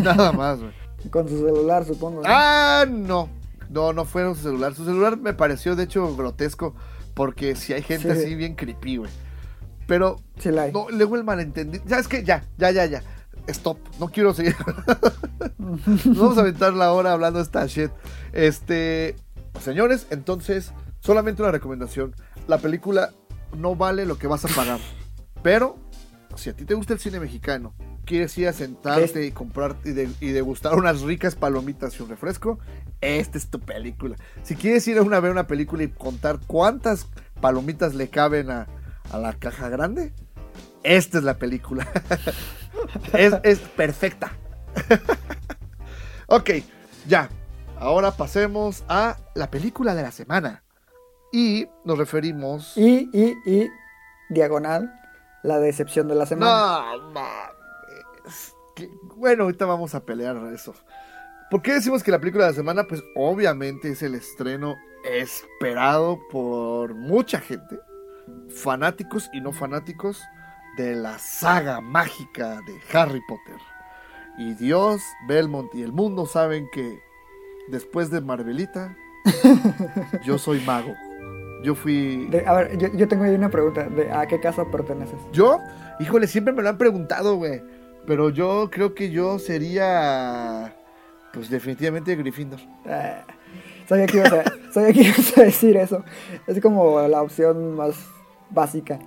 nada 0.02 0.32
más, 0.32 0.60
güey. 0.60 0.72
Con 1.12 1.28
su 1.30 1.38
celular, 1.38 1.86
supongo. 1.86 2.22
¿no? 2.22 2.28
Ah, 2.28 2.86
no. 2.90 3.30
No, 3.70 3.94
no 3.94 4.06
fueron 4.06 4.36
su 4.36 4.44
celular. 4.44 4.74
Su 4.74 4.86
celular 4.86 5.18
me 5.18 5.34
pareció, 5.34 5.76
de 5.76 5.84
hecho, 5.84 6.16
grotesco. 6.16 6.74
Porque 7.18 7.56
si 7.56 7.74
hay 7.74 7.82
gente 7.82 8.14
Sí. 8.16 8.22
así 8.22 8.36
bien 8.36 8.54
creepy, 8.56 8.98
güey. 8.98 9.12
Pero, 9.88 10.18
Sí 10.38 10.50
hay. 10.50 10.72
no, 10.72 10.88
luego 10.92 11.16
el 11.16 11.24
malentendido. 11.24 11.84
Ya 11.88 11.98
es 11.98 12.08
que, 12.08 12.24
ya, 12.24 12.46
ya, 12.58 12.70
ya, 12.72 12.86
ya. 12.86 13.02
Stop. 13.48 13.80
No 14.00 14.08
quiero 14.10 14.34
seguir. 14.36 14.56
Nos 15.58 16.18
vamos 16.18 16.38
a 16.38 16.42
aventar 16.42 16.74
la 16.74 16.92
hora 16.94 17.14
hablando 17.14 17.40
de 17.40 17.44
esta 17.46 17.66
shit. 17.66 17.90
Este. 18.34 19.16
Señores, 19.60 20.06
entonces, 20.12 20.74
solamente 21.00 21.42
una 21.42 21.52
recomendación. 21.52 22.14
La 22.48 22.60
película 22.60 23.14
no 23.58 23.76
vale 23.76 24.06
lo 24.06 24.18
que 24.20 24.28
vas 24.28 24.46
a 24.46 24.50
pagar. 24.50 24.80
Pero, 25.42 25.78
si 26.36 26.52
a 26.52 26.54
ti 26.56 26.66
te 26.66 26.76
gusta 26.76 26.94
el 26.94 27.00
cine 27.00 27.20
mexicano, 27.20 27.74
quieres 28.08 28.36
ir 28.40 28.48
a 28.48 28.54
sentarte 28.54 29.24
y 29.26 29.32
comprar 29.32 29.76
y, 29.86 29.92
de- 29.92 30.10
y 30.20 30.32
degustar 30.32 30.74
unas 30.76 31.02
ricas 31.02 31.36
palomitas 31.36 32.00
y 32.00 32.04
un 32.04 32.10
refresco, 32.10 32.58
esta 33.02 33.38
es 33.38 33.48
tu 33.52 33.60
película. 33.60 34.16
Si 34.42 34.56
quieres 34.56 34.88
ir 34.88 34.98
a 34.98 35.04
una, 35.04 35.20
ver 35.20 35.32
una 35.32 35.46
película 35.46 35.84
y 35.84 35.90
contar 35.90 36.40
cuántas 36.48 37.06
palomitas 37.42 37.94
le 37.94 38.10
caben 38.10 38.50
a, 38.50 38.66
a 39.12 39.20
la 39.20 39.34
caja 39.34 39.70
grande, 39.70 40.14
esta 40.82 41.20
es 41.20 41.24
la 41.24 41.38
película. 41.38 41.88
es, 43.14 43.34
es 43.44 43.60
perfecta. 43.60 44.32
ok, 46.28 46.50
ya. 47.08 47.30
Ahora 47.80 48.12
pasemos 48.12 48.84
a 48.90 49.18
la 49.36 49.52
película 49.52 49.94
de 49.94 50.02
la 50.02 50.12
semana. 50.12 50.64
Y 51.32 51.68
nos 51.86 51.98
referimos... 51.98 52.76
Y, 52.78 53.10
y, 53.14 53.36
y, 53.46 53.70
diagonal, 54.30 54.92
la 55.44 55.60
decepción 55.60 56.08
de 56.08 56.16
la 56.16 56.26
semana. 56.26 56.96
No. 57.14 57.22
Que- 58.76 58.90
Bueno, 59.16 59.44
ahorita 59.44 59.66
vamos 59.66 59.96
a 59.96 60.06
pelear 60.06 60.38
eso. 60.54 60.74
¿Por 61.50 61.62
qué 61.62 61.74
decimos 61.74 62.04
que 62.04 62.12
la 62.12 62.20
película 62.20 62.46
de 62.46 62.52
la 62.52 62.56
semana? 62.56 62.84
Pues 62.88 63.04
obviamente 63.16 63.90
es 63.90 64.04
el 64.04 64.16
estreno 64.16 64.76
esperado 65.06 66.20
por 66.30 66.94
mucha 66.94 67.40
gente, 67.40 67.80
fanáticos 68.50 69.30
y 69.34 69.42
no 69.42 69.54
fanáticos, 69.54 70.22
de 70.78 70.96
la 70.96 71.18
saga 71.18 71.80
mágica 71.82 72.62
de 72.68 72.80
Harry 72.98 73.22
Potter. 73.28 73.56
Y 74.38 74.54
Dios, 74.56 75.02
Belmont 75.28 75.74
y 75.74 75.82
el 75.82 75.92
mundo 75.92 76.26
saben 76.26 76.68
que 76.72 77.00
después 77.70 78.12
de 78.12 78.22
Marvelita, 78.22 78.96
yo 80.24 80.38
soy 80.38 80.60
mago. 80.62 80.94
Yo 81.64 81.74
fui... 81.74 82.28
De- 82.28 82.46
a 82.46 82.54
ver, 82.54 82.78
yo, 82.78 82.88
yo 82.94 83.08
tengo 83.08 83.24
ahí 83.24 83.34
una 83.34 83.50
pregunta. 83.50 83.90
De, 83.90 84.12
¿A 84.12 84.28
qué 84.28 84.40
casa 84.40 84.66
perteneces? 84.70 85.18
Yo, 85.32 85.60
híjole, 86.00 86.28
siempre 86.28 86.54
me 86.54 86.62
lo 86.62 86.70
han 86.70 86.78
preguntado, 86.78 87.36
güey. 87.38 87.62
Pero 88.08 88.30
yo 88.30 88.70
creo 88.72 88.96
que 88.96 89.12
yo 89.12 89.38
sería, 89.38 90.74
pues 91.34 91.50
definitivamente 91.50 92.16
Gryffindor. 92.16 92.62
Ah, 92.86 93.26
sabía, 93.86 94.06
que 94.06 94.18
ibas 94.18 94.32
a, 94.32 94.44
sabía 94.72 94.94
que 94.94 95.02
ibas 95.02 95.38
a 95.38 95.44
decir 95.44 95.76
eso. 95.76 96.04
Es 96.48 96.62
como 96.62 97.06
la 97.06 97.22
opción 97.22 97.76
más 97.76 97.96
básica. 98.50 98.98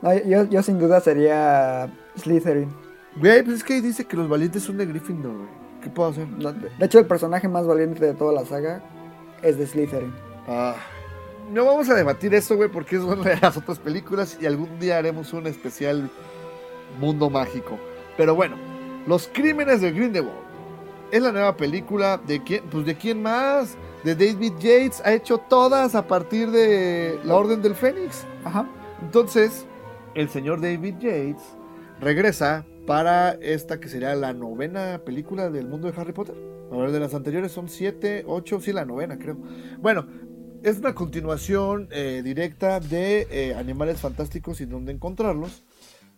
No, 0.00 0.14
yo, 0.14 0.44
yo 0.44 0.62
sin 0.62 0.78
duda 0.78 1.00
sería 1.00 1.92
Slytherin. 2.16 2.72
Güey, 3.16 3.42
pues 3.42 3.56
es 3.56 3.64
que 3.64 3.82
dice 3.82 4.04
que 4.04 4.16
los 4.16 4.28
valientes 4.28 4.62
son 4.62 4.76
de 4.76 4.86
Gryffindor, 4.86 5.34
güey. 5.34 5.48
¿Qué 5.82 5.90
puedo 5.90 6.10
hacer? 6.10 6.28
No, 6.28 6.52
de 6.52 6.70
hecho, 6.86 7.00
el 7.00 7.06
personaje 7.06 7.48
más 7.48 7.66
valiente 7.66 8.04
de 8.04 8.14
toda 8.14 8.32
la 8.32 8.46
saga 8.46 8.80
es 9.42 9.58
de 9.58 9.66
Slytherin. 9.66 10.14
Ah, 10.46 10.76
no 11.52 11.64
vamos 11.64 11.88
a 11.88 11.94
debatir 11.94 12.32
eso, 12.32 12.54
güey, 12.54 12.68
porque 12.68 12.94
es 12.94 13.02
una 13.02 13.24
de 13.24 13.38
las 13.40 13.56
otras 13.56 13.80
películas 13.80 14.38
y 14.40 14.46
algún 14.46 14.78
día 14.78 14.98
haremos 14.98 15.32
un 15.32 15.48
especial 15.48 16.08
mundo 17.00 17.28
mágico. 17.28 17.76
Pero 18.16 18.34
bueno, 18.34 18.56
Los 19.06 19.28
Crímenes 19.32 19.80
de 19.80 19.92
Grindelwald 19.92 20.46
es 21.10 21.22
la 21.22 21.32
nueva 21.32 21.56
película 21.56 22.20
de 22.26 22.42
quién, 22.42 22.64
pues 22.70 22.86
de 22.86 22.96
quién 22.96 23.22
más, 23.22 23.76
de 24.04 24.14
David 24.14 24.54
Yates, 24.58 25.02
ha 25.04 25.12
hecho 25.12 25.38
todas 25.38 25.94
a 25.94 26.06
partir 26.06 26.50
de 26.50 27.18
La 27.24 27.34
Orden 27.34 27.62
del 27.62 27.74
Fénix. 27.74 28.24
Ajá. 28.44 28.68
Entonces, 29.02 29.66
el 30.14 30.28
señor 30.28 30.60
David 30.60 30.94
Yates 30.98 31.42
regresa 32.00 32.64
para 32.86 33.32
esta 33.32 33.80
que 33.80 33.88
sería 33.88 34.14
la 34.14 34.32
novena 34.32 35.00
película 35.04 35.50
del 35.50 35.66
mundo 35.66 35.90
de 35.90 36.00
Harry 36.00 36.12
Potter. 36.12 36.36
A 36.72 36.76
ver, 36.76 36.90
de 36.92 37.00
las 37.00 37.14
anteriores 37.14 37.52
son 37.52 37.68
siete, 37.68 38.24
ocho, 38.26 38.60
sí, 38.60 38.72
la 38.72 38.84
novena, 38.84 39.18
creo. 39.18 39.36
Bueno, 39.78 40.06
es 40.62 40.78
una 40.78 40.94
continuación 40.94 41.88
eh, 41.90 42.22
directa 42.24 42.80
de 42.80 43.26
eh, 43.30 43.54
Animales 43.54 44.00
Fantásticos 44.00 44.60
y 44.60 44.66
dónde 44.66 44.92
encontrarlos, 44.92 45.62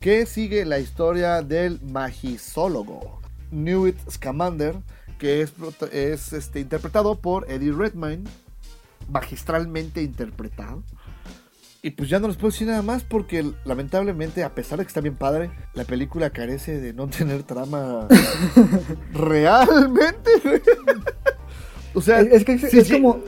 que 0.00 0.26
sigue 0.26 0.64
la 0.64 0.78
historia 0.78 1.42
del 1.42 1.80
magizólogo 1.82 3.20
Newt 3.50 3.96
Scamander, 4.10 4.76
que 5.18 5.42
es, 5.42 5.52
es 5.92 6.32
este, 6.32 6.60
interpretado 6.60 7.16
por 7.16 7.50
Eddie 7.50 7.72
Redmayne, 7.72 8.24
magistralmente 9.10 10.02
interpretado. 10.02 10.82
Y 11.80 11.90
pues 11.90 12.10
ya 12.10 12.18
no 12.18 12.26
les 12.28 12.36
puedo 12.36 12.50
decir 12.50 12.66
nada 12.66 12.82
más 12.82 13.04
porque 13.04 13.52
lamentablemente, 13.64 14.42
a 14.42 14.52
pesar 14.54 14.78
de 14.78 14.84
que 14.84 14.88
está 14.88 15.00
bien 15.00 15.14
padre, 15.16 15.50
la 15.74 15.84
película 15.84 16.30
carece 16.30 16.80
de 16.80 16.92
no 16.92 17.06
tener 17.08 17.44
trama 17.44 18.08
realmente. 19.12 20.30
o 21.94 22.00
sea, 22.00 22.20
Es, 22.20 22.32
es 22.32 22.44
que 22.44 22.52
es, 22.54 22.60
sí, 22.70 22.78
es 22.80 22.88
sí, 22.88 22.94
como. 22.94 23.20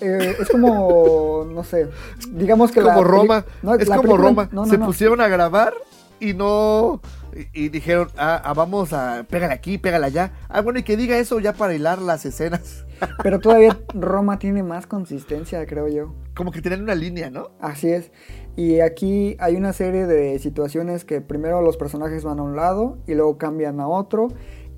eh, 0.00 0.36
es 0.40 0.48
como. 0.48 1.46
No 1.52 1.64
sé. 1.64 1.88
Digamos 2.30 2.70
que 2.70 2.80
la. 2.80 2.94
como 2.94 3.04
Roma. 3.04 3.44
no, 3.62 3.74
es 3.74 3.88
la 3.88 3.96
como 3.96 4.08
película- 4.08 4.28
Roma. 4.28 4.48
No, 4.52 4.64
no, 4.66 4.70
Se 4.70 4.78
pusieron 4.78 5.20
a 5.20 5.26
grabar 5.28 5.74
y 6.20 6.34
no. 6.34 7.00
Y, 7.34 7.64
y 7.64 7.68
dijeron, 7.68 8.08
ah, 8.16 8.40
ah, 8.44 8.54
vamos 8.54 8.92
a. 8.92 9.24
Pégale 9.28 9.52
aquí, 9.52 9.78
pégale 9.78 10.06
allá. 10.06 10.32
Ah, 10.48 10.60
bueno, 10.62 10.78
y 10.78 10.82
que 10.82 10.96
diga 10.96 11.18
eso 11.18 11.38
ya 11.40 11.52
para 11.52 11.74
hilar 11.74 12.00
las 12.00 12.24
escenas. 12.24 12.86
Pero 13.22 13.40
todavía 13.40 13.78
Roma 13.94 14.38
tiene 14.38 14.62
más 14.62 14.86
consistencia, 14.86 15.64
creo 15.66 15.88
yo. 15.88 16.14
Como 16.34 16.50
que 16.50 16.62
tienen 16.62 16.82
una 16.82 16.94
línea, 16.94 17.30
¿no? 17.30 17.50
Así 17.60 17.90
es. 17.90 18.10
Y 18.56 18.80
aquí 18.80 19.36
hay 19.38 19.56
una 19.56 19.72
serie 19.72 20.06
de 20.06 20.38
situaciones 20.38 21.04
que 21.04 21.20
primero 21.20 21.60
los 21.60 21.76
personajes 21.76 22.24
van 22.24 22.38
a 22.38 22.42
un 22.42 22.56
lado 22.56 22.98
y 23.06 23.14
luego 23.14 23.36
cambian 23.38 23.80
a 23.80 23.88
otro. 23.88 24.28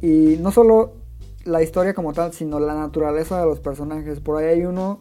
Y 0.00 0.36
no 0.40 0.50
solo 0.50 0.94
la 1.44 1.62
historia 1.62 1.94
como 1.94 2.12
tal, 2.12 2.32
sino 2.32 2.60
la 2.60 2.74
naturaleza 2.74 3.40
de 3.40 3.46
los 3.46 3.60
personajes. 3.60 4.20
Por 4.20 4.36
ahí 4.36 4.46
hay 4.46 4.64
uno 4.64 5.00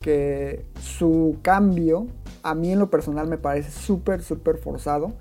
que 0.00 0.66
su 0.80 1.38
cambio, 1.42 2.06
a 2.42 2.54
mí 2.54 2.72
en 2.72 2.78
lo 2.78 2.90
personal 2.90 3.26
me 3.28 3.38
parece 3.38 3.70
súper, 3.70 4.22
súper 4.22 4.58
forzado. 4.58 5.14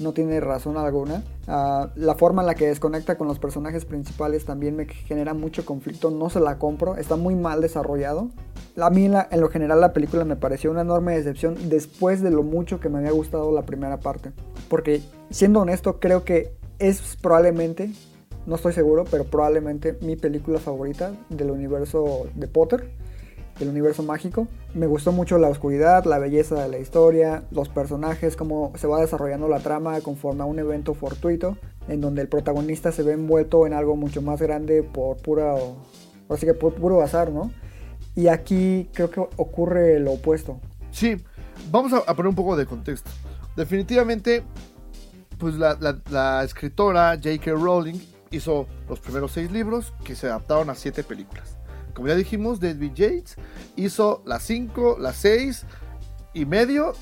No 0.00 0.12
tiene 0.12 0.40
razón 0.40 0.76
alguna. 0.76 1.24
Ah, 1.46 1.90
la 1.96 2.14
forma 2.14 2.42
en 2.42 2.46
la 2.46 2.54
que 2.54 2.68
desconecta 2.68 3.18
con 3.18 3.26
los 3.26 3.38
personajes 3.38 3.84
principales 3.84 4.44
también 4.44 4.76
me 4.76 4.86
genera 4.86 5.34
mucho 5.34 5.64
conflicto. 5.64 6.10
No 6.10 6.30
se 6.30 6.40
la 6.40 6.58
compro. 6.58 6.96
Está 6.96 7.16
muy 7.16 7.34
mal 7.34 7.60
desarrollado. 7.60 8.30
A 8.80 8.90
mí 8.90 9.06
en, 9.06 9.16
en 9.30 9.40
lo 9.40 9.48
general 9.48 9.80
la 9.80 9.92
película 9.92 10.24
me 10.24 10.36
pareció 10.36 10.70
una 10.70 10.82
enorme 10.82 11.16
decepción 11.16 11.56
después 11.68 12.22
de 12.22 12.30
lo 12.30 12.42
mucho 12.42 12.78
que 12.78 12.88
me 12.88 12.98
había 12.98 13.10
gustado 13.10 13.52
la 13.52 13.66
primera 13.66 13.98
parte. 13.98 14.30
Porque 14.68 15.02
siendo 15.30 15.60
honesto 15.60 15.98
creo 15.98 16.24
que 16.24 16.52
es 16.78 17.16
probablemente, 17.20 17.90
no 18.46 18.54
estoy 18.54 18.72
seguro, 18.72 19.04
pero 19.10 19.24
probablemente 19.24 19.98
mi 20.00 20.16
película 20.16 20.58
favorita 20.58 21.12
del 21.28 21.50
universo 21.50 22.28
de 22.34 22.46
Potter, 22.46 22.90
del 23.58 23.68
universo 23.68 24.02
mágico. 24.02 24.46
Me 24.74 24.86
gustó 24.86 25.12
mucho 25.12 25.38
la 25.38 25.48
oscuridad, 25.48 26.04
la 26.04 26.18
belleza 26.18 26.62
de 26.62 26.68
la 26.68 26.78
historia, 26.78 27.44
los 27.50 27.68
personajes, 27.68 28.36
cómo 28.36 28.72
se 28.76 28.86
va 28.86 29.00
desarrollando 29.00 29.48
la 29.48 29.60
trama 29.60 30.00
conforme 30.00 30.42
a 30.42 30.46
un 30.46 30.58
evento 30.58 30.94
fortuito, 30.94 31.56
en 31.88 32.00
donde 32.00 32.22
el 32.22 32.28
protagonista 32.28 32.92
se 32.92 33.02
ve 33.02 33.12
envuelto 33.12 33.66
en 33.66 33.72
algo 33.72 33.96
mucho 33.96 34.22
más 34.22 34.40
grande 34.40 34.82
por 34.82 35.16
pura, 35.16 35.56
así 36.28 36.46
que 36.46 36.54
por 36.54 36.74
puro 36.74 37.02
azar, 37.02 37.30
¿no? 37.30 37.50
Y 38.14 38.28
aquí 38.28 38.88
creo 38.94 39.10
que 39.10 39.20
ocurre 39.20 40.00
lo 40.00 40.12
opuesto. 40.12 40.60
Sí, 40.90 41.16
vamos 41.70 41.92
a, 41.92 42.04
poner 42.14 42.28
un 42.28 42.34
poco 42.34 42.56
de 42.56 42.66
contexto. 42.66 43.10
Definitivamente, 43.56 44.42
pues 45.38 45.54
la 45.56 46.42
escritora 46.44 47.14
J.K. 47.14 47.52
Rowling 47.52 47.98
hizo 48.30 48.66
los 48.88 49.00
primeros 49.00 49.32
seis 49.32 49.50
libros 49.50 49.94
que 50.04 50.14
se 50.14 50.26
adaptaron 50.26 50.70
a 50.70 50.74
siete 50.74 51.02
películas. 51.02 51.57
Como 51.98 52.06
ya 52.06 52.14
dijimos, 52.14 52.60
David 52.60 52.92
Yates 52.94 53.34
hizo 53.74 54.22
las 54.24 54.44
cinco, 54.44 54.96
las 55.00 55.16
seis 55.16 55.66
y 56.32 56.44
medio 56.44 56.92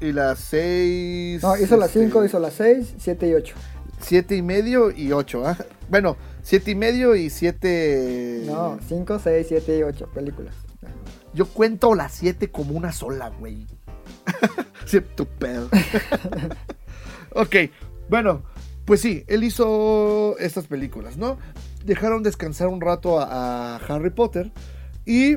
y 0.00 0.12
las 0.12 0.38
seis. 0.38 1.42
No, 1.42 1.54
hizo 1.58 1.76
las 1.76 1.88
este, 1.88 2.06
5, 2.06 2.24
hizo 2.24 2.38
las 2.38 2.54
6, 2.54 2.94
7 2.96 3.28
y 3.28 3.34
8. 3.34 3.54
Siete 4.00 4.36
y 4.36 4.40
medio 4.40 4.90
y 4.90 5.12
ocho. 5.12 5.46
¿ah? 5.46 5.54
Bueno, 5.90 6.16
siete 6.40 6.70
y 6.70 6.74
medio 6.76 7.14
y 7.14 7.28
siete. 7.28 8.44
No, 8.46 8.78
5, 8.88 9.20
6, 9.22 9.46
7 9.50 9.78
y 9.80 9.82
8 9.82 10.08
películas. 10.14 10.54
Yo 11.34 11.44
cuento 11.44 11.94
las 11.94 12.12
siete 12.14 12.50
como 12.50 12.72
una 12.72 12.90
sola, 12.90 13.28
güey. 13.28 13.66
tu 15.14 15.26
pedo. 15.26 15.68
ok, 17.34 17.54
bueno, 18.08 18.44
pues 18.86 19.02
sí, 19.02 19.24
él 19.26 19.44
hizo 19.44 20.38
estas 20.38 20.68
películas, 20.68 21.18
¿no? 21.18 21.36
Dejaron 21.84 22.22
descansar 22.22 22.68
un 22.68 22.80
rato 22.80 23.20
a, 23.20 23.76
Harry 23.76 24.10
Potter 24.10 24.52
y 25.06 25.36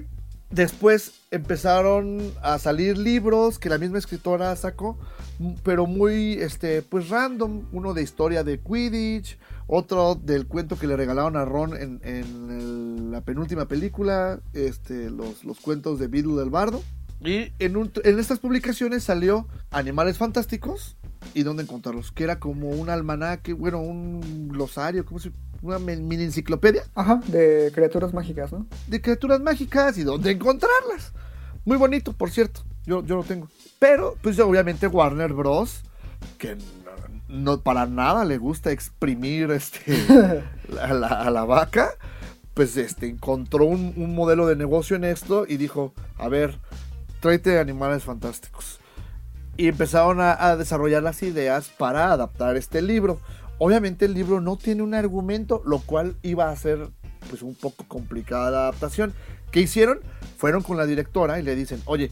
después 0.49 1.13
empezaron 1.31 2.33
a 2.41 2.59
salir 2.59 2.97
libros 2.97 3.57
que 3.57 3.69
la 3.69 3.77
misma 3.77 3.99
escritora 3.99 4.55
sacó, 4.55 4.97
pero 5.63 5.85
muy, 5.85 6.33
este, 6.33 6.81
pues 6.81 7.09
random. 7.09 7.67
Uno 7.71 7.93
de 7.93 8.01
historia 8.03 8.43
de 8.43 8.59
Quidditch, 8.59 9.37
otro 9.67 10.15
del 10.15 10.47
cuento 10.47 10.77
que 10.77 10.87
le 10.87 10.97
regalaron 10.97 11.37
a 11.37 11.45
Ron 11.45 11.75
en, 11.75 12.01
en 12.03 12.49
el- 12.51 13.11
la 13.11 13.21
penúltima 13.21 13.65
película, 13.67 14.39
este, 14.53 15.09
los, 15.09 15.43
los 15.43 15.59
cuentos 15.59 15.99
de 15.99 16.07
Beedle 16.07 16.35
del 16.35 16.49
Bardo. 16.49 16.81
Y 17.23 17.51
en, 17.59 17.91
en 18.03 18.19
estas 18.19 18.39
publicaciones 18.39 19.03
salió 19.03 19.47
Animales 19.69 20.17
Fantásticos 20.17 20.97
y 21.35 21.43
dónde 21.43 21.63
encontrarlos, 21.63 22.11
que 22.11 22.23
era 22.23 22.39
como 22.39 22.69
un 22.69 22.89
almanaque, 22.89 23.53
bueno, 23.53 23.79
un 23.79 24.47
glosario, 24.49 25.05
como 25.05 25.19
si 25.19 25.31
una 25.61 25.79
mi- 25.79 25.95
mini 25.97 26.23
enciclopedia 26.23 26.83
Ajá, 26.95 27.21
de 27.27 27.71
criaturas 27.73 28.13
mágicas, 28.13 28.51
¿no? 28.51 28.65
de 28.87 29.01
criaturas 29.01 29.39
mágicas 29.39 29.97
y 29.97 30.03
dónde 30.03 30.31
encontrarlas. 30.31 31.13
Muy 31.65 31.77
bonito, 31.77 32.13
por 32.13 32.31
cierto. 32.31 32.61
Yo, 32.85 33.03
yo 33.05 33.15
lo 33.17 33.23
tengo. 33.23 33.47
Pero, 33.79 34.15
pues 34.21 34.39
obviamente 34.39 34.87
Warner 34.87 35.33
Bros. 35.33 35.83
Que 36.39 36.55
no, 36.55 36.61
no 37.27 37.61
para 37.61 37.85
nada 37.85 38.25
le 38.25 38.37
gusta 38.39 38.71
exprimir 38.71 39.51
este, 39.51 39.81
a, 40.81 40.93
la, 40.93 41.07
a 41.07 41.29
la 41.29 41.45
vaca. 41.45 41.91
Pues 42.55 42.75
este, 42.77 43.07
encontró 43.07 43.65
un, 43.65 43.93
un 43.95 44.15
modelo 44.15 44.47
de 44.47 44.55
negocio 44.55 44.95
en 44.95 45.03
esto 45.03 45.45
y 45.47 45.57
dijo, 45.57 45.93
a 46.17 46.27
ver, 46.27 46.57
tráete 47.19 47.59
animales 47.59 48.03
fantásticos. 48.03 48.79
Y 49.57 49.67
empezaron 49.67 50.19
a, 50.21 50.33
a 50.33 50.57
desarrollar 50.57 51.03
las 51.03 51.21
ideas 51.23 51.69
para 51.77 52.11
adaptar 52.11 52.57
este 52.57 52.81
libro. 52.81 53.19
Obviamente 53.63 54.05
el 54.05 54.15
libro 54.15 54.41
no 54.41 54.57
tiene 54.57 54.81
un 54.81 54.95
argumento, 54.95 55.61
lo 55.67 55.77
cual 55.77 56.15
iba 56.23 56.49
a 56.49 56.55
ser 56.55 56.89
pues 57.29 57.43
un 57.43 57.53
poco 57.53 57.85
complicada 57.87 58.49
la 58.49 58.57
adaptación. 58.61 59.13
¿Qué 59.51 59.59
hicieron? 59.59 59.99
Fueron 60.37 60.63
con 60.63 60.77
la 60.77 60.87
directora 60.87 61.39
y 61.39 61.43
le 61.43 61.55
dicen, 61.55 61.79
oye, 61.85 62.09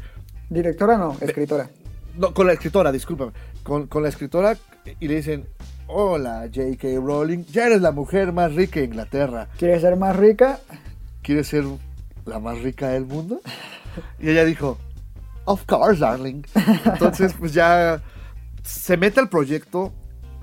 Directora 0.48 0.96
no, 1.00 1.18
escritora. 1.20 1.72
no, 2.16 2.36
con 2.36 2.46
la 2.46 2.54
escritora, 2.54 2.92
discúlpame, 2.92 3.32
con, 3.64 3.88
con 3.88 4.04
la 4.04 4.10
escritora 4.10 4.58
y 5.00 5.08
le 5.08 5.16
dicen, 5.16 5.48
hola 5.88 6.48
J.K. 6.54 6.88
Rowling, 7.04 7.46
ya 7.46 7.66
eres 7.66 7.82
la 7.82 7.94
mujer 7.94 8.32
más 8.32 8.54
rica 8.54 8.80
de 8.82 8.86
Inglaterra, 8.86 9.48
¿Quieres 9.58 9.82
ser 9.82 9.96
más 9.96 10.16
rica? 10.16 10.60
¿quieres 11.24 11.48
ser 11.48 11.64
la 12.28 12.38
más 12.38 12.60
rica 12.62 12.90
del 12.90 13.08
mundo? 13.08 13.42
Y 14.20 14.30
ella 14.30 14.46
dijo, 14.46 14.78
of 15.46 15.66
course, 15.66 16.00
darling. 16.00 16.44
Entonces, 16.86 17.34
pues 17.34 17.54
ya 17.56 18.04
se 18.64 18.98
mete 18.98 19.20
al 19.20 19.30
proyecto 19.30 19.92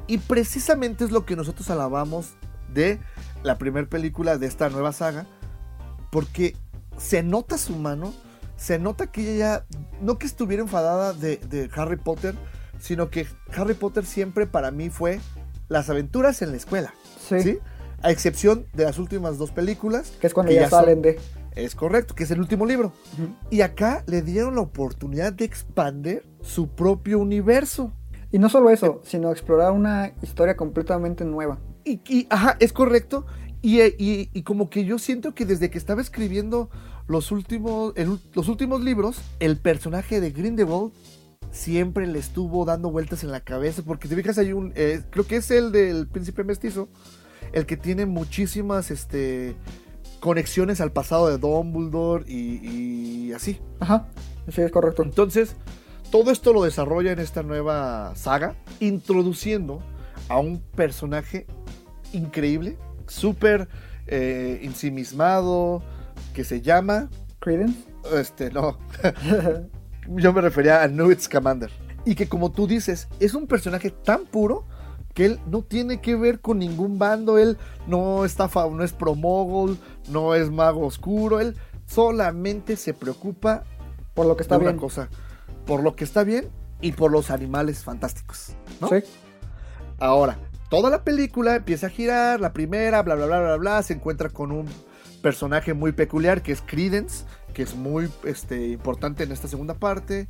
y 0.06 0.18
precisamente 0.18 1.04
es 1.04 1.10
lo 1.10 1.26
que 1.26 1.36
nosotros 1.36 1.70
alabamos 1.70 2.34
de 2.72 3.00
la 3.42 3.58
primera 3.58 3.88
película 3.88 4.38
de 4.38 4.46
esta 4.46 4.68
nueva 4.68 4.92
saga, 4.92 5.26
porque 6.10 6.56
se 6.98 7.22
nota 7.22 7.58
su 7.58 7.76
mano, 7.76 8.12
se 8.56 8.78
nota 8.78 9.08
que 9.08 9.22
ella 9.22 9.36
ya, 9.38 9.76
no 10.00 10.18
que 10.18 10.26
estuviera 10.26 10.62
enfadada 10.62 11.12
de, 11.12 11.36
de 11.36 11.70
Harry 11.74 11.96
Potter, 11.96 12.34
sino 12.80 13.10
que 13.10 13.26
Harry 13.54 13.74
Potter 13.74 14.04
siempre 14.04 14.46
para 14.46 14.70
mí 14.70 14.90
fue 14.90 15.20
las 15.68 15.90
aventuras 15.90 16.42
en 16.42 16.50
la 16.50 16.56
escuela. 16.56 16.94
Sí. 17.20 17.42
¿sí? 17.42 17.58
A 18.02 18.10
excepción 18.10 18.66
de 18.74 18.84
las 18.84 18.98
últimas 18.98 19.38
dos 19.38 19.50
películas. 19.50 20.12
Que 20.20 20.26
es 20.26 20.34
cuando 20.34 20.50
que 20.50 20.56
ya, 20.56 20.70
salen 20.70 21.02
de. 21.02 21.18
es 21.54 21.74
correcto, 21.74 22.14
que 22.14 22.24
es 22.24 22.30
el 22.30 22.40
último 22.40 22.66
libro. 22.66 22.92
Y 23.50 23.62
acá 23.62 24.04
le 24.06 24.22
dieron 24.22 24.54
la 24.54 24.60
oportunidad 24.60 25.32
de 25.32 25.44
expandir 25.44 26.22
su 26.42 26.68
propio 26.68 27.18
universo. 27.18 27.92
Y 28.32 28.38
no 28.38 28.48
solo 28.48 28.70
eso, 28.70 29.00
sino 29.04 29.30
explorar 29.30 29.72
una 29.72 30.12
historia 30.22 30.56
completamente 30.56 31.24
nueva. 31.24 31.58
Y, 31.84 32.00
y, 32.08 32.26
ajá, 32.30 32.56
es 32.60 32.72
correcto. 32.72 33.26
Y, 33.62 33.80
eh, 33.80 33.94
y- 33.98 34.28
y 34.32 34.42
como 34.42 34.68
que 34.70 34.84
yo 34.84 34.98
siento 34.98 35.34
que 35.34 35.44
desde 35.46 35.70
que 35.70 35.78
estaba 35.78 36.00
escribiendo 36.00 36.68
los 37.08 37.30
últimos, 37.30 37.92
el 37.96 38.18
los 38.34 38.48
últimos 38.48 38.82
libros, 38.82 39.20
el 39.40 39.58
personaje 39.58 40.20
de 40.20 40.30
Grindelwald 40.30 40.92
siempre 41.52 42.06
le 42.06 42.18
estuvo 42.18 42.64
dando 42.64 42.90
vueltas 42.90 43.22
en 43.24 43.30
la 43.30 43.40
cabeza. 43.40 43.82
Porque 43.82 44.08
te 44.08 44.16
fijas, 44.16 44.38
hay 44.38 44.52
un. 44.52 44.72
eh, 44.74 45.02
creo 45.10 45.26
que 45.26 45.36
es 45.36 45.50
el 45.50 45.72
del 45.72 46.08
príncipe 46.08 46.44
mestizo. 46.44 46.88
El 47.52 47.64
que 47.64 47.76
tiene 47.76 48.06
muchísimas 48.06 48.90
este, 48.90 49.56
conexiones 50.20 50.80
al 50.80 50.92
pasado 50.92 51.28
de 51.28 51.38
Dumbledore 51.38 52.24
y, 52.26 53.28
y 53.28 53.32
así. 53.32 53.60
Ajá, 53.80 54.08
sí, 54.48 54.60
es 54.62 54.70
correcto. 54.72 55.02
Entonces, 55.02 55.54
todo 56.10 56.30
esto 56.30 56.52
lo 56.52 56.62
desarrolla 56.62 57.12
en 57.12 57.18
esta 57.18 57.42
nueva 57.42 58.14
saga, 58.14 58.54
introduciendo 58.80 59.82
a 60.28 60.38
un 60.38 60.60
personaje 60.60 61.46
increíble, 62.12 62.76
súper 63.06 63.68
eh, 64.06 64.60
ensimismado, 64.62 65.82
que 66.34 66.44
se 66.44 66.60
llama, 66.60 67.08
Credence. 67.38 67.78
este, 68.14 68.50
no, 68.50 68.78
yo 70.08 70.32
me 70.32 70.40
refería 70.40 70.82
a 70.82 70.88
Newt 70.88 71.20
Scamander. 71.20 71.70
Y 72.04 72.14
que 72.14 72.28
como 72.28 72.52
tú 72.52 72.66
dices, 72.66 73.08
es 73.18 73.34
un 73.34 73.46
personaje 73.46 73.90
tan 73.90 74.26
puro 74.26 74.64
que 75.12 75.24
él 75.24 75.40
no 75.46 75.62
tiene 75.62 76.00
que 76.00 76.14
ver 76.14 76.40
con 76.40 76.58
ningún 76.58 76.98
bando, 76.98 77.38
él 77.38 77.56
no 77.86 78.24
está 78.24 78.48
no 78.54 78.84
es 78.84 78.92
promogol, 78.92 79.78
no 80.10 80.34
es 80.34 80.50
mago 80.50 80.86
oscuro, 80.86 81.40
él 81.40 81.56
solamente 81.86 82.76
se 82.76 82.92
preocupa 82.92 83.64
Por 84.14 84.26
lo 84.26 84.36
que 84.36 84.42
está 84.42 84.56
de 84.56 84.62
una 84.62 84.72
bien. 84.72 84.80
cosa, 84.80 85.08
por 85.66 85.82
lo 85.82 85.96
que 85.96 86.04
está 86.04 86.24
bien 86.24 86.48
y 86.80 86.92
por 86.92 87.10
los 87.10 87.30
animales 87.30 87.82
fantásticos, 87.84 88.54
¿no? 88.80 88.88
Sí. 88.88 88.96
Ahora, 89.98 90.38
toda 90.68 90.90
la 90.90 91.04
película 91.04 91.56
empieza 91.56 91.86
a 91.86 91.90
girar, 91.90 92.40
la 92.40 92.52
primera, 92.52 93.02
bla, 93.02 93.14
bla, 93.14 93.26
bla, 93.26 93.40
bla, 93.40 93.56
bla, 93.56 93.82
se 93.82 93.94
encuentra 93.94 94.28
con 94.28 94.52
un 94.52 94.66
personaje 95.22 95.74
muy 95.74 95.92
peculiar 95.92 96.42
que 96.42 96.52
es 96.52 96.60
Credence, 96.60 97.24
que 97.52 97.62
es 97.62 97.74
muy 97.74 98.08
este, 98.24 98.68
importante 98.68 99.24
en 99.24 99.32
esta 99.32 99.48
segunda 99.48 99.74
parte. 99.74 100.28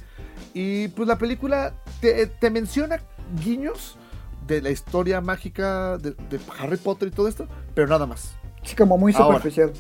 Y 0.55 0.88
pues 0.88 1.09
la 1.09 1.18
película 1.18 1.75
te, 2.01 2.27
te 2.27 2.51
menciona 2.51 3.01
guiños 3.44 3.99
de 4.46 4.62
la 4.62 4.70
historia 4.70 5.20
mágica 5.20 5.99
de, 5.99 6.12
de 6.12 6.40
Harry 6.59 6.77
Potter 6.77 7.09
y 7.09 7.11
todo 7.11 7.27
esto, 7.27 7.49
pero 7.75 7.88
nada 7.88 8.07
más. 8.07 8.37
Sí, 8.62 8.77
como 8.77 8.96
muy 8.96 9.12
Ahora. 9.14 9.38
superficial. 9.38 9.72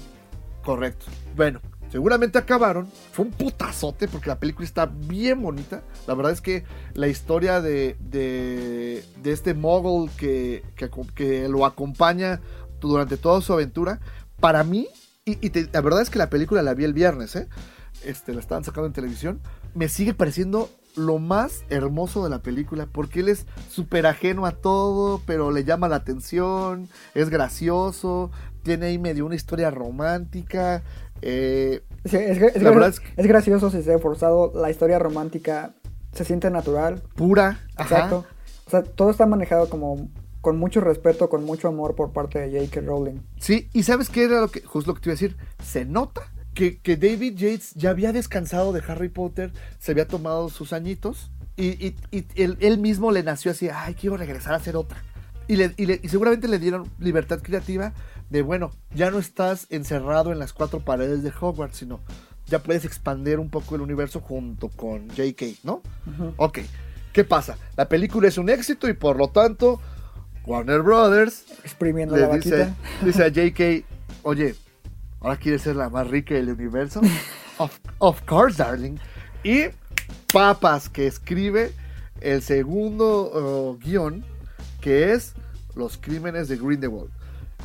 Correcto. 0.64 1.06
Bueno, 1.36 1.60
seguramente 1.96 2.36
acabaron. 2.36 2.88
Fue 3.12 3.24
un 3.24 3.30
putazote 3.30 4.06
porque 4.06 4.28
la 4.28 4.38
película 4.38 4.66
está 4.66 4.84
bien 4.84 5.40
bonita. 5.40 5.82
La 6.06 6.12
verdad 6.12 6.30
es 6.30 6.42
que 6.42 6.62
la 6.92 7.08
historia 7.08 7.62
de, 7.62 7.96
de, 8.00 9.02
este 9.24 9.54
mogul 9.54 10.10
que, 10.10 10.62
que, 11.14 11.48
lo 11.48 11.64
acompaña 11.64 12.42
durante 12.82 13.16
toda 13.16 13.40
su 13.40 13.54
aventura, 13.54 13.98
para 14.40 14.62
mí, 14.62 14.88
y, 15.24 15.50
la 15.72 15.80
verdad 15.80 16.02
es 16.02 16.10
que 16.10 16.18
la 16.18 16.28
película 16.28 16.62
la 16.62 16.74
vi 16.74 16.84
el 16.84 16.92
viernes, 16.92 17.34
¿eh? 17.34 17.48
Este, 18.04 18.34
la 18.34 18.40
estaban 18.40 18.62
sacando 18.62 18.88
en 18.88 18.92
televisión, 18.92 19.40
me 19.74 19.88
sigue 19.88 20.12
pareciendo 20.12 20.68
lo 20.96 21.18
más 21.18 21.64
hermoso 21.70 22.22
de 22.24 22.28
la 22.28 22.42
película, 22.42 22.86
porque 22.92 23.20
él 23.20 23.30
es 23.30 23.46
súper 23.70 24.06
ajeno 24.06 24.44
a 24.44 24.52
todo, 24.52 25.22
pero 25.24 25.50
le 25.50 25.64
llama 25.64 25.88
la 25.88 25.96
atención, 25.96 26.90
es 27.14 27.30
gracioso, 27.30 28.30
tiene 28.66 28.86
ahí 28.86 28.98
medio 28.98 29.24
una 29.24 29.36
historia 29.36 29.70
romántica. 29.70 30.82
Eh, 31.22 31.82
Sí, 32.04 32.16
es, 32.16 32.38
gra- 32.38 32.52
es 32.54 32.62
La 32.62 32.70
gra- 32.70 32.74
verdad 32.74 32.88
es 32.90 33.00
que- 33.00 33.08
es 33.16 33.26
gracioso 33.26 33.70
si 33.70 33.82
se 33.82 33.92
ha 33.94 33.98
forzado. 33.98 34.52
La 34.54 34.70
historia 34.70 34.98
romántica 34.98 35.74
se 36.12 36.24
siente 36.24 36.50
natural. 36.50 37.02
pura. 37.16 37.60
ajá. 37.76 37.82
Exacto. 37.94 38.24
O 38.66 38.70
sea, 38.70 38.82
todo 38.82 39.10
está 39.10 39.26
manejado 39.26 39.68
como 39.68 40.08
con 40.40 40.58
mucho 40.58 40.80
respeto, 40.80 41.28
con 41.28 41.44
mucho 41.44 41.66
amor 41.68 41.94
por 41.96 42.12
parte 42.12 42.38
de 42.38 42.60
J.K. 42.60 42.80
Rowling. 42.86 43.20
Sí, 43.38 43.68
y 43.72 43.82
¿sabes 43.82 44.08
qué 44.08 44.24
era 44.24 44.40
lo 44.40 44.48
que, 44.48 44.60
justo 44.60 44.90
lo 44.90 44.94
que 44.94 45.00
te 45.00 45.08
iba 45.08 45.12
a 45.14 45.18
decir? 45.20 45.36
Se 45.64 45.84
nota 45.84 46.32
que, 46.54 46.78
que 46.80 46.96
David 46.96 47.34
Yates 47.36 47.74
ya 47.74 47.90
había 47.90 48.12
descansado 48.12 48.72
de 48.72 48.80
Harry 48.86 49.08
Potter, 49.08 49.52
se 49.78 49.90
había 49.92 50.06
tomado 50.06 50.48
sus 50.48 50.72
añitos 50.72 51.32
y, 51.56 51.66
y- 51.84 51.96
y 52.12 52.26
él, 52.36 52.56
él 52.60 52.78
mismo 52.78 53.10
le 53.10 53.22
nació 53.24 53.50
así, 53.50 53.68
ay, 53.72 53.94
quiero 53.94 54.16
regresar 54.16 54.52
a 54.54 54.56
hacer 54.58 54.76
otra. 54.76 55.02
Y, 55.48 55.56
le- 55.56 55.74
y 55.76 55.86
le- 55.86 56.00
y 56.02 56.08
seguramente 56.08 56.46
le 56.48 56.58
dieron 56.60 56.88
libertad 57.00 57.40
creativa 57.42 57.92
de, 58.30 58.42
bueno, 58.42 58.70
ya 58.94 59.10
no 59.10 59.18
estás 59.18 59.66
encerrado 59.70 60.32
en 60.32 60.38
las 60.38 60.52
cuatro 60.52 60.80
paredes 60.80 61.22
de 61.22 61.32
Hogwarts, 61.38 61.78
sino 61.78 62.00
ya 62.46 62.60
puedes 62.60 62.84
expandir 62.84 63.38
un 63.38 63.50
poco 63.50 63.74
el 63.74 63.80
universo 63.80 64.20
junto 64.20 64.68
con 64.68 65.08
JK, 65.08 65.64
¿no? 65.64 65.82
Ok, 66.36 66.60
¿qué 67.12 67.24
pasa? 67.24 67.56
La 67.76 67.88
película 67.88 68.28
es 68.28 68.38
un 68.38 68.48
éxito 68.48 68.88
y 68.88 68.92
por 68.92 69.16
lo 69.16 69.28
tanto, 69.28 69.80
Warner 70.44 70.82
Brothers 70.82 71.44
Exprimiendo 71.64 72.16
le 72.16 72.22
la 72.22 72.36
dice, 72.36 72.72
dice 73.02 73.24
a 73.24 73.28
JK, 73.28 73.84
oye, 74.22 74.54
¿ahora 75.20 75.36
quieres 75.36 75.62
ser 75.62 75.76
la 75.76 75.88
más 75.88 76.06
rica 76.08 76.34
del 76.34 76.50
universo? 76.50 77.00
of, 77.58 77.78
of 77.98 78.22
course, 78.22 78.62
darling. 78.62 78.96
Y 79.42 79.64
Papas, 80.32 80.88
que 80.88 81.06
escribe 81.06 81.72
el 82.20 82.42
segundo 82.42 83.70
uh, 83.72 83.78
guion, 83.78 84.24
que 84.80 85.12
es 85.12 85.34
Los 85.74 85.96
Crímenes 85.98 86.48
de 86.48 86.56
Grindelwald. 86.56 87.10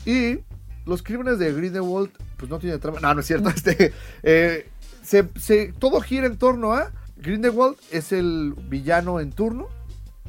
Y 0.06 0.40
Los 0.86 1.04
Crímenes 1.04 1.38
de 1.40 1.54
Grindelwald, 1.54 2.10
pues 2.38 2.50
no 2.50 2.60
tiene 2.60 2.78
trama. 2.80 3.00
No, 3.00 3.14
no 3.14 3.20
es 3.22 3.28
cierto. 3.28 3.50
Este, 3.56 3.94
eh, 4.24 4.70
se- 5.04 5.30
se- 5.40 5.74
todo 5.80 6.02
gira 6.02 6.26
en 6.28 6.38
torno 6.38 6.74
a 6.74 6.92
Grindelwald 7.18 7.78
es 7.92 8.12
el 8.12 8.54
villano 8.70 9.20
en 9.20 9.32
turno. 9.32 9.68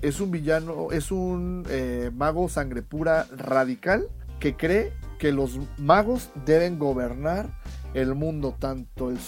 Es 0.02 0.20
un 0.20 0.30
villano, 0.30 0.88
es 0.90 1.10
un 1.12 1.64
eh, 1.68 2.10
mago 2.14 2.48
sangre 2.48 2.82
pura 2.82 3.26
radical 3.36 4.08
que 4.40 4.56
cree 4.56 4.92
que 5.18 5.30
los 5.30 5.58
magos 5.78 6.30
deben 6.44 6.78
gobernar 6.78 7.48
el 7.94 8.14
mundo, 8.16 8.56
tanto 8.58 9.10
el, 9.10 9.18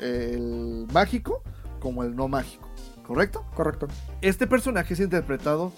el 0.00 0.86
mágico 0.92 1.42
como 1.78 2.02
el 2.02 2.16
no 2.16 2.26
mágico. 2.28 2.68
¿Correcto? 3.06 3.44
Correcto. 3.54 3.86
Este 4.20 4.48
personaje 4.48 4.94
es 4.94 5.00
interpretado 5.00 5.72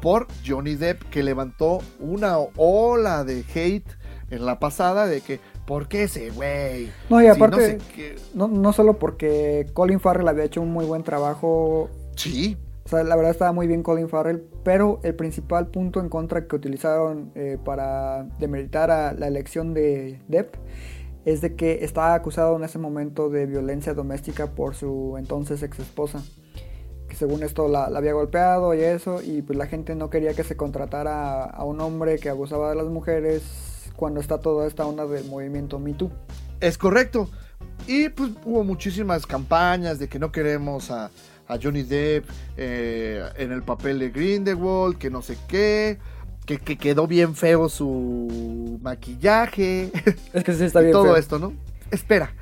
por 0.00 0.28
Johnny 0.46 0.76
Depp, 0.76 1.02
que 1.10 1.24
levantó 1.24 1.80
una 1.98 2.36
ola 2.38 3.24
de 3.24 3.44
hate 3.52 3.88
en 4.30 4.44
la 4.46 4.58
pasada 4.58 5.06
de 5.06 5.20
que, 5.20 5.40
¿por 5.66 5.88
qué 5.88 6.04
ese 6.04 6.30
güey? 6.30 6.90
No, 7.10 7.20
y 7.20 7.24
Si 7.24 7.30
aparte, 7.30 7.66
sé 7.66 7.78
qué". 7.94 8.16
no, 8.34 8.48
no 8.48 8.72
solo 8.72 8.98
porque 8.98 9.66
Colin 9.72 10.00
Farrell 10.00 10.28
había 10.28 10.44
hecho 10.44 10.60
un 10.60 10.72
muy 10.72 10.84
buen 10.84 11.02
trabajo, 11.02 11.90
Sí, 12.16 12.56
o 12.84 12.88
sea, 12.88 13.04
la 13.04 13.14
verdad 13.16 13.32
estaba 13.32 13.52
muy 13.52 13.66
bien 13.66 13.82
Colin 13.82 14.08
Farrell, 14.08 14.42
pero 14.62 15.00
el 15.02 15.14
principal 15.14 15.66
punto 15.68 16.00
en 16.00 16.08
contra 16.08 16.46
que 16.46 16.56
utilizaron 16.56 17.30
eh, 17.34 17.58
para 17.62 18.24
demeritar 18.38 18.90
a 18.90 19.12
la 19.12 19.26
elección 19.26 19.74
de 19.74 20.20
Depp 20.28 20.54
es 21.24 21.40
de 21.40 21.56
que 21.56 21.84
estaba 21.84 22.14
acusado 22.14 22.56
en 22.56 22.62
ese 22.64 22.78
momento 22.78 23.28
de 23.28 23.46
violencia 23.46 23.92
doméstica 23.94 24.46
por 24.54 24.76
su 24.76 25.16
entonces 25.18 25.62
ex 25.62 25.78
esposa. 25.80 26.22
Que 27.08 27.16
según 27.16 27.42
esto 27.42 27.68
la, 27.68 27.90
la 27.90 27.98
había 27.98 28.12
golpeado 28.14 28.72
y 28.74 28.80
eso, 28.80 29.20
y 29.22 29.42
pues 29.42 29.58
la 29.58 29.66
gente 29.66 29.94
no 29.94 30.08
quería 30.08 30.34
que 30.34 30.44
se 30.44 30.56
contratara 30.56 31.42
a, 31.42 31.50
a 31.50 31.64
un 31.64 31.80
hombre 31.80 32.18
que 32.18 32.28
abusaba 32.30 32.70
de 32.70 32.76
las 32.76 32.86
mujeres 32.86 33.42
cuando 33.96 34.20
está 34.20 34.38
toda 34.38 34.66
esta 34.66 34.86
onda 34.86 35.06
del 35.06 35.24
movimiento 35.24 35.78
Me 35.78 35.94
Too. 35.94 36.10
es 36.60 36.78
correcto. 36.78 37.28
Y 37.86 38.08
pues 38.10 38.30
hubo 38.44 38.64
muchísimas 38.64 39.26
campañas 39.26 39.98
de 39.98 40.08
que 40.08 40.18
no 40.18 40.30
queremos 40.32 40.90
a, 40.90 41.10
a 41.48 41.58
Johnny 41.62 41.82
Depp 41.82 42.28
eh, 42.56 43.24
en 43.36 43.52
el 43.52 43.62
papel 43.62 43.98
de 43.98 44.10
Grindelwald, 44.10 44.98
que 44.98 45.10
no 45.10 45.22
sé 45.22 45.36
qué, 45.48 45.98
que, 46.44 46.58
que 46.58 46.76
quedó 46.78 47.06
bien 47.06 47.34
feo 47.34 47.68
su 47.68 48.78
maquillaje. 48.82 49.90
Es 50.32 50.44
que 50.44 50.54
sí 50.54 50.64
está 50.64 50.80
y 50.82 50.84
bien. 50.84 50.92
todo 50.92 51.04
feo. 51.04 51.16
esto, 51.16 51.38
¿no? 51.38 51.52
Espera. 51.90 52.32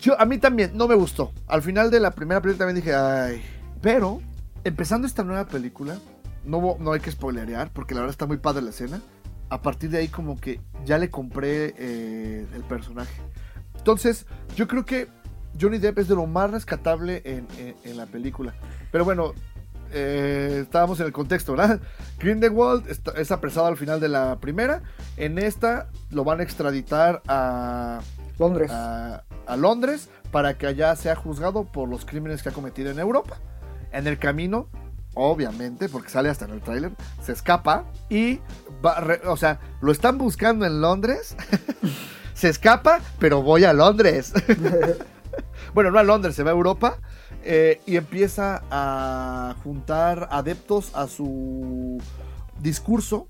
Yo, 0.00 0.18
a 0.20 0.24
mí 0.24 0.38
también 0.38 0.72
no 0.74 0.86
me 0.88 0.94
gustó. 0.94 1.32
Al 1.46 1.62
final 1.62 1.90
de 1.90 2.00
la 2.00 2.10
primera 2.12 2.40
película 2.40 2.66
también 2.66 2.84
dije, 2.84 2.94
ay. 2.94 3.42
Pero, 3.82 4.20
empezando 4.64 5.06
esta 5.06 5.24
nueva 5.24 5.46
película, 5.46 5.98
no, 6.44 6.76
no 6.78 6.92
hay 6.92 7.00
que 7.00 7.10
spoilerear, 7.10 7.70
porque 7.72 7.94
la 7.94 8.00
verdad 8.00 8.12
está 8.12 8.26
muy 8.26 8.36
padre 8.38 8.62
la 8.62 8.70
escena. 8.70 9.00
A 9.48 9.62
partir 9.62 9.90
de 9.90 9.98
ahí, 9.98 10.08
como 10.08 10.36
que 10.40 10.60
ya 10.84 10.98
le 10.98 11.08
compré 11.10 11.74
eh, 11.78 12.46
el 12.54 12.62
personaje. 12.64 13.20
Entonces, 13.76 14.26
yo 14.56 14.66
creo 14.66 14.84
que 14.84 15.08
Johnny 15.60 15.78
Depp 15.78 15.98
es 16.00 16.08
de 16.08 16.14
lo 16.16 16.26
más 16.26 16.50
rescatable 16.50 17.22
en, 17.24 17.46
en- 17.58 17.76
en 17.84 17.96
la 17.96 18.06
película. 18.06 18.54
Pero 18.90 19.04
bueno, 19.04 19.32
eh, 19.92 20.58
estábamos 20.62 20.98
en 21.00 21.06
el 21.06 21.12
contexto, 21.12 21.52
¿verdad? 21.54 21.80
Grindelwald 22.18 22.88
está- 22.90 23.12
es 23.12 23.30
apresado 23.30 23.66
al 23.66 23.76
final 23.76 24.00
de 24.00 24.08
la 24.08 24.36
primera. 24.40 24.82
En 25.16 25.38
esta 25.38 25.88
lo 26.10 26.24
van 26.24 26.40
a 26.40 26.42
extraditar 26.42 27.22
a, 27.28 28.00
Londres. 28.38 28.70
a, 28.72 29.22
a 29.46 29.56
Londres 29.56 30.08
para 30.32 30.58
que 30.58 30.66
allá 30.66 30.94
sea 30.96 31.14
juzgado 31.14 31.64
por 31.64 31.88
los 31.88 32.04
crímenes 32.04 32.42
que 32.42 32.48
ha 32.48 32.52
cometido 32.52 32.90
en 32.90 32.98
Europa. 32.98 33.36
En 33.92 34.06
el 34.08 34.18
camino, 34.18 34.68
obviamente, 35.16 35.88
porque 35.88 36.10
sale 36.10 36.28
hasta 36.28 36.44
en 36.44 36.52
el 36.52 36.60
tráiler, 36.60 36.92
se 37.22 37.32
escapa 37.32 37.84
y 38.08 38.38
o 39.26 39.36
sea, 39.36 39.58
lo 39.80 39.90
están 39.90 40.18
buscando 40.18 40.64
en 40.66 40.80
Londres. 40.80 41.36
se 42.34 42.48
escapa, 42.48 43.00
pero 43.18 43.42
voy 43.42 43.64
a 43.64 43.72
Londres. 43.72 44.32
bueno, 45.74 45.90
no 45.90 45.98
a 45.98 46.04
Londres, 46.04 46.36
se 46.36 46.44
va 46.44 46.50
a 46.50 46.54
Europa 46.54 46.98
eh, 47.42 47.80
y 47.86 47.96
empieza 47.96 48.62
a 48.70 49.56
juntar 49.64 50.28
adeptos 50.30 50.94
a 50.94 51.08
su 51.08 51.98
discurso 52.60 53.26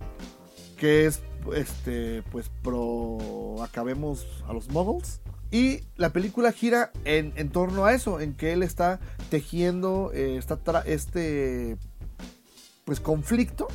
que 0.76 1.06
es 1.06 1.22
este 1.54 2.22
pues 2.30 2.50
pro 2.62 3.62
acabemos 3.62 4.26
a 4.48 4.52
los 4.52 4.68
muggles 4.68 5.20
y 5.50 5.80
la 5.96 6.10
película 6.10 6.52
gira 6.52 6.90
en, 7.04 7.32
en 7.36 7.50
torno 7.50 7.84
a 7.84 7.94
eso 7.94 8.20
en 8.20 8.34
que 8.34 8.52
él 8.52 8.62
está 8.62 9.00
tejiendo 9.30 10.10
eh, 10.12 10.36
está 10.36 10.58
este 10.86 11.76
pues 12.84 13.00
conflicto 13.00 13.68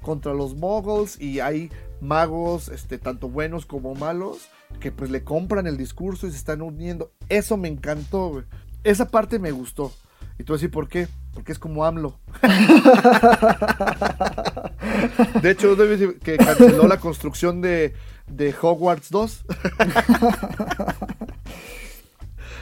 contra 0.00 0.34
los 0.34 0.54
muggles 0.54 1.20
y 1.20 1.40
hay 1.40 1.70
magos 2.00 2.68
este 2.68 2.98
tanto 2.98 3.28
buenos 3.28 3.66
como 3.66 3.94
malos 3.94 4.48
que 4.80 4.92
pues 4.92 5.10
le 5.10 5.22
compran 5.22 5.66
el 5.66 5.76
discurso 5.76 6.26
y 6.26 6.30
se 6.30 6.36
están 6.36 6.62
uniendo. 6.62 7.12
Eso 7.28 7.56
me 7.56 7.68
encantó 7.68 8.30
güey. 8.30 8.44
esa 8.84 9.08
parte 9.08 9.38
me 9.38 9.52
gustó. 9.52 9.92
Y 10.38 10.44
tú 10.44 10.54
decir 10.54 10.70
por 10.70 10.88
qué. 10.88 11.08
Porque 11.34 11.52
es 11.52 11.58
como 11.58 11.84
AMLO. 11.84 12.18
De 15.42 15.50
hecho, 15.50 15.76
debe 15.76 15.96
decir 15.96 16.18
que 16.18 16.36
canceló 16.36 16.86
la 16.86 17.00
construcción 17.00 17.62
de, 17.62 17.94
de 18.36 18.54
Hogwarts 18.60 19.10
2. 19.10 19.44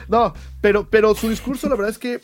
no, 0.07 0.33
pero, 0.61 0.87
pero 0.89 1.15
su 1.15 1.29
discurso, 1.29 1.69
la 1.69 1.75
verdad 1.75 1.91
es 1.91 1.97
que, 1.97 2.21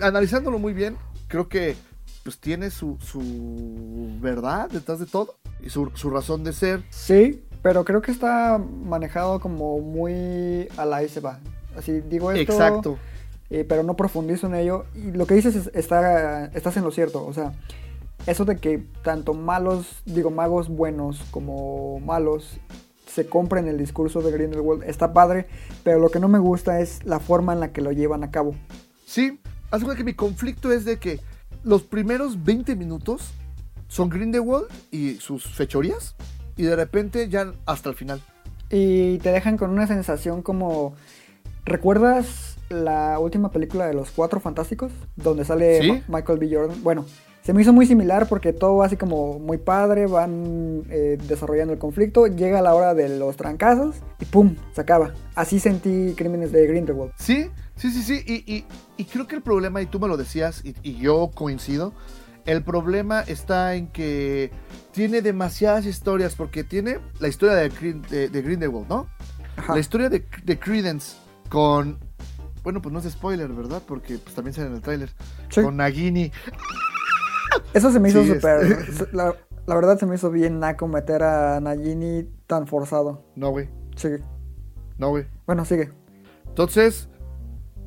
analizándolo 0.00 0.58
muy 0.58 0.72
bien, 0.72 0.96
creo 1.28 1.48
que 1.48 1.76
pues 2.22 2.38
tiene 2.38 2.70
su, 2.70 2.98
su 3.00 4.18
verdad 4.20 4.68
detrás 4.70 4.98
de 4.98 5.06
todo 5.06 5.34
y 5.62 5.70
su, 5.70 5.90
su 5.94 6.10
razón 6.10 6.42
de 6.42 6.52
ser. 6.52 6.82
Sí, 6.90 7.44
pero 7.62 7.84
creo 7.84 8.02
que 8.02 8.10
está 8.10 8.58
manejado 8.58 9.38
como 9.40 9.78
muy 9.80 10.68
a 10.76 10.84
la 10.84 10.96
ahí 10.96 11.08
se 11.08 11.20
va. 11.20 11.38
Así 11.76 12.00
digo 12.00 12.32
esto, 12.32 12.52
Exacto. 12.52 12.98
eh, 13.50 13.64
pero 13.68 13.82
no 13.84 13.94
profundizo 13.94 14.46
en 14.48 14.54
ello. 14.56 14.86
Y 14.94 15.12
lo 15.12 15.26
que 15.26 15.34
dices 15.34 15.54
es- 15.54 15.70
está, 15.74 16.46
estás 16.46 16.76
en 16.76 16.82
lo 16.84 16.90
cierto. 16.90 17.24
O 17.24 17.32
sea, 17.32 17.52
eso 18.26 18.44
de 18.44 18.56
que 18.56 18.84
tanto 19.02 19.34
malos, 19.34 20.02
digo, 20.04 20.30
magos 20.30 20.68
buenos 20.68 21.20
como 21.30 22.00
malos 22.00 22.58
se 23.06 23.26
compren 23.26 23.68
el 23.68 23.78
discurso 23.78 24.20
de 24.20 24.30
Grindelwald 24.32 24.82
está 24.82 25.12
padre, 25.12 25.46
pero 25.84 25.98
lo 25.98 26.10
que 26.10 26.20
no 26.20 26.28
me 26.28 26.38
gusta 26.38 26.80
es 26.80 27.04
la 27.04 27.20
forma 27.20 27.52
en 27.52 27.60
la 27.60 27.72
que 27.72 27.80
lo 27.80 27.92
llevan 27.92 28.24
a 28.24 28.30
cabo. 28.30 28.54
Sí, 29.06 29.40
cuenta 29.70 29.96
que 29.96 30.04
mi 30.04 30.14
conflicto 30.14 30.72
es 30.72 30.84
de 30.84 30.98
que 30.98 31.20
los 31.62 31.82
primeros 31.82 32.44
20 32.44 32.76
minutos 32.76 33.32
son 33.88 34.08
Grindelwald 34.08 34.66
y 34.90 35.14
sus 35.14 35.46
fechorías 35.46 36.14
y 36.56 36.64
de 36.64 36.76
repente 36.76 37.28
ya 37.28 37.54
hasta 37.64 37.88
el 37.88 37.94
final. 37.94 38.20
Y 38.70 39.18
te 39.18 39.30
dejan 39.30 39.56
con 39.56 39.70
una 39.70 39.86
sensación 39.86 40.42
como... 40.42 40.94
¿Recuerdas 41.64 42.58
la 42.68 43.18
última 43.18 43.50
película 43.50 43.86
de 43.86 43.94
los 43.94 44.10
Cuatro 44.10 44.40
Fantásticos? 44.40 44.92
Donde 45.16 45.44
sale 45.44 45.80
Sí. 45.80 46.02
Michael 46.08 46.38
B. 46.38 46.48
Jordan. 46.52 46.82
Bueno, 46.82 47.04
se 47.46 47.52
me 47.54 47.62
hizo 47.62 47.72
muy 47.72 47.86
similar 47.86 48.28
porque 48.28 48.52
todo 48.52 48.76
va 48.78 48.86
así 48.86 48.96
como 48.96 49.38
muy 49.38 49.56
padre, 49.58 50.06
van 50.06 50.82
eh, 50.90 51.16
desarrollando 51.28 51.72
el 51.72 51.78
conflicto, 51.78 52.26
llega 52.26 52.60
la 52.60 52.74
hora 52.74 52.92
de 52.92 53.08
los 53.18 53.36
trancazos 53.36 53.94
y 54.18 54.24
¡pum! 54.24 54.56
Se 54.74 54.80
acaba. 54.80 55.14
Así 55.36 55.60
sentí 55.60 56.12
Crímenes 56.16 56.50
de 56.50 56.66
Grindelwald. 56.66 57.12
Sí, 57.16 57.48
sí, 57.76 57.90
sí, 57.92 58.02
sí. 58.02 58.22
Y, 58.26 58.52
y- 58.52 58.64
y 58.96 59.04
creo 59.04 59.28
que 59.28 59.36
el 59.36 59.42
problema, 59.42 59.80
y 59.80 59.86
tú 59.86 60.00
me 60.00 60.08
lo 60.08 60.16
decías, 60.16 60.64
y, 60.64 60.74
y 60.82 60.96
yo 60.96 61.30
coincido, 61.32 61.92
el 62.46 62.64
problema 62.64 63.20
está 63.20 63.74
en 63.76 63.86
que 63.88 64.50
tiene 64.92 65.22
demasiadas 65.22 65.86
historias, 65.86 66.34
porque 66.34 66.64
tiene 66.64 66.98
la 67.20 67.28
historia 67.28 67.54
de, 67.54 67.68
de- 68.10 68.28
de 68.28 68.42
Grindelwald, 68.42 68.88
¿no? 68.88 69.06
Ajá. 69.56 69.74
La 69.74 69.80
historia 69.80 70.08
de, 70.08 70.24
de 70.44 70.58
Credence 70.58 71.16
con... 71.48 71.98
Bueno, 72.64 72.82
pues 72.82 72.92
no 72.92 72.98
es 72.98 73.04
spoiler, 73.08 73.46
¿verdad? 73.52 73.80
Porque 73.86 74.18
pues, 74.18 74.34
también 74.34 74.52
sale 74.52 74.66
en 74.66 74.74
el 74.74 74.80
tráiler. 74.80 75.10
Sí. 75.50 75.62
Con 75.62 75.76
Nagini. 75.76 76.32
Eso 77.74 77.90
se 77.92 78.00
me 78.00 78.08
hizo 78.08 78.22
Sí, 78.22 78.34
súper... 78.34 78.62
es- 78.88 79.12
La, 79.12 79.34
la 79.66 79.74
verdad 79.74 79.98
se 79.98 80.06
me 80.06 80.14
hizo 80.14 80.30
bien 80.30 80.60
naco 80.60 80.88
meter 80.88 81.22
a 81.22 81.60
Nagini 81.60 82.28
tan 82.46 82.66
forzado. 82.66 83.24
No, 83.34 83.50
güey. 83.50 83.68
Sigue. 83.96 84.20
No, 84.98 85.10
güey. 85.10 85.26
Bueno, 85.46 85.64
sigue. 85.64 85.90
Entonces, 86.46 87.08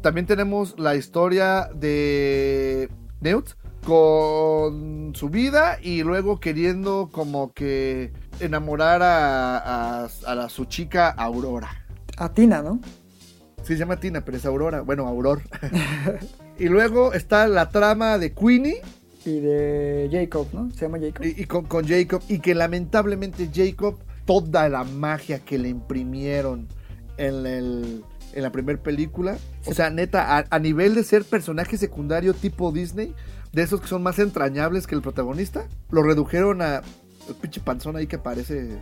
también 0.02 0.26
tenemos 0.28 0.78
la 0.80 0.96
historia 0.96 1.70
de 1.74 2.90
Newt 3.22 3.52
con 3.86 5.14
su 5.16 5.30
vida 5.30 5.78
y 5.82 6.04
luego 6.04 6.40
queriendo 6.40 7.10
como 7.12 7.54
que 7.54 8.12
enamorar 8.40 9.02
a, 9.02 9.58
a- 10.04 10.10
a 10.28 10.36
la- 10.36 10.50
su 10.50 10.66
chica 10.66 11.10
Aurora. 11.10 11.70
A 12.18 12.32
Tina, 12.34 12.62
¿no? 12.62 12.80
Sí, 13.64 13.74
se 13.74 13.78
llama 13.78 13.98
Tina, 14.00 14.22
pero 14.26 14.38
es 14.38 14.46
Aurora. 14.46 14.82
Bueno, 14.82 15.08
Auror. 15.08 15.42
y 16.60 16.66
luego 16.68 17.14
está 17.14 17.48
la 17.48 17.70
trama 17.70 18.18
de 18.18 18.34
Queenie 18.34 18.82
Y 19.26 19.40
de 19.42 20.10
Jacob, 20.12 20.48
¿no? 20.54 20.72
Se 20.72 20.82
llama 20.86 20.98
Jacob. 21.00 21.26
y, 21.26 21.42
y 21.42 21.46
con, 21.46 21.66
con 21.66 21.86
Jacob. 21.88 22.22
Y 22.30 22.40
que 22.40 22.56
lamentablemente 22.56 23.50
Jacob, 23.54 23.98
toda 24.26 24.70
la 24.70 24.84
magia 24.84 25.40
que 25.40 25.58
le 25.58 25.70
imprimieron 25.70 26.68
en, 27.18 27.46
el- 27.46 28.04
en 28.34 28.44
la 28.44 28.52
primera 28.52 28.82
película. 28.82 29.38
O 29.66 29.74
sea, 29.74 29.90
neta, 29.90 30.38
a, 30.38 30.46
a 30.50 30.60
nivel 30.60 30.96
de 30.96 31.04
ser 31.04 31.26
personaje 31.26 31.78
secundario 31.78 32.34
tipo 32.34 32.72
Disney, 32.72 33.14
de 33.52 33.64
esos 33.64 33.82
que 33.82 33.88
son 33.88 34.04
más 34.04 34.20
entrañables 34.20 34.88
que 34.88 34.96
el 34.96 35.02
protagonista, 35.02 35.68
lo 35.92 36.04
redujeron 36.04 36.62
a 36.62 36.82
el 37.28 37.36
pinche 37.42 37.60
panzón 37.62 37.96
ahí 37.98 38.08
que 38.08 38.18
parece. 38.20 38.78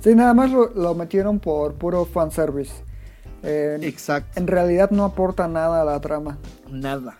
Sí, 0.00 0.14
nada 0.14 0.34
más 0.34 0.50
lo, 0.50 0.70
lo 0.74 0.94
metieron 0.94 1.38
por 1.40 1.74
puro 1.74 2.04
fanservice. 2.04 2.72
Eh, 3.42 3.78
Exacto. 3.82 4.38
en 4.38 4.46
realidad 4.46 4.90
no 4.90 5.04
aporta 5.04 5.48
nada 5.48 5.80
a 5.82 5.84
la 5.84 6.00
trama. 6.00 6.38
Nada. 6.70 7.16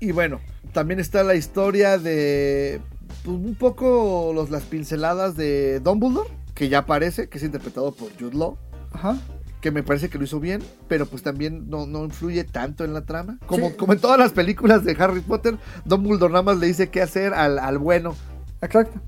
Y 0.00 0.12
bueno, 0.12 0.40
también 0.76 1.00
está 1.00 1.24
la 1.24 1.34
historia 1.34 1.96
de 1.96 2.82
pues, 3.24 3.34
un 3.34 3.54
poco 3.54 4.32
los, 4.34 4.50
las 4.50 4.64
pinceladas 4.64 5.34
de 5.34 5.80
Dumbledore, 5.80 6.28
que 6.54 6.68
ya 6.68 6.80
aparece, 6.80 7.30
que 7.30 7.38
es 7.38 7.44
interpretado 7.44 7.92
por 7.92 8.10
Jude 8.20 8.36
Law, 8.36 8.58
Ajá. 8.92 9.16
que 9.62 9.70
me 9.70 9.82
parece 9.82 10.10
que 10.10 10.18
lo 10.18 10.24
hizo 10.24 10.38
bien, 10.38 10.62
pero 10.86 11.06
pues 11.06 11.22
también 11.22 11.70
no, 11.70 11.86
no 11.86 12.04
influye 12.04 12.44
tanto 12.44 12.84
en 12.84 12.92
la 12.92 13.06
trama. 13.06 13.38
Como, 13.46 13.70
Sí. 13.70 13.74
como 13.76 13.94
en 13.94 14.00
todas 14.00 14.18
las 14.18 14.32
películas 14.32 14.84
de 14.84 14.94
Harry 14.98 15.20
Potter, 15.22 15.56
Dumbledore 15.86 16.30
nada 16.30 16.42
más 16.42 16.58
le 16.58 16.66
dice 16.66 16.90
qué 16.90 17.00
hacer 17.00 17.32
al, 17.32 17.58
al 17.58 17.78
bueno. 17.78 18.14
Exacto. 18.60 19.00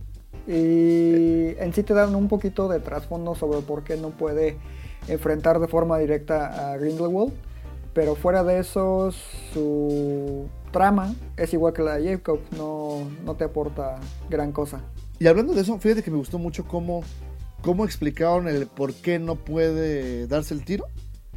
Y 0.47 1.55
en 1.59 1.75
sí 1.75 1.83
te 1.83 1.93
dan 1.93 2.15
un 2.15 2.29
poquito 2.29 2.69
de 2.69 2.81
trasfondo 2.81 3.35
sobre 3.35 3.61
por 3.61 3.85
qué 3.85 3.99
no 3.99 4.09
puede 4.09 4.57
enfrentar 5.07 5.61
de 5.61 5.69
forma 5.69 5.99
directa 5.99 6.73
a 6.73 6.79
Grindelwald. 6.79 7.35
Pero 7.93 8.15
fuera 8.15 8.43
de 8.43 8.61
eso, 8.61 9.11
su 9.53 10.47
trama 10.71 11.15
es 11.37 11.53
igual 11.53 11.73
que 11.73 11.83
la 11.83 11.97
de 11.99 12.13
Jacob, 12.13 12.41
no, 12.57 13.09
no 13.25 13.35
te 13.35 13.45
aporta 13.45 13.97
gran 14.31 14.53
cosa. 14.53 14.81
Y 15.19 15.27
hablando 15.27 15.53
de 15.55 15.63
eso, 15.63 15.79
fíjate 15.79 16.03
que 16.03 16.11
me 16.11 16.17
gustó 16.19 16.39
mucho 16.39 16.65
cómo, 16.67 17.03
cómo 17.63 17.85
explicaron 17.85 18.47
el 18.49 18.67
por 18.67 18.95
qué 18.95 19.19
no 19.19 19.37
puede 19.37 20.27
darse 20.27 20.55
el 20.55 20.65
tiro 20.65 20.85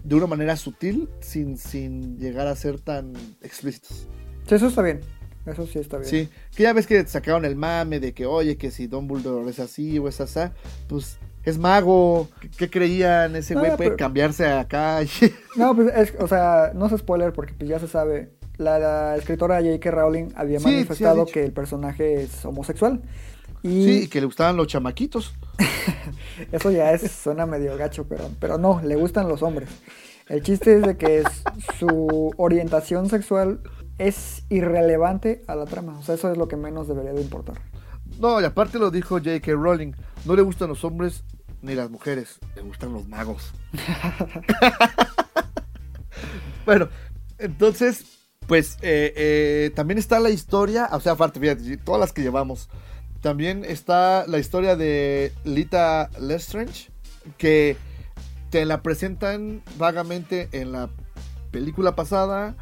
de 0.04 0.16
una 0.16 0.28
manera 0.28 0.56
sutil 0.56 1.10
sin, 1.20 1.58
sin 1.58 2.18
llegar 2.18 2.48
a 2.48 2.56
ser 2.56 2.80
tan 2.80 3.14
explícitos. 3.42 4.08
Sí, 4.48 4.56
eso 4.56 4.68
está 4.68 4.82
bien. 4.82 5.00
Eso 5.46 5.66
sí 5.66 5.80
está 5.80 5.98
bien. 5.98 6.10
Sí, 6.10 6.30
que 6.56 6.64
ya 6.64 6.74
ves 6.74 6.86
que 6.86 7.06
sacaron 7.08 7.46
el 7.46 7.56
mame 7.56 8.00
de 8.00 8.14
que, 8.14 8.28
oye, 8.28 8.58
que 8.58 8.70
si 8.70 8.86
Dumbledore 8.86 9.50
es 9.50 9.60
así 9.60 9.98
o 9.98 10.08
es 10.08 10.22
así, 10.22 10.40
pues 10.88 11.18
es 11.44 11.58
mago. 11.58 12.28
¿Qué, 12.58 12.70
creían? 12.70 13.36
Ese 13.36 13.56
güey 13.56 13.72
Ah, 13.72 13.78
puede 13.78 13.90
pero- 13.92 13.98
cambiarse 13.98 14.46
acá. 14.46 15.00
No, 15.56 15.76
pues 15.76 15.92
es, 15.96 16.14
o 16.20 16.28
sea, 16.28 16.72
no 16.76 16.86
es 16.86 17.00
spoiler 17.00 17.34
porque 17.34 17.54
pues 17.54 17.68
ya 17.70 17.80
se 17.80 17.88
sabe. 17.88 18.30
La, 18.62 18.80
la 18.80 19.18
escritora 19.18 19.59
J.K. 19.59 19.91
Rowling 19.91 20.30
había 20.36 20.59
Sí, 20.59 20.66
manifestado 20.66 21.26
que 21.26 21.43
el 21.43 21.51
personaje 21.51 22.24
es 22.24 22.45
homosexual. 22.45 23.01
Y 23.64 23.84
sí, 23.84 24.01
y 24.03 24.07
que 24.07 24.20
le 24.20 24.26
gustaban 24.26 24.55
los 24.55 24.68
chamaquitos. 24.68 25.34
eso 26.51 26.72
ya 26.72 26.93
es, 26.93 27.12
suena 27.12 27.45
medio 27.45 27.78
gacho, 27.78 28.05
pero, 28.07 28.30
pero 28.39 28.57
no, 28.57 28.82
le 28.84 28.95
gustan 28.95 29.28
los 29.28 29.43
hombres. 29.43 29.70
El 30.28 30.43
chiste 30.43 30.78
es 30.78 30.84
de 30.84 30.95
que 30.95 31.24
su 31.78 32.34
orientación 32.38 33.09
sexual 33.09 33.62
es 33.97 34.43
irrelevante 34.49 35.43
a 35.47 35.55
la 35.55 35.66
trama. 35.66 35.99
O 35.99 36.03
sea, 36.03 36.16
eso 36.16 36.32
es 36.32 36.38
lo 36.38 36.47
que 36.47 36.55
menos 36.55 36.88
debería 36.88 37.14
de 37.14 37.22
importar. 37.22 37.62
No, 38.20 38.39
y 38.39 38.45
aparte 38.45 38.80
lo 38.80 38.91
dijo 38.91 39.18
J.K. 39.18 39.51
Rowling. 39.53 39.93
No 40.26 40.36
le 40.36 40.41
gustan 40.41 40.70
los 40.70 40.84
hombres 40.84 41.24
ni 41.62 41.76
las 41.76 41.89
mujeres, 41.89 42.39
le 42.55 42.62
gustan 42.62 42.93
los 42.93 43.07
magos. 43.07 43.51
bueno, 46.66 46.89
entonces, 47.38 48.20
pues 48.52 48.76
eh, 48.82 49.14
eh, 49.16 49.72
también 49.76 49.97
está 49.97 50.20
la 50.20 50.30
historia, 50.30 50.89
o 50.91 50.99
sea, 50.99 51.14
aparte, 51.14 51.39
fíjate, 51.39 51.78
todas 51.78 52.02
las 52.02 52.12
que 52.12 52.22
llevamos. 52.22 52.68
También 53.22 53.64
está 53.64 54.26
la 54.28 54.39
historia 54.39 54.76
de 54.76 55.32
Lita 55.45 56.10
Lestrange, 56.20 56.89
que 57.38 57.78
te 58.49 58.66
la 58.66 58.82
presentan 58.82 59.62
vagamente 59.78 60.49
en 60.52 60.74
la 60.74 60.89
película 61.52 61.95
pasada 61.95 62.58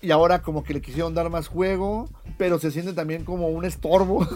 y 0.00 0.12
ahora 0.12 0.40
como 0.40 0.64
que 0.64 0.72
le 0.72 0.80
quisieron 0.80 1.12
dar 1.12 1.28
más 1.28 1.46
juego, 1.46 2.08
pero 2.38 2.58
se 2.58 2.70
siente 2.70 2.94
también 2.94 3.24
como 3.26 3.48
un 3.48 3.66
estorbo. 3.66 4.26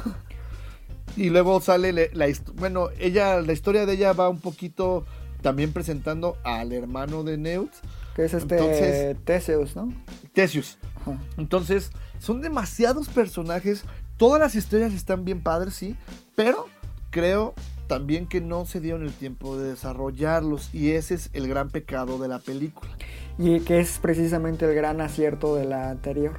y 1.17 1.31
luego 1.31 1.63
sale 1.63 1.95
le- 1.95 2.11
la, 2.13 2.29
hist- 2.29 2.53
bueno, 2.57 2.89
ella 2.99 3.41
la 3.41 3.55
historia 3.55 3.87
de 3.87 3.95
ella 3.95 4.13
va 4.13 4.29
un 4.29 4.41
poquito 4.41 5.07
también 5.41 5.73
presentando 5.73 6.37
al 6.45 6.71
hermano 6.71 7.25
de 7.25 7.39
Newt, 7.39 7.73
Que 8.15 8.25
es 8.25 8.35
este 8.35 8.57
Entonces- 8.59 9.17
Theseus, 9.25 9.77
¿no? 9.77 9.89
Theseus. 10.35 10.79
Ajá. 11.01 11.19
Entonces, 11.37 11.91
son 12.19 12.41
demasiados 12.41 13.09
personajes. 13.09 13.85
Todas 14.17 14.41
las 14.41 14.55
historias 14.55 14.93
están 14.93 15.25
bien 15.25 15.43
padres, 15.43 15.75
sí. 15.75 15.97
Pero 16.37 16.67
creo 17.11 17.55
también 17.89 18.27
que 18.27 18.41
no 18.41 18.65
se 18.67 18.81
dieron 18.81 19.03
el 19.03 19.13
tiempo 19.13 19.57
de 19.59 19.71
desarrollarlos. 19.71 20.75
Y 20.75 20.93
ese 20.93 21.15
es 21.15 21.31
el 21.33 21.49
gran 21.49 21.71
pecado 21.71 22.19
de 22.19 22.29
la 22.29 22.39
película. 22.39 22.91
Y 23.39 23.61
que 23.61 23.81
es 23.81 23.99
precisamente 23.99 24.67
el 24.67 24.75
gran 24.75 25.01
acierto 25.01 25.57
de 25.57 25.65
la 25.65 25.91
anterior. 25.91 26.39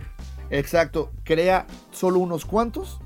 Exacto. 0.49 1.11
Crea 1.23 1.65
solo 1.91 2.19
unos 2.19 2.45
cuantos. 2.45 2.99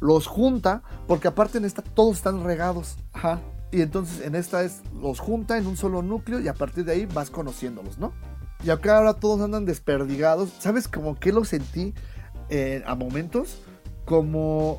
Los 0.00 0.26
junta. 0.26 0.82
Porque 1.08 1.28
aparte 1.28 1.58
en 1.58 1.64
esta 1.64 1.82
todos 1.82 2.16
están 2.16 2.44
regados. 2.44 2.96
Ajá. 3.12 3.40
Y 3.74 3.82
entonces 3.82 4.24
en 4.24 4.36
esta 4.36 4.62
es 4.62 4.82
los 5.02 5.18
junta 5.18 5.58
en 5.58 5.66
un 5.66 5.76
solo 5.76 6.00
núcleo. 6.00 6.38
Y 6.38 6.46
a 6.46 6.54
partir 6.54 6.84
de 6.84 6.92
ahí 6.92 7.06
vas 7.06 7.28
conociéndolos, 7.28 7.98
¿no? 7.98 8.12
Y 8.62 8.70
acá 8.70 8.98
ahora 8.98 9.14
todos 9.14 9.40
andan 9.40 9.64
desperdigados. 9.64 10.50
¿Sabes 10.60 10.86
como 10.86 11.18
que 11.18 11.32
lo 11.32 11.44
sentí 11.44 11.92
eh, 12.50 12.84
a 12.86 12.94
momentos? 12.94 13.62
Como 14.04 14.78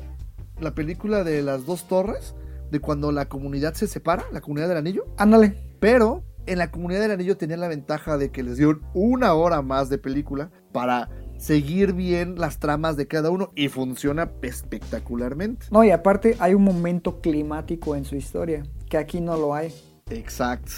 la 0.58 0.74
película 0.74 1.24
de 1.24 1.42
las 1.42 1.66
dos 1.66 1.86
torres. 1.86 2.34
De 2.70 2.80
cuando 2.80 3.12
la 3.12 3.28
comunidad 3.28 3.74
se 3.74 3.86
separa, 3.86 4.24
la 4.32 4.40
comunidad 4.40 4.68
del 4.68 4.78
anillo. 4.78 5.04
Ándale. 5.18 5.54
Pero 5.78 6.24
en 6.46 6.56
la 6.56 6.70
comunidad 6.70 7.00
del 7.02 7.10
anillo 7.10 7.36
tenían 7.36 7.60
la 7.60 7.68
ventaja 7.68 8.16
de 8.16 8.30
que 8.30 8.42
les 8.42 8.56
dieron 8.56 8.80
una 8.94 9.34
hora 9.34 9.60
más 9.60 9.90
de 9.90 9.98
película 9.98 10.50
para 10.72 11.10
seguir 11.38 11.92
bien 11.92 12.36
las 12.36 12.58
tramas 12.58 12.96
de 12.96 13.06
cada 13.06 13.30
uno 13.30 13.50
y 13.54 13.68
funciona 13.68 14.30
espectacularmente. 14.42 15.66
No, 15.70 15.84
y 15.84 15.90
aparte 15.90 16.36
hay 16.38 16.54
un 16.54 16.64
momento 16.64 17.20
climático 17.20 17.94
en 17.94 18.04
su 18.04 18.16
historia, 18.16 18.62
que 18.96 19.02
aquí 19.02 19.20
no 19.20 19.36
lo 19.36 19.54
hay. 19.54 19.74
Exacto. 20.08 20.72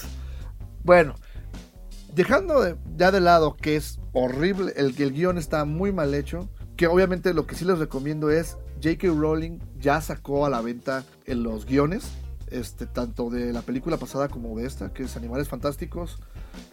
Bueno, 0.82 1.14
dejando 2.14 2.60
de- 2.60 2.76
ya 2.96 3.12
de 3.12 3.20
lado 3.20 3.56
que 3.56 3.76
es 3.76 4.00
horrible, 4.12 4.72
el 4.76 4.96
que 4.96 5.04
el 5.04 5.12
guion 5.12 5.38
está 5.38 5.64
muy 5.64 5.92
mal 5.92 6.14
hecho, 6.14 6.48
que 6.76 6.88
obviamente 6.88 7.32
lo 7.32 7.46
que 7.46 7.54
sí 7.54 7.64
les 7.64 7.78
recomiendo 7.78 8.30
es 8.30 8.56
J.K. 8.82 9.08
Rowling 9.08 9.58
ya 9.78 10.00
sacó 10.00 10.46
a 10.46 10.50
la 10.50 10.60
venta 10.60 11.04
en 11.26 11.42
los 11.44 11.64
guiones, 11.64 12.10
este, 12.50 12.86
tanto 12.86 13.30
de 13.30 13.52
la 13.52 13.62
película 13.62 13.98
pasada 13.98 14.28
como 14.28 14.56
de 14.58 14.66
esta, 14.66 14.92
que 14.92 15.04
es 15.04 15.16
Animales 15.16 15.48
Fantásticos, 15.48 16.18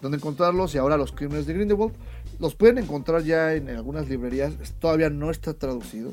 donde 0.01 0.17
encontrarlos 0.17 0.73
y 0.73 0.77
ahora 0.79 0.97
los 0.97 1.11
crímenes 1.11 1.45
de 1.45 1.53
Grindelwald. 1.53 1.93
Los 2.39 2.55
pueden 2.55 2.77
encontrar 2.79 3.23
ya 3.23 3.53
en, 3.53 3.69
algunas 3.69 4.09
librerías, 4.09 4.53
todavía 4.79 5.09
no 5.09 5.29
está 5.29 5.53
traducido. 5.53 6.11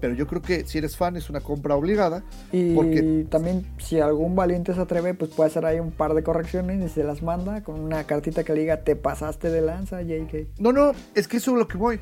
Pero 0.00 0.14
yo 0.14 0.26
creo 0.26 0.40
que 0.42 0.64
si 0.66 0.78
eres 0.78 0.96
fan 0.96 1.16
es 1.16 1.28
una 1.28 1.40
compra 1.40 1.74
obligada. 1.74 2.22
Y 2.52 2.74
Porque- 2.74 3.26
también 3.30 3.66
si 3.78 3.98
algún 4.00 4.36
valiente 4.36 4.72
se 4.74 4.80
atreve, 4.80 5.14
pues 5.14 5.30
puede 5.32 5.50
hacer 5.50 5.64
ahí 5.66 5.80
un 5.80 5.90
par 5.90 6.14
de 6.14 6.22
correcciones 6.22 6.84
y 6.84 6.88
se 6.92 7.02
las 7.04 7.22
manda 7.22 7.62
con 7.64 7.80
una 7.80 8.04
cartita 8.04 8.44
que 8.44 8.54
le 8.54 8.60
diga, 8.60 8.78
te 8.84 8.94
pasaste 8.96 9.50
de 9.50 9.60
lanza, 9.60 10.00
JK. 10.02 10.46
No, 10.58 10.72
no, 10.72 10.92
es 11.14 11.26
que 11.28 11.38
eso 11.38 11.52
es 11.52 11.58
lo 11.58 11.66
que 11.68 11.76
voy. 11.78 12.00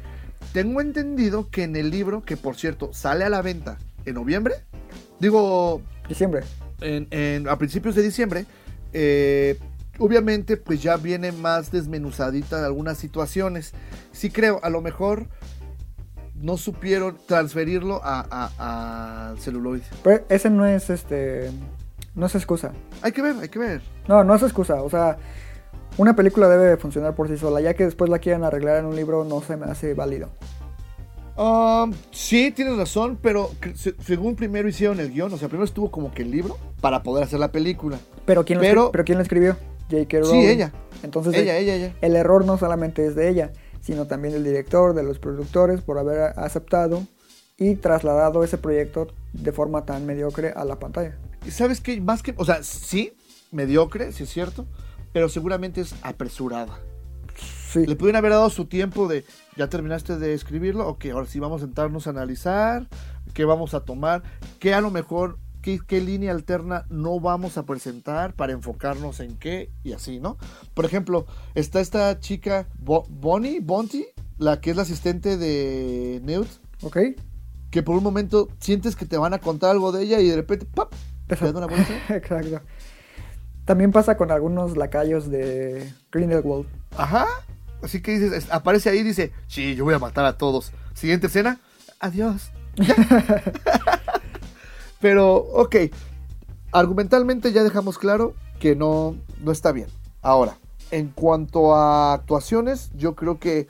Tengo 0.53 0.81
entendido 0.81 1.49
que 1.51 1.63
en 1.65 1.75
el 1.77 1.91
libro, 1.91 2.23
que 2.23 2.37
por 2.37 2.57
cierto 2.57 2.93
sale 2.93 3.25
a 3.25 3.29
la 3.31 3.41
venta 3.43 3.79
en 4.05 4.15
noviembre, 4.15 4.55
digo, 5.19 5.81
Diciembre. 6.09 6.43
en, 6.81 7.09
en- 7.11 7.49
a 7.49 7.57
principios 7.59 7.95
de 7.95 8.03
diciembre, 8.03 8.45
eh, 8.93 9.59
obviamente 9.99 10.57
pues 10.59 10.83
ya 10.83 10.97
viene 10.99 11.33
más 11.33 11.71
desmenuzadita 11.73 12.61
de 12.61 12.67
algunas 12.67 12.99
situaciones. 12.99 13.73
Sí 14.13 14.31
creo, 14.31 14.61
a 14.63 14.69
lo 14.71 14.81
mejor 14.83 15.27
no 16.41 16.57
supieron 16.57 17.17
transferirlo 17.27 18.01
a- 18.05 18.27
a-. 18.59 19.35
Pero 20.03 20.25
ese 20.29 20.51
no 20.51 20.67
es 20.67 20.91
este. 20.91 21.51
No 22.15 22.27
es 22.27 22.35
excusa. 22.35 22.73
Hay 23.03 23.13
que 23.13 23.23
ver, 23.23 23.37
hay 23.41 23.49
que 23.49 23.59
ver. 23.59 23.83
No, 24.09 24.25
no 24.25 24.35
es 24.35 24.43
excusa. 24.43 24.83
O 24.83 24.89
sea, 24.91 25.19
una 25.99 26.17
película 26.17 26.49
debe 26.49 26.65
de 26.65 26.77
funcionar 26.77 27.15
por 27.15 27.29
sí 27.29 27.37
sola. 27.37 27.61
Ya 27.61 27.75
que 27.75 27.85
después 27.85 28.09
la 28.11 28.19
quieran 28.19 28.45
arreglar 28.45 28.79
en 28.79 28.87
un 28.87 28.97
libro, 28.97 29.25
no 29.25 29.41
se 29.43 29.57
me 29.57 29.67
hace 29.67 29.95
válido. 29.95 30.31
Um, 31.37 31.93
sí, 32.13 32.51
tienes 32.51 32.79
razón, 32.79 33.19
pero 33.21 33.51
según 34.03 34.37
primero 34.37 34.69
hicieron 34.69 34.99
el 35.01 35.11
guion, 35.13 35.35
o 35.35 35.37
sea, 35.37 35.49
primero 35.49 35.67
estuvo 35.67 35.91
como 35.91 36.11
que 36.11 36.23
el 36.23 36.31
libro 36.31 36.57
para 36.81 37.03
poder 37.03 37.25
hacer 37.25 37.39
la 37.39 37.53
película. 37.53 37.99
Pero 38.25 38.43
¿quién, 38.47 38.59
Pero- 38.59 38.75
lo, 38.75 38.87
escri- 38.89 38.93
pero 38.93 39.05
¿quién 39.05 39.19
lo 39.19 39.23
escribió? 39.23 39.57
J.K. 39.91 40.09
Sí, 40.11 40.17
Rowling. 40.33 40.49
ella. 40.49 40.73
Entonces, 41.03 41.35
Ella, 41.35 41.59
el, 41.59 41.65
ella, 41.65 41.75
ella. 41.75 41.95
el 42.01 42.17
error 42.17 42.45
no 42.47 42.57
solamente 42.57 43.07
es 43.07 43.15
de 43.15 43.29
ella, 43.29 43.53
sino 43.87 44.07
también 44.07 44.35
del 44.35 44.43
director, 44.43 44.95
de 44.95 45.05
los 45.05 45.21
productores, 45.21 45.81
por 45.81 45.97
haber 45.97 46.37
aceptado 46.37 47.07
y 47.57 47.77
trasladado 47.77 48.43
ese 48.43 48.59
proyecto 48.59 49.07
de 49.33 49.53
forma 49.53 49.85
tan 49.85 50.05
mediocre 50.07 50.53
a 50.57 50.65
la 50.65 50.81
pantalla. 50.81 51.17
¿Y 51.47 51.53
sabes 51.53 51.81
qué? 51.81 52.01
Más 52.01 52.21
que, 52.21 52.35
o 52.37 52.45
sea, 52.45 52.65
sí, 52.65 53.13
mediocre, 53.53 54.11
sí 54.11 54.25
es 54.25 54.31
cierto, 54.31 54.67
pero 55.13 55.29
seguramente 55.29 55.83
es 55.83 55.95
apresurada. 56.03 56.81
Sí. 57.69 57.87
Le 57.87 57.95
pudieron 57.95 58.19
haber 58.19 58.33
dado 58.33 58.51
su 58.51 58.65
tiempo 58.65 59.07
de, 59.07 59.25
ya 59.57 59.69
terminaste 59.69 60.19
de 60.19 60.35
escribirlo, 60.35 60.89
ok, 60.89 61.05
ahora 61.13 61.29
sí 61.29 61.39
vamos 61.39 61.63
a 61.63 61.67
sentarnos 61.67 62.09
a 62.09 62.11
analizar, 62.11 62.89
qué 63.35 63.45
vamos 63.45 63.73
a 63.75 63.85
tomar, 63.85 64.25
qué 64.59 64.75
a 64.75 64.81
lo 64.81 64.91
mejor, 64.91 65.39
qué, 65.67 65.81
qué 65.85 66.01
línea 66.01 66.31
alterna 66.31 66.87
no 66.91 67.19
vamos 67.19 67.59
a 67.59 67.65
presentar 67.65 68.35
para 68.35 68.53
enfocarnos 68.53 69.19
en 69.19 69.37
qué 69.37 69.69
y 69.83 69.95
así, 69.95 70.21
¿no? 70.21 70.39
Por 70.75 70.85
ejemplo, 70.85 71.27
está 71.57 71.81
esta 71.81 72.21
chica 72.21 72.69
Bo- 72.79 73.05
Bonnie, 73.09 73.59
Bonty, 73.59 74.07
la 74.39 74.61
que 74.61 74.71
es 74.71 74.77
la 74.77 74.83
asistente 74.83 75.37
de 75.37 76.21
Newt, 76.23 76.47
¿Ok? 76.83 76.99
que 77.71 77.83
por 77.83 77.97
un 77.97 78.05
momento 78.05 78.49
sientes 78.61 78.95
que 78.95 79.07
te 79.07 79.17
van 79.19 79.35
a 79.35 79.39
contar 79.41 79.71
algo 79.73 79.91
de 79.91 80.05
ella 80.05 80.21
y 80.21 80.29
de 80.29 80.37
repente, 80.37 80.67
¡pap! 80.73 80.93
Te 81.27 81.35
dan 81.35 81.57
una 81.57 81.67
bolsa. 81.67 81.93
Exacto. 82.15 82.61
También 83.65 83.91
pasa 83.91 84.17
con 84.17 84.31
algunos 84.31 84.77
lacayos 84.77 85.29
de 85.29 85.93
Grindelwald. 86.13 86.67
Ajá. 86.97 87.27
Así 87.83 88.01
que 88.01 88.13
dices, 88.13 88.33
es- 88.33 88.53
aparece 88.53 88.89
ahí 88.91 88.99
y 88.99 89.03
dice, 89.03 89.33
sí, 89.49 89.75
yo 89.75 89.83
voy 89.83 89.95
a 89.95 89.99
matar 89.99 90.27
a 90.27 90.39
todos. 90.39 90.71
Siguiente 90.95 91.27
escena, 91.27 91.59
adiós. 91.99 92.53
Pero, 95.01 95.37
ok. 95.37 95.77
Argumentalmente 96.73 97.53
ya 97.53 97.63
dejamos 97.65 97.99
claro 97.99 98.35
que 98.61 98.77
no, 98.77 99.17
no 99.43 99.53
está 99.53 99.73
bien. 99.73 99.89
Ahora, 100.23 100.59
en 100.91 101.09
cuanto 101.09 101.75
a 101.75 102.13
actuaciones, 102.15 102.91
yo 102.97 103.15
creo 103.15 103.39
que 103.39 103.69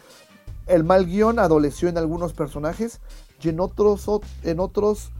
el 0.67 0.83
mal 0.85 1.07
guion 1.07 1.39
adoleció 1.39 1.89
en 1.89 1.99
algunos 1.99 2.33
personajes 2.33 3.01
y 3.41 3.51
en 3.51 3.61
otros, 3.61 4.07
en 4.43 4.59
otros 4.61 5.13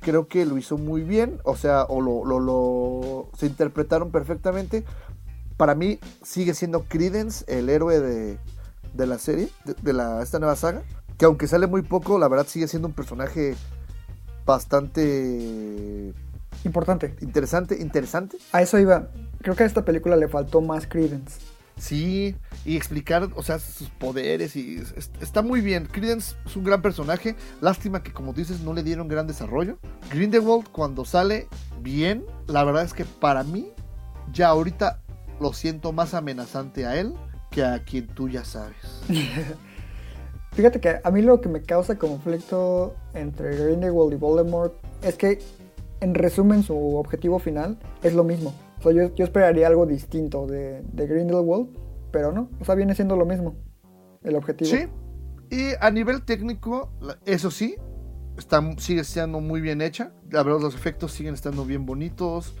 creo 0.00 0.28
que 0.28 0.46
lo 0.46 0.56
hizo 0.56 0.78
muy 0.78 1.02
bien. 1.02 1.40
O 1.44 1.56
sea, 1.56 1.84
o 1.84 2.00
lo- 2.00 3.28
se 3.36 3.46
interpretaron 3.46 4.10
perfectamente. 4.10 4.84
Para 5.56 5.74
mí 5.74 5.98
sigue 6.22 6.54
siendo 6.54 6.84
Credence 6.84 7.44
el 7.48 7.68
héroe 7.68 8.00
de, 8.00 8.38
de 8.94 9.06
la 9.06 9.18
serie, 9.18 9.48
de, 9.64 9.74
de 9.74 9.92
la, 9.92 10.22
esta 10.22 10.38
nueva 10.38 10.56
saga. 10.56 10.82
Que 11.18 11.24
aunque 11.24 11.48
sale 11.48 11.66
muy 11.66 11.82
poco, 11.82 12.18
la 12.18 12.28
verdad 12.28 12.46
sigue 12.46 12.68
siendo 12.68 12.88
un 12.88 12.94
personaje 12.94 13.56
bastante 14.46 16.12
Importante. 16.64 17.14
interesante, 17.20 17.76
interesante. 17.80 18.38
A 18.52 18.62
eso 18.62 18.78
iba. 18.78 19.08
Creo 19.42 19.54
que 19.54 19.64
a 19.64 19.66
esta 19.66 19.84
película 19.84 20.16
le 20.16 20.28
faltó 20.28 20.60
más 20.60 20.86
credence. 20.86 21.40
Sí, 21.78 22.34
y 22.64 22.74
explicar, 22.76 23.28
o 23.36 23.42
sea, 23.42 23.58
sus 23.58 23.90
poderes 23.90 24.56
y 24.56 24.76
es- 24.76 24.92
es- 24.96 25.10
está 25.20 25.42
muy 25.42 25.60
bien. 25.60 25.84
Credence 25.86 26.34
es 26.46 26.56
un 26.56 26.64
gran 26.64 26.80
personaje. 26.80 27.36
Lástima 27.60 28.02
que, 28.02 28.12
como 28.14 28.32
dices, 28.32 28.60
no 28.60 28.72
le 28.72 28.82
dieron 28.82 29.08
gran 29.08 29.26
desarrollo. 29.26 29.78
Grindelwald, 30.10 30.68
cuando 30.70 31.04
sale 31.04 31.48
bien, 31.82 32.24
la 32.46 32.64
verdad 32.64 32.82
es 32.84 32.94
que 32.94 33.04
para 33.04 33.44
mí, 33.44 33.68
ya 34.32 34.48
ahorita 34.48 35.02
lo 35.38 35.52
siento 35.52 35.92
más 35.92 36.14
amenazante 36.14 36.86
a 36.86 36.96
él 36.96 37.12
que 37.50 37.62
a 37.62 37.84
quien 37.84 38.06
tú 38.06 38.28
ya 38.30 38.44
sabes. 38.44 38.76
Fíjate 40.52 40.80
que 40.80 41.00
a 41.02 41.10
mí 41.10 41.22
lo 41.22 41.40
que 41.40 41.48
me 41.48 41.62
causa 41.62 41.98
conflicto 41.98 42.94
entre 43.14 43.56
Grindelwald 43.56 44.12
y 44.12 44.16
Voldemort 44.16 44.74
es 45.02 45.16
que, 45.16 45.38
en 46.00 46.14
resumen, 46.14 46.62
su 46.62 46.96
objetivo 46.96 47.38
final 47.38 47.78
es 48.02 48.14
lo 48.14 48.24
mismo. 48.24 48.54
O 48.78 48.82
sea, 48.82 48.92
yo, 48.92 49.14
yo 49.14 49.24
esperaría 49.24 49.66
algo 49.66 49.86
distinto 49.86 50.46
de, 50.46 50.82
de 50.82 51.06
Grindelwald, 51.06 51.68
pero 52.10 52.32
no. 52.32 52.48
O 52.60 52.64
sea, 52.64 52.74
viene 52.74 52.94
siendo 52.94 53.16
lo 53.16 53.26
mismo. 53.26 53.54
El 54.22 54.34
objetivo. 54.34 54.70
Sí, 54.70 54.88
y 55.50 55.72
a 55.80 55.90
nivel 55.90 56.22
técnico, 56.22 56.90
eso 57.24 57.50
sí, 57.50 57.76
está, 58.36 58.62
sigue 58.78 59.04
siendo 59.04 59.40
muy 59.40 59.60
bien 59.60 59.80
hecha. 59.80 60.12
La 60.30 60.42
verdad, 60.42 60.60
los 60.60 60.74
efectos 60.74 61.12
siguen 61.12 61.34
estando 61.34 61.64
bien 61.64 61.86
bonitos. 61.86 62.54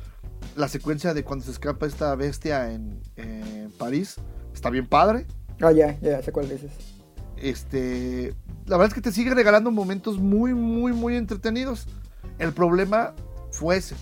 La 0.54 0.68
secuencia 0.68 1.14
de 1.14 1.24
cuando 1.24 1.44
se 1.44 1.50
escapa 1.50 1.86
esta 1.86 2.14
bestia 2.14 2.72
en, 2.72 3.00
en 3.16 3.72
París 3.78 4.16
está 4.52 4.70
bien 4.70 4.86
padre. 4.86 5.26
Ah, 5.60 5.72
ya, 5.72 5.98
ya, 6.00 6.22
sé 6.22 6.32
cuál 6.32 6.48
dices. 6.48 6.95
Este, 7.36 8.34
la 8.66 8.76
verdad 8.76 8.88
es 8.88 8.94
que 8.94 9.00
te 9.00 9.12
sigue 9.12 9.34
regalando 9.34 9.70
momentos 9.70 10.18
muy, 10.18 10.54
muy, 10.54 10.92
muy 10.92 11.16
entretenidos. 11.16 11.86
El 12.38 12.52
problema 12.52 13.14
fue 13.52 13.76
ese, 13.76 13.94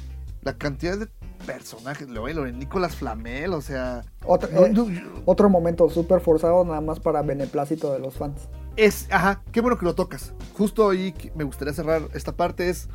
la 0.42 0.56
cantidad 0.56 0.98
de 0.98 1.08
personajes, 1.46 2.08
lo, 2.08 2.26
lo 2.28 2.44
de 2.44 2.52
Nicolas 2.52 2.96
Flamel, 2.96 3.52
o 3.52 3.60
sea, 3.60 4.02
Otro, 4.24 4.48
eh, 4.66 4.70
no- 4.70 4.86
otro 5.26 5.50
momento 5.50 5.88
súper 5.90 6.20
forzado 6.20 6.64
nada 6.64 6.80
más 6.80 7.00
para 7.00 7.22
beneplácito 7.22 7.92
de 7.92 7.98
los 7.98 8.14
fans. 8.14 8.48
Es, 8.76 9.06
ajá, 9.10 9.42
qué 9.52 9.60
bueno 9.60 9.78
que 9.78 9.84
lo 9.84 9.94
tocas. 9.94 10.32
Justo 10.56 10.88
ahí 10.90 11.14
me 11.34 11.44
gustaría 11.44 11.74
cerrar 11.74 12.02
esta 12.14 12.32
parte 12.32 12.70
es, 12.70 12.88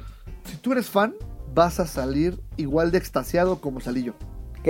si 0.45 0.57
tú 0.57 0.71
eres 0.71 0.89
fan, 0.89 1.15
vas 1.53 1.79
a 1.79 1.87
salir 1.87 2.41
igual 2.57 2.91
de 2.91 2.97
extasiado 2.97 3.61
como 3.61 3.79
salí 3.79 4.03
yo. 4.03 4.13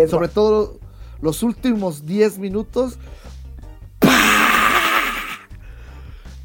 Sobre 0.08 0.28
todo 0.28 0.80
los 1.22 1.42
últimos 1.42 2.06
10 2.06 2.38
minutos. 2.38 3.00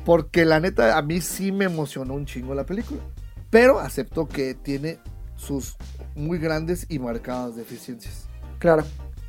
Porque 0.04 0.44
la 0.44 0.60
neta, 0.60 0.96
a 0.98 1.02
mí 1.02 1.20
sí 1.20 1.50
me 1.52 1.64
emocionó 1.64 2.14
un 2.14 2.26
chingo 2.26 2.54
la 2.54 2.64
película. 2.64 3.00
Pero 3.50 3.78
acepto 3.78 4.28
que 4.28 4.54
tiene 4.54 4.98
sus 5.36 5.76
muy 6.14 6.38
grandes 6.38 6.86
y 6.88 6.98
marcadas 6.98 7.56
deficiencias. 7.56 8.26
Claro. 8.58 8.84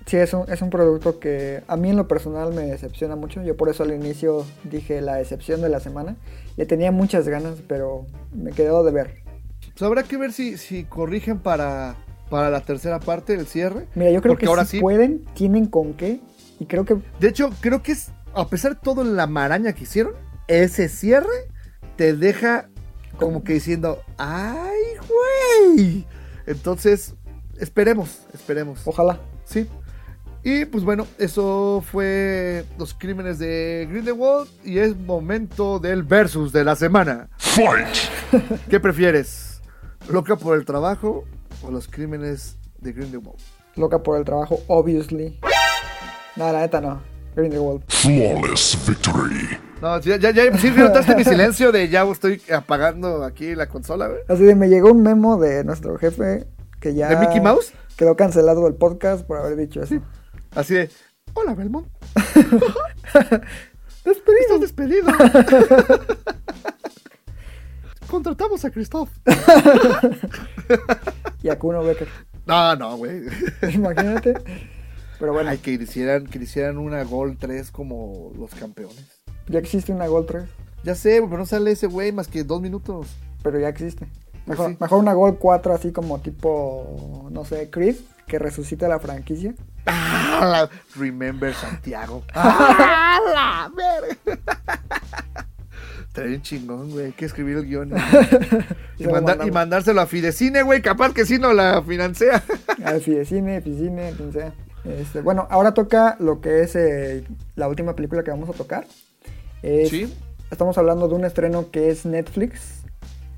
Sí, 0.06 0.18
es 0.18 0.34
un, 0.34 0.44
es 0.52 0.62
un 0.62 0.70
producto 0.70 1.20
que 1.20 1.64
a 1.68 1.76
mí 1.78 1.90
en 1.90 1.98
lo 1.98 2.08
personal 2.08 2.54
me 2.54 2.64
decepciona 2.64 3.16
mucho. 3.16 3.42
Yo 3.42 3.58
por 3.58 3.70
eso 3.70 3.84
al 3.84 3.92
inicio 3.94 4.46
dije 4.64 5.02
la 5.02 5.16
decepción 5.16 5.62
de 5.62 5.70
la 5.70 5.80
semana. 5.80 6.16
Le 6.58 6.66
tenía 6.66 6.92
muchas 6.92 7.28
ganas, 7.28 7.56
pero 7.68 8.06
me 8.32 8.52
quedó 8.52 8.84
de 8.84 8.92
ver. 8.92 9.24
Pues 9.62 9.82
habrá 9.82 10.04
que 10.04 10.18
ver 10.18 10.32
si, 10.32 10.58
si 10.58 10.84
corrigen 10.84 11.40
para, 11.40 11.96
para 12.30 12.50
la 12.52 12.62
tercera 12.62 13.00
parte, 13.00 13.34
el 13.34 13.48
cierre. 13.48 13.88
Mira, 13.96 14.12
yo 14.12 14.22
creo 14.22 14.34
Porque 14.34 14.46
que 14.46 14.50
ahora 14.50 14.66
si 14.66 14.78
sí- 14.78 14.80
pueden, 14.82 15.26
tienen 15.34 15.66
con 15.66 15.94
qué. 15.96 16.20
Y 16.60 16.66
creo 16.66 16.86
que 16.86 16.98
De 17.20 17.28
hecho, 17.28 17.50
creo 17.60 17.82
que 17.82 17.92
es, 17.94 18.12
a 18.36 18.48
pesar 18.48 18.76
de 18.76 18.82
todo 18.82 19.04
la 19.04 19.26
maraña 19.26 19.74
que 19.74 19.84
hicieron, 19.84 20.14
ese 20.48 20.90
cierre 20.90 21.50
te 21.96 22.14
deja 22.14 22.70
como 23.18 23.44
que 23.44 23.54
diciendo, 23.54 24.02
¡ay, 24.18 24.80
güey! 25.08 26.06
Entonces, 26.46 27.16
esperemos, 27.60 28.22
esperemos. 28.34 28.82
ojalá. 28.86 29.20
Sí. 29.46 29.68
Y 30.44 30.66
pues 30.66 30.84
bueno, 30.84 31.08
eso 31.18 31.84
fue 31.92 32.66
los 32.78 32.94
crímenes 32.94 33.40
de 33.40 33.88
Grindelwald 33.90 34.48
y 34.64 34.78
es 34.78 34.96
momento 34.96 35.80
del 35.80 36.04
versus 36.04 36.52
de 36.54 36.64
la 36.64 36.76
semana. 36.76 37.30
¿Qué 38.70 38.80
prefieres? 38.80 39.62
¿Loca 40.08 40.36
por 40.36 40.56
el 40.56 40.66
trabajo 40.66 41.24
o 41.64 41.72
los 41.72 41.88
crímenes 41.88 42.58
de 42.80 42.94
Grindelwald? 42.94 43.40
Loca 43.76 44.04
por 44.04 44.20
el 44.20 44.24
trabajo, 44.24 44.60
obviously. 44.68 45.40
No, 46.36 46.52
la 46.52 46.60
neta 46.60 46.80
no. 46.80 47.02
Grindelwald. 47.36 47.82
Flawless 47.88 48.78
victory. 48.88 49.58
No, 49.82 50.00
ya, 50.00 50.18
ya, 50.18 50.32
ya, 50.32 50.58
sí 50.58 50.72
notaste 50.72 51.16
mi 51.16 51.24
silencio 51.24 51.72
de 51.72 51.90
ya 51.90 52.10
estoy 52.10 52.42
apagando 52.54 53.24
aquí 53.24 53.56
la 53.56 53.68
consola, 53.68 54.08
güey. 54.08 54.22
Así 54.28 54.44
de 54.44 54.56
me 54.56 54.70
llegó 54.70 54.92
un 54.92 55.04
memo 55.04 55.38
de 55.38 55.64
nuestro 55.64 55.98
jefe 55.98 56.48
que 56.80 56.94
ya. 56.94 57.10
¿De 57.10 57.18
Mickey 57.18 57.42
Mouse? 57.42 57.74
Quedó 57.98 58.16
cancelado 58.16 58.68
el 58.68 58.76
podcast 58.76 59.26
por 59.26 59.38
haber 59.38 59.58
dicho 59.58 59.82
eso. 59.82 60.02
Así 60.52 60.76
de, 60.76 60.90
hola 61.34 61.54
Belmont. 61.56 61.88
Estás 64.06 64.62
despedido. 64.62 65.08
Contratamos 68.10 68.64
a 68.66 68.72
Christoph. 68.72 69.10
Y 71.42 71.50
a 71.50 71.60
Kuno 71.60 71.84
Becker. 71.84 72.08
No, 72.48 72.76
no, 72.76 72.98
güey. 72.98 73.22
Imagínate. 73.72 74.34
Pero 75.20 75.32
bueno, 75.32 75.52
Ay, 75.52 75.60
que 75.60 75.74
hicieran, 75.74 76.26
que 76.26 76.40
hicieran 76.40 76.80
una 76.80 77.04
Gol 77.04 77.38
3 77.38 77.70
como 77.70 78.32
los 78.36 78.50
campeones. 78.56 79.15
Ya 79.48 79.60
existe 79.60 79.92
una 79.92 80.08
Gol 80.08 80.26
3. 80.26 80.44
Ya 80.84 80.96
sé, 80.96 81.22
pero 81.24 81.38
no 81.38 81.46
sale 81.46 81.72
ese 81.72 81.88
güey 81.88 82.12
más 82.12 82.28
que 82.28 82.44
dos 82.44 82.62
minutos. 82.62 83.08
Pero 83.44 83.60
ya 83.60 83.70
existe. 83.70 84.08
Mejor, 84.46 84.72
sí. 84.72 84.78
mejor 84.80 85.00
una 85.00 85.14
Gol 85.14 85.38
4 85.38 85.74
así 85.74 85.92
como 85.92 86.20
tipo, 86.20 87.28
no 87.32 87.46
sé, 87.46 87.70
Chris, 87.70 88.04
que 88.28 88.40
resucita 88.40 88.88
la 88.88 89.00
franquicia. 89.00 89.54
Ah, 89.88 90.68
Remember 90.96 91.54
Santiago. 91.54 92.24
¡Ah, 92.34 93.20
la 93.34 93.72
verga! 93.76 94.40
Está 96.08 96.24
bien 96.24 96.42
chingón, 96.42 96.92
güey. 96.92 97.08
Hay 97.08 97.12
que 97.12 97.26
escribir 97.26 97.58
el 97.58 97.66
guion. 97.66 97.90
y, 98.98 99.04
manda- 99.04 99.22
mandamos. 99.22 99.48
y 99.48 99.52
mandárselo 99.52 100.02
a 100.02 100.06
Fidecine, 100.06 100.62
güey. 100.64 100.82
Capaz 100.82 101.14
que 101.14 101.26
sí 101.26 101.38
no 101.40 101.52
la 101.52 101.82
financia. 101.84 102.42
Al 102.86 103.02
Fidecine, 103.02 103.62
sea. 104.32 104.54
Este, 104.86 105.22
bueno, 105.22 105.48
ahora 105.50 105.74
toca 105.74 106.16
lo 106.20 106.40
que 106.42 106.62
es 106.62 106.76
eh, 106.76 107.26
la 107.56 107.68
última 107.68 107.96
película 107.96 108.24
que 108.24 108.32
vamos 108.32 108.50
a 108.50 108.54
tocar. 108.54 108.86
Es- 109.62 109.90
Sí. 109.90 110.14
Estamos 110.52 110.78
hablando 110.78 111.08
de 111.08 111.16
un 111.16 111.26
estreno 111.26 111.72
que 111.72 111.90
es 111.90 112.06
Netflix. 112.06 112.82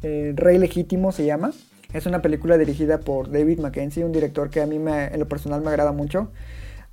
eh, 0.03 0.34
Rey 0.36 0.59
Legítimo 0.59 1.11
se 1.11 1.26
llama. 1.26 1.51
Es 1.91 2.05
una 2.05 2.22
película 2.22 2.55
dirigida 2.59 2.99
por 2.99 3.32
David 3.32 3.59
Mackenzie, 3.59 4.03
un 4.05 4.11
director 4.11 4.49
que 4.51 4.61
a 4.61 4.68
mí 4.68 4.78
me- 4.78 5.05
en 5.07 5.20
lo 5.20 5.28
personal 5.28 5.61
me 5.61 5.70
agrada 5.70 5.91
mucho. 5.91 6.30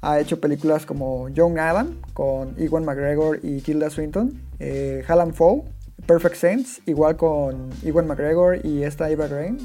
Ha 0.01 0.21
hecho 0.21 0.41
películas 0.41 0.87
como 0.87 1.29
Young 1.29 1.59
Adam 1.59 1.97
con 2.15 2.55
Ewan 2.59 2.85
McGregor 2.87 3.41
y 3.43 3.61
Tilda 3.61 3.91
Swinton. 3.91 4.41
Eh, 4.59 5.03
Hallam 5.07 5.35
Foe, 5.35 5.65
Perfect 6.07 6.37
Sense, 6.37 6.81
igual 6.87 7.17
con 7.19 7.69
Ewan 7.85 8.07
McGregor 8.07 8.65
y 8.65 8.85
esta 8.85 9.11
Eva 9.11 9.27
Green, 9.27 9.59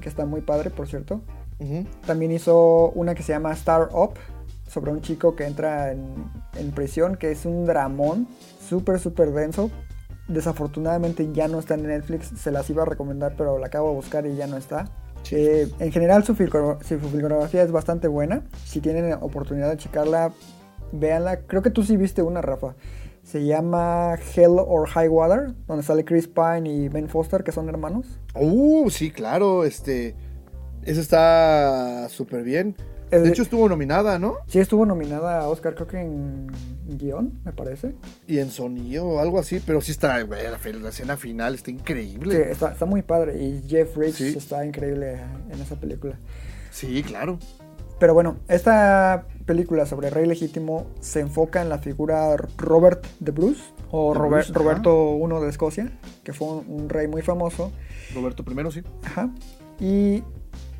que 0.00 0.08
está 0.08 0.24
muy 0.24 0.40
padre, 0.42 0.70
por 0.70 0.86
cierto. 0.86 1.22
También 2.06 2.30
hizo 2.32 2.90
una 2.94 3.14
que 3.16 3.22
se 3.24 3.32
llama 3.32 3.52
Star 3.54 3.88
Up, 3.92 4.14
sobre 4.68 4.90
un 4.92 5.00
chico 5.00 5.34
que 5.36 5.44
entra 5.44 5.90
en, 5.92 6.04
en 6.58 6.70
prisión, 6.72 7.16
que 7.16 7.30
es 7.32 7.46
un 7.46 7.64
dramón, 7.66 8.28
súper, 8.68 8.98
súper 8.98 9.32
denso. 9.32 9.70
Desafortunadamente 10.28 11.30
ya 11.32 11.48
no 11.48 11.58
está 11.58 11.74
en 11.74 11.84
Netflix, 11.84 12.32
se 12.36 12.50
las 12.50 12.68
iba 12.68 12.82
a 12.82 12.86
recomendar, 12.86 13.34
pero 13.36 13.58
la 13.58 13.66
acabo 13.66 13.90
de 13.90 13.94
buscar 13.94 14.26
y 14.26 14.34
ya 14.36 14.46
no 14.46 14.56
está. 14.56 14.86
Eh, 15.30 15.68
en 15.80 15.92
general 15.92 16.24
su, 16.24 16.34
su 16.34 16.98
filmografía 16.98 17.62
es 17.62 17.72
bastante 17.72 18.08
buena. 18.08 18.44
Si 18.64 18.80
tienen 18.80 19.12
oportunidad 19.20 19.70
de 19.70 19.76
checarla, 19.76 20.32
véanla. 20.92 21.40
Creo 21.46 21.62
que 21.62 21.70
tú 21.70 21.82
sí 21.82 21.96
viste 21.96 22.22
una, 22.22 22.42
Rafa. 22.42 22.74
Se 23.22 23.44
llama 23.44 24.14
Hell 24.14 24.58
or 24.58 24.88
High 24.88 25.08
Water, 25.08 25.54
donde 25.66 25.82
sale 25.82 26.04
Chris 26.04 26.28
Pine 26.28 26.70
y 26.70 26.88
Ben 26.88 27.08
Foster, 27.08 27.42
que 27.42 27.50
son 27.50 27.68
hermanos. 27.68 28.20
Uh, 28.34 28.88
sí, 28.90 29.10
claro. 29.10 29.64
Este. 29.64 30.14
Eso 30.82 31.00
está 31.00 32.08
súper 32.08 32.44
bien. 32.44 32.76
Es 33.10 33.22
De 33.22 33.28
hecho, 33.28 33.42
estuvo 33.42 33.68
nominada, 33.68 34.18
¿no? 34.18 34.34
sí 34.48 34.58
estuvo 34.58 34.84
nominada 34.84 35.40
a 35.40 35.48
Oscar, 35.48 35.74
creo 35.74 35.86
que 35.86 36.00
en 36.00 36.48
guion, 36.88 37.40
me 37.44 37.52
parece. 37.52 37.94
Y 38.26 38.38
en 38.38 38.50
sonido 38.50 39.04
o 39.06 39.18
algo 39.20 39.38
así, 39.38 39.60
pero 39.64 39.80
sí 39.80 39.92
está, 39.92 40.20
güey, 40.22 40.42
la, 40.42 40.58
la 40.80 40.88
escena 40.88 41.16
final 41.16 41.54
está 41.54 41.66
Sí, 41.66 41.72
increíble. 41.72 42.50
está, 42.50 42.72
está 42.72 42.84
muy 42.84 43.02
padre. 43.02 43.40
Y 43.40 43.62
Jeff 43.68 43.96
Sí. 44.12 44.34
está 44.36 44.66
increíble 44.66 45.20
en 45.50 45.60
esa 45.60 45.76
película. 45.76 46.18
Sí, 46.70 47.02
claro. 47.04 47.38
Pero 47.98 48.12
bueno, 48.12 48.36
esta 48.48 49.26
película 49.46 49.86
sobre 49.86 50.10
Rey 50.10 50.26
Legítimo 50.26 50.86
se 51.00 51.20
enfoca 51.20 51.62
en 51.62 51.68
la 51.70 51.78
figura 51.78 52.36
Robert 52.58 53.06
de 53.20 53.30
Bruce, 53.30 53.62
o 53.90 54.12
De 54.12 54.18
Robert- 54.18 54.48
Bruce, 54.48 54.50
ajá. 54.52 54.58
Roberto 54.58 55.16
I 55.40 55.44
de 55.44 55.48
Escocia, 55.50 55.98
que 56.24 56.32
fue 56.32 56.48
un, 56.48 56.64
un 56.68 56.88
rey 56.88 57.06
muy 57.08 57.22
famoso. 57.22 57.70
Roberto 58.14 58.44
primero, 58.44 58.70
sí. 58.70 58.82
Ajá. 59.04 59.30
Y 59.80 60.22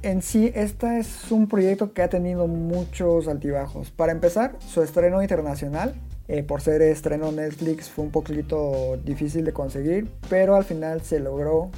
en 0.02 0.22
sí, 0.22 0.52
este 0.54 0.98
es 0.98 1.30
un 1.30 1.48
proyecto 1.48 1.92
que 1.92 2.02
ha 2.02 2.08
tenido 2.08 2.46
muchos 2.46 3.28
altibajos. 3.28 3.90
Para 3.90 4.12
empezar, 4.12 4.56
su 4.60 4.82
estreno 4.82 5.22
internacional, 5.22 5.94
eh, 6.28 6.42
por 6.42 6.60
ser 6.60 6.82
estreno 6.82 7.32
Netflix, 7.32 7.88
fue 7.88 8.04
un 8.04 8.10
poquito 8.10 8.98
difícil 9.04 9.44
de 9.44 9.52
conseguir, 9.52 10.08
pero 10.28 10.56
al 10.56 10.64
final 10.64 11.02
se 11.02 11.20
logró 11.20 11.70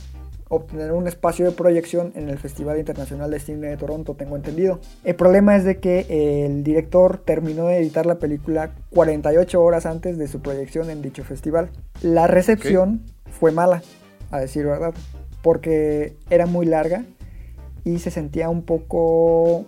obtener 0.49 0.93
un 0.93 1.07
espacio 1.07 1.45
de 1.45 1.53
proyección 1.53 2.13
en 2.15 2.31
el 2.31 2.39
Festival 2.39 2.79
Internacional 2.79 3.31
de 3.31 3.39
Cine 3.39 3.69
de 3.69 3.77
Toronto, 3.77 4.15
tengo 4.15 4.37
entendido. 4.37 4.81
El 5.05 5.15
problema 5.15 5.57
es 5.57 5.65
de 5.65 5.79
que 5.79 6.07
eh, 6.09 6.47
el 6.47 6.65
director 6.65 7.19
terminó 7.19 7.67
de 7.67 7.79
editar 7.79 8.07
la 8.07 8.19
película 8.19 8.71
48 8.91 9.63
horas 9.63 9.85
antes 9.85 10.17
de 10.17 10.27
su 10.29 10.41
proyección 10.41 10.89
en 10.89 11.03
dicho 11.03 11.23
festival. 11.25 11.71
La 12.01 12.27
recepción 12.27 13.03
fue 13.31 13.53
mala, 13.53 13.83
a 14.31 14.41
decir 14.41 14.65
verdad, 14.65 14.95
porque 15.43 16.17
era 16.31 16.47
muy 16.47 16.65
larga 16.65 17.05
y 17.85 17.99
se 17.99 18.11
sentía 18.11 18.49
un 18.49 18.63
poco 18.63 19.67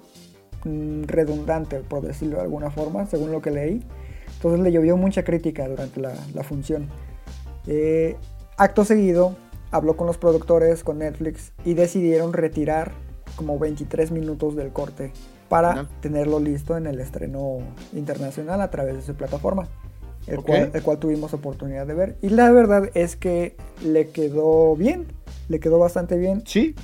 mm, 0.65 1.05
redundante, 1.05 1.81
por 1.81 2.03
decirlo 2.03 2.37
de 2.37 2.43
alguna 2.43 2.71
forma, 2.71 3.07
según 3.07 3.33
lo 3.33 3.41
que 3.41 3.51
leí. 3.51 3.85
Entonces 4.35 4.61
le 4.61 4.73
llovió 4.73 4.97
mucha 4.97 5.25
crítica 5.25 5.69
durante 5.69 6.01
la, 6.01 6.13
la 6.35 6.43
función. 6.43 6.89
Eh, 7.67 8.17
acto 8.57 8.85
seguido, 8.85 9.37
habló 9.71 9.97
con 9.97 10.07
los 10.07 10.19
productores, 10.19 10.83
con 10.85 10.99
Netflix, 10.99 11.53
y 11.65 11.75
decidieron 11.75 12.33
retirar 12.33 12.93
como 13.37 13.59
23 13.59 14.11
minutos 14.11 14.57
del 14.57 14.73
corte 14.73 15.13
para 15.49 15.89
tenerlo 16.01 16.39
listo 16.39 16.77
en 16.77 16.87
el 16.87 17.01
estreno 17.01 17.59
internacional 17.93 18.61
a 18.61 18.71
través 18.71 18.95
de 18.95 19.03
su 19.03 19.15
plataforma, 19.15 19.69
el, 20.29 20.43
cual, 20.43 20.71
el 20.73 20.83
cual 20.83 20.99
tuvimos 20.99 21.35
oportunidad 21.35 21.87
de 21.87 21.95
ver. 21.95 22.17
Y 22.23 22.29
la 22.29 22.53
verdad 22.53 22.89
es 22.95 23.17
que 23.17 23.57
le 23.85 24.11
quedó 24.11 24.77
bien, 24.77 25.07
le 25.49 25.59
quedó 25.59 25.79
bastante 25.81 26.17
bien. 26.17 26.43
Sí, 26.47 26.77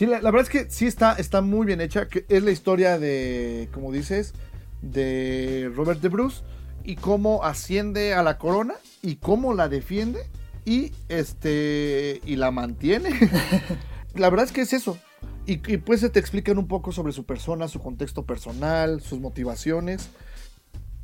sí, 0.00 0.06
la, 0.06 0.22
la 0.22 0.30
verdad 0.30 0.50
es 0.50 0.64
que 0.64 0.70
sí 0.70 0.86
está, 0.86 1.12
está 1.12 1.42
muy 1.42 1.66
bien 1.66 1.82
hecha. 1.82 2.08
Que 2.08 2.24
es 2.30 2.42
la 2.42 2.50
historia 2.50 2.98
de, 2.98 3.68
como 3.70 3.92
dices, 3.92 4.32
de 4.80 5.70
Robert 5.76 6.00
de 6.00 6.08
Bruce 6.08 6.42
y 6.84 6.96
cómo 6.96 7.44
asciende 7.44 8.14
a 8.14 8.22
la 8.22 8.38
corona 8.38 8.74
y 9.02 9.16
cómo 9.16 9.52
la 9.52 9.68
defiende 9.68 10.20
y 10.64 10.92
este 11.10 12.22
y 12.24 12.36
la 12.36 12.50
mantiene. 12.50 13.10
la 14.14 14.30
verdad 14.30 14.46
es 14.46 14.52
que 14.52 14.62
es 14.62 14.72
eso. 14.72 14.98
Y, 15.44 15.60
y 15.70 15.76
pues 15.76 16.00
se 16.00 16.08
te 16.08 16.18
explican 16.18 16.56
un 16.56 16.66
poco 16.66 16.92
sobre 16.92 17.12
su 17.12 17.24
persona, 17.24 17.68
su 17.68 17.80
contexto 17.80 18.24
personal, 18.24 19.02
sus 19.02 19.20
motivaciones. 19.20 20.08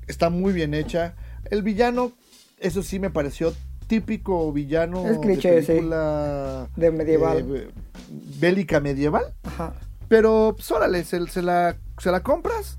Está 0.07 0.31
muy 0.31 0.55
bien 0.55 0.73
hecha. 0.73 1.17
El 1.51 1.63
villano, 1.63 2.13
eso 2.59 2.83
sí 2.83 2.99
me 2.99 3.11
pareció 3.11 3.53
típico 3.87 4.53
villano 4.53 5.07
Es 5.09 5.19
cliché, 5.19 5.53
de 5.57 5.61
sí. 5.63 5.67
película 5.69 6.69
De 6.77 6.91
medieval. 6.91 7.45
eh, 7.57 7.69
bélica 8.41 8.81
medieval. 8.81 9.25
Ajá. 9.45 9.75
Pero, 10.09 10.55
pues 10.57 10.71
órale, 10.71 11.05
se, 11.05 11.27
se 11.29 11.43
la, 11.43 11.77
se 11.99 12.11
la 12.11 12.21
compras 12.23 12.79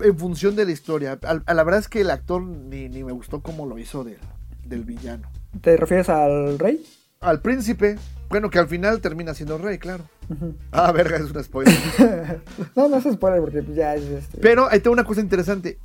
en 0.00 0.16
función 0.18 0.56
de 0.56 0.64
la 0.64 0.72
historia. 0.72 1.18
A 1.22 1.54
la 1.54 1.64
verdad 1.64 1.80
es 1.80 1.88
que 1.88 2.00
el 2.00 2.10
actor 2.10 2.42
ni, 2.42 2.88
ni 2.88 3.04
me 3.04 3.12
gustó 3.12 3.40
cómo 3.42 3.66
lo 3.66 3.78
hizo 3.78 4.04
del, 4.04 4.18
del 4.64 4.84
villano. 4.84 5.28
¿Te 5.60 5.76
refieres 5.76 6.08
al 6.08 6.58
rey? 6.58 6.84
Al 7.20 7.40
príncipe, 7.40 7.96
bueno, 8.28 8.50
que 8.50 8.58
al 8.58 8.68
final 8.68 9.00
termina 9.00 9.34
siendo 9.34 9.58
rey, 9.58 9.78
claro. 9.78 10.04
Ah, 10.72 10.92
verga, 10.94 11.16
es 11.16 11.30
un 11.32 11.42
spoiler. 11.42 11.74
no, 12.76 12.88
no 12.88 12.96
es 12.96 13.04
spoiler 13.04 13.40
porque 13.40 13.64
ya 13.74 13.94
es 13.94 14.04
este. 14.04 14.38
Pero 14.40 14.68
ahí 14.70 14.80
tengo 14.80 14.92
una 14.94 15.04
cosa 15.04 15.20
interesante. 15.20 15.78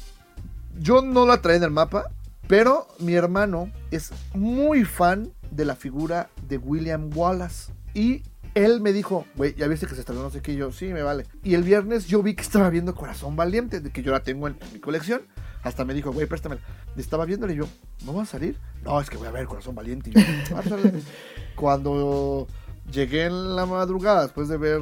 Yo 0.79 1.01
no 1.01 1.25
la 1.25 1.41
traía 1.41 1.57
en 1.57 1.63
el 1.63 1.71
mapa, 1.71 2.09
pero 2.47 2.87
mi 2.99 3.13
hermano 3.13 3.71
es 3.91 4.11
muy 4.33 4.83
fan 4.83 5.31
de 5.51 5.65
la 5.65 5.75
figura 5.75 6.29
de 6.47 6.57
William 6.57 7.09
Wallace. 7.15 7.71
Y 7.93 8.23
él 8.55 8.81
me 8.81 8.93
dijo, 8.93 9.25
güey, 9.35 9.55
ya 9.55 9.67
viste 9.67 9.87
que 9.87 9.95
se 9.95 10.01
estrenó 10.01 10.23
no 10.23 10.29
sé 10.29 10.41
qué, 10.41 10.53
Y 10.53 10.57
yo, 10.57 10.71
sí, 10.71 10.87
me 10.87 11.01
vale. 11.01 11.25
Y 11.43 11.55
el 11.55 11.63
viernes 11.63 12.07
yo 12.07 12.21
vi 12.21 12.35
que 12.35 12.43
estaba 12.43 12.69
viendo 12.69 12.93
Corazón 12.93 13.35
Valiente, 13.35 13.79
de 13.79 13.91
que 13.91 14.03
yo 14.03 14.11
la 14.11 14.21
tengo 14.21 14.47
en, 14.47 14.57
mi 14.73 14.79
colección. 14.79 15.21
Hasta 15.63 15.85
me 15.85 15.93
dijo, 15.93 16.11
güey, 16.11 16.27
préstamela. 16.27 16.61
Estaba 16.97 17.25
viéndole 17.25 17.53
y 17.53 17.57
yo, 17.57 17.65
¿no 18.05 18.13
va 18.13 18.23
a 18.23 18.25
salir? 18.25 18.57
No, 18.83 18.99
es 18.99 19.09
que 19.09 19.17
voy 19.17 19.27
a 19.27 19.31
ver 19.31 19.45
Corazón 19.47 19.75
Valiente. 19.75 20.11
Y 20.11 20.13
yo. 20.13 20.21
Cuando 21.55 22.47
llegué 22.91 23.25
en 23.25 23.55
la 23.55 23.65
madrugada, 23.65 24.23
después 24.23 24.49
de 24.49 24.57
ver 24.57 24.81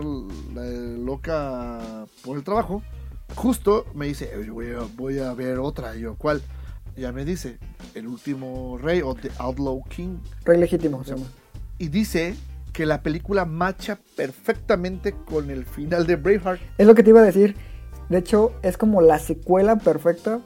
la 0.54 0.64
loca 0.64 2.06
por 2.24 2.38
el 2.38 2.44
trabajo, 2.44 2.82
justo 3.36 3.86
me 3.94 4.08
dice, 4.08 4.32
"Eh, 4.34 4.50
voy 4.50 4.72
a, 4.72 4.80
voy 4.96 5.20
a 5.20 5.34
ver 5.34 5.60
otra. 5.60 5.96
Y 5.96 6.02
yo, 6.02 6.16
¿cuál? 6.16 6.42
Ya 6.98 7.12
me 7.12 7.26
dice, 7.26 7.58
El 7.96 8.08
último 8.08 8.78
rey 8.78 9.02
o 9.02 9.16
The 9.16 9.32
Outlaw 9.40 9.84
King. 9.86 10.18
Rey 10.46 10.60
legítimo 10.60 11.04
se 11.04 11.12
llama. 11.12 11.26
Y 11.78 11.88
dice 11.88 12.36
que 12.74 12.86
la 12.86 13.02
película 13.02 13.46
macha 13.46 13.98
perfectamente 14.16 15.14
con 15.14 15.50
el 15.50 15.66
final 15.66 16.06
de 16.08 16.16
Braveheart. 16.16 16.62
Es 16.78 16.88
lo 16.88 16.96
que 16.96 17.04
te 17.04 17.10
iba 17.10 17.20
a 17.22 17.24
decir. 17.24 17.56
De 18.10 18.18
hecho, 18.18 18.54
es 18.62 18.78
como 18.78 19.02
la 19.02 19.20
secuela 19.20 19.78
perfecta 19.78 20.40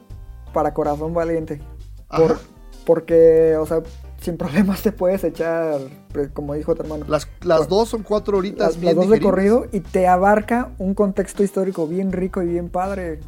para 0.52 0.72
Corazón 0.72 1.14
Valiente. 1.14 1.60
Por- 2.08 2.38
porque, 2.84 3.56
o 3.56 3.66
sea, 3.66 3.82
sin 4.20 4.36
problemas 4.36 4.80
te 4.82 4.92
puedes 4.92 5.24
echar, 5.24 5.80
pues, 6.12 6.28
como 6.30 6.54
dijo 6.54 6.74
tu 6.76 6.82
hermano, 6.82 7.04
Las, 7.08 7.28
las 7.42 7.68
dos 7.68 7.88
son 7.88 8.02
cuatro 8.04 8.38
horitas 8.38 8.60
las, 8.74 8.80
bien 8.80 8.94
las 8.96 9.04
dos 9.06 9.10
de 9.10 9.20
corrido 9.20 9.66
y 9.72 9.80
te 9.80 10.06
abarca 10.06 10.70
un 10.78 10.94
contexto 10.94 11.42
histórico 11.42 11.88
bien 11.88 12.12
rico 12.12 12.42
y 12.42 12.46
bien 12.46 12.68
padre. 12.68 13.20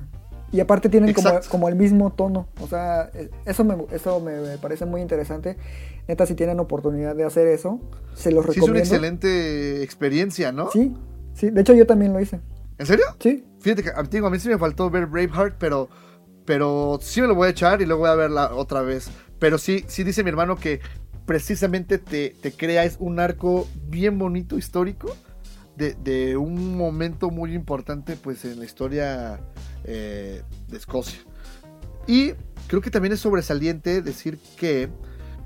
Y 0.50 0.60
aparte 0.60 0.88
tienen 0.88 1.14
como, 1.50 1.68
el 1.68 1.74
mismo 1.74 2.10
tono. 2.12 2.48
O 2.60 2.66
sea, 2.66 3.10
eh, 3.14 3.30
eso 3.44 3.64
me, 3.64 3.76
eso 3.92 4.18
me, 4.20 4.56
parece 4.58 4.86
muy 4.86 5.02
interesante. 5.02 5.58
Neta, 6.06 6.24
si 6.24 6.34
tienen 6.34 6.58
oportunidad 6.58 7.14
de 7.14 7.24
hacer 7.24 7.46
eso, 7.48 7.80
se 8.14 8.32
los 8.32 8.44
Sí, 8.44 8.50
es 8.50 8.56
recomiendo. 8.56 8.72
una 8.72 8.78
excelente 8.80 9.82
experiencia, 9.82 10.50
¿no? 10.50 10.70
Sí, 10.70 10.94
sí. 11.34 11.50
De 11.50 11.60
hecho, 11.60 11.74
yo 11.74 11.86
también 11.86 12.14
lo 12.14 12.20
hice. 12.20 12.40
¿En 12.78 12.86
serio? 12.86 13.04
Sí. 13.20 13.44
Fíjate 13.60 13.82
que 13.82 13.90
digo, 14.10 14.26
a 14.26 14.30
mí 14.30 14.38
sí 14.38 14.48
me 14.48 14.56
faltó 14.56 14.88
ver 14.88 15.06
Braveheart, 15.06 15.56
pero, 15.58 15.88
pero 16.46 16.98
sí 17.02 17.20
me 17.20 17.26
lo 17.26 17.34
voy 17.34 17.48
a 17.48 17.50
echar 17.50 17.82
y 17.82 17.86
luego 17.86 18.02
voy 18.02 18.10
a 18.10 18.14
verla 18.14 18.54
otra 18.54 18.80
vez. 18.80 19.10
Pero 19.38 19.58
sí, 19.58 19.84
sí 19.86 20.02
dice 20.02 20.22
mi 20.22 20.30
hermano 20.30 20.56
que 20.56 20.80
precisamente 21.26 21.98
te, 21.98 22.30
te 22.40 22.52
crea 22.52 22.84
es 22.84 22.96
un 23.00 23.20
arco 23.20 23.68
bien 23.88 24.18
bonito, 24.18 24.56
histórico, 24.56 25.14
de, 25.76 25.94
de 25.94 26.38
un 26.38 26.76
momento 26.76 27.30
muy 27.30 27.52
importante 27.52 28.16
pues 28.16 28.44
en 28.46 28.58
la 28.58 28.64
historia 28.64 29.38
eh, 29.84 30.42
de 30.68 30.76
Escocia. 30.76 31.20
Y 32.06 32.32
creo 32.66 32.80
que 32.80 32.90
también 32.90 33.12
es 33.12 33.20
sobresaliente 33.20 34.02
decir 34.02 34.38
que 34.56 34.88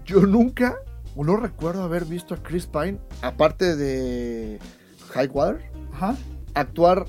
yo 0.05 0.21
nunca, 0.27 0.77
o 1.17 1.25
no 1.25 1.37
recuerdo 1.37 1.83
haber 1.83 2.05
visto 2.05 2.35
a 2.35 2.43
Chris 2.43 2.67
Pine, 2.67 2.99
aparte 3.21 3.77
de 3.77 4.59
Highwater, 5.15 5.63
Ajá. 5.93 6.17
actuar 6.55 7.07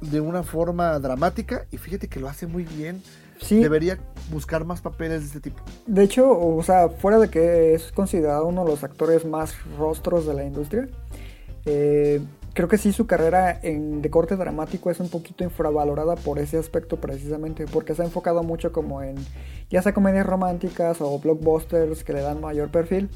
de 0.00 0.20
una 0.20 0.42
forma 0.42 0.98
dramática 0.98 1.66
y 1.70 1.78
fíjate 1.78 2.08
que 2.08 2.20
lo 2.20 2.28
hace 2.28 2.46
muy 2.46 2.64
bien. 2.64 3.02
Sí. 3.40 3.60
Debería 3.60 3.98
buscar 4.32 4.64
más 4.64 4.80
papeles 4.80 5.20
de 5.20 5.26
este 5.26 5.40
tipo. 5.40 5.62
De 5.86 6.02
hecho, 6.02 6.28
o 6.28 6.60
sea, 6.62 6.88
fuera 6.88 7.18
de 7.18 7.28
que 7.30 7.74
es 7.74 7.92
considerado 7.92 8.46
uno 8.46 8.64
de 8.64 8.70
los 8.70 8.82
actores 8.82 9.24
más 9.24 9.54
rostros 9.78 10.26
de 10.26 10.34
la 10.34 10.44
industria, 10.44 10.88
eh, 11.64 12.20
creo 12.58 12.66
que 12.68 12.76
sí 12.76 12.92
su 12.92 13.06
carrera 13.06 13.56
en, 13.62 14.02
de 14.02 14.10
corte 14.10 14.34
dramático 14.34 14.90
es 14.90 14.98
un 14.98 15.08
poquito 15.08 15.44
infravalorada 15.44 16.16
por 16.16 16.40
ese 16.40 16.58
aspecto 16.58 16.96
precisamente, 16.96 17.66
porque 17.72 17.94
se 17.94 18.02
ha 18.02 18.04
enfocado 18.04 18.42
mucho 18.42 18.72
como 18.72 19.00
en 19.00 19.14
ya 19.70 19.80
sea 19.80 19.94
comedias 19.94 20.26
románticas 20.26 21.00
o 21.00 21.20
blockbusters 21.20 22.02
que 22.02 22.14
le 22.14 22.20
dan 22.20 22.40
mayor 22.40 22.68
perfil, 22.72 23.10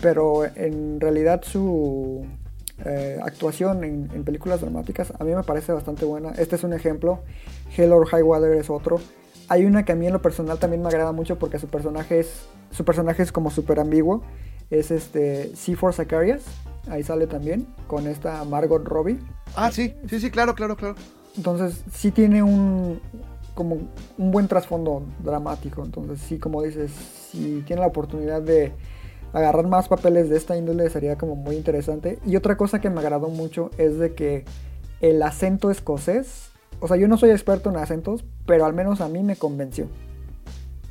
pero 0.00 0.46
en 0.46 1.02
realidad 1.02 1.42
su 1.42 2.24
eh, 2.86 3.20
actuación 3.22 3.84
en, 3.84 4.24
películas 4.24 4.62
dramáticas 4.62 5.12
a 5.18 5.22
mí 5.22 5.34
me 5.34 5.42
parece 5.42 5.70
bastante 5.72 6.06
buena. 6.06 6.30
Este 6.38 6.56
es 6.56 6.64
un 6.64 6.72
ejemplo, 6.72 7.20
Hell 7.76 7.92
or 7.92 8.06
High 8.06 8.22
Water 8.22 8.52
es 8.52 8.70
otro. 8.70 9.00
Hay 9.50 9.66
una 9.66 9.84
que 9.84 9.92
a 9.92 9.96
mí 9.96 10.06
en 10.06 10.14
lo 10.14 10.22
personal 10.22 10.58
también 10.58 10.80
me 10.80 10.88
agrada 10.88 11.12
mucho 11.12 11.38
porque 11.38 11.58
su 11.58 11.66
personaje 11.66 12.20
es, 12.20 12.48
su 12.70 12.86
personaje 12.86 13.22
es 13.22 13.32
como 13.32 13.50
súper 13.50 13.80
ambiguo. 13.80 14.22
Es 14.70 14.90
este 14.90 15.52
C4 15.52 15.92
Zacharias. 15.92 16.42
Ahí 16.88 17.02
sale 17.02 17.26
también 17.26 17.66
con 17.86 18.06
esta 18.06 18.44
Margot 18.44 18.84
Robbie. 18.84 19.18
Ah, 19.56 19.70
sí, 19.70 19.94
sí, 20.08 20.20
sí, 20.20 20.30
claro, 20.30 20.54
claro, 20.54 20.76
claro. 20.76 20.94
Entonces 21.36 21.82
sí 21.92 22.10
tiene 22.10 22.42
un 22.42 23.00
como 23.54 23.76
un 24.18 24.30
buen 24.30 24.46
trasfondo 24.46 25.02
dramático. 25.24 25.84
Entonces 25.84 26.20
sí, 26.20 26.38
como 26.38 26.62
dices, 26.62 26.92
si 27.30 27.62
tiene 27.66 27.82
la 27.82 27.88
oportunidad 27.88 28.40
de 28.40 28.72
agarrar 29.32 29.66
más 29.66 29.88
papeles 29.88 30.30
de 30.30 30.36
esta 30.36 30.56
índole 30.56 30.88
sería 30.90 31.18
como 31.18 31.34
muy 31.34 31.56
interesante. 31.56 32.18
Y 32.24 32.36
otra 32.36 32.56
cosa 32.56 32.80
que 32.80 32.90
me 32.90 33.00
agradó 33.00 33.28
mucho 33.28 33.70
es 33.76 33.98
de 33.98 34.14
que 34.14 34.44
el 35.00 35.22
acento 35.22 35.70
escocés 35.70 36.50
O 36.80 36.88
sea, 36.88 36.96
yo 36.96 37.08
no 37.08 37.16
soy 37.16 37.30
experto 37.30 37.70
en 37.70 37.76
acentos, 37.76 38.24
pero 38.46 38.64
al 38.64 38.74
menos 38.74 39.00
a 39.00 39.08
mí 39.08 39.22
me 39.22 39.36
convenció. 39.36 39.88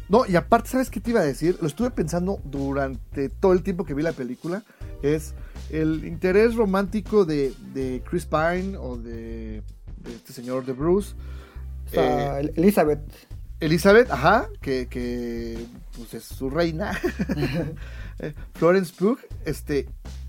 No, 0.10 0.26
y 0.26 0.36
aparte, 0.36 0.70
¿sabes 0.70 0.90
qué 0.90 1.00
te 1.00 1.12
iba 1.12 1.20
a 1.20 1.26
decir? 1.26 1.58
Lo 1.62 1.68
estuve 1.68 1.92
pensando 1.92 2.40
durante 2.46 3.30
todo 3.30 3.54
el 3.54 3.62
tiempo 3.64 3.84
que 3.86 3.94
vi 3.94 4.04
la 4.04 4.14
película. 4.14 4.64
Es 5.02 5.34
el 5.70 6.06
interés 6.06 6.56
romántico 6.56 7.26
de, 7.26 7.54
de 7.74 8.02
Chris 8.10 8.26
Pine 8.26 8.78
o 8.78 8.96
de, 8.98 9.62
de 9.98 10.16
este 10.16 10.32
señor 10.34 10.66
de 10.66 10.74
Bruce. 10.74 11.14
O 11.88 11.90
sea, 11.90 12.40
Eh, 12.40 12.54
Elizabeth. 12.56 13.02
Elizabeth, 13.60 14.10
ajá, 14.12 14.48
que, 14.62 14.88
que 14.88 15.58
pues 15.96 16.14
es 16.14 16.24
su 16.24 16.50
reina. 16.50 16.92
Eh, 18.20 18.34
Florence 18.56 18.92
Pugh, 18.98 19.20
este, 19.46 19.88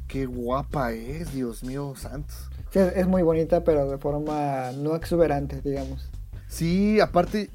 qué 0.08 0.26
guapa 0.26 0.92
es, 0.92 1.32
Dios 1.32 1.64
mío, 1.64 1.94
santos. 1.96 2.50
Sí, 2.70 2.80
es 2.80 3.06
muy 3.06 3.22
bonita, 3.22 3.64
pero 3.64 3.90
de 3.90 3.96
forma 3.96 4.72
no 4.72 4.94
exuberante, 4.94 5.62
digamos. 5.62 6.10
Sí, 6.48 7.00
aparte, 7.00 7.48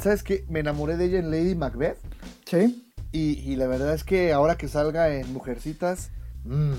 ¿sabes 0.00 0.22
qué? 0.22 0.44
Me 0.48 0.60
enamoré 0.60 0.96
de 0.96 1.06
ella 1.06 1.18
en 1.18 1.30
Lady 1.30 1.54
Macbeth. 1.54 1.98
Sí. 2.44 2.92
Y, 3.12 3.38
y 3.40 3.56
la 3.56 3.66
verdad 3.66 3.94
es 3.94 4.04
que 4.04 4.32
ahora 4.32 4.56
que 4.56 4.68
salga 4.68 5.14
en 5.14 5.32
Mujercitas, 5.32 6.10
mm, 6.44 6.72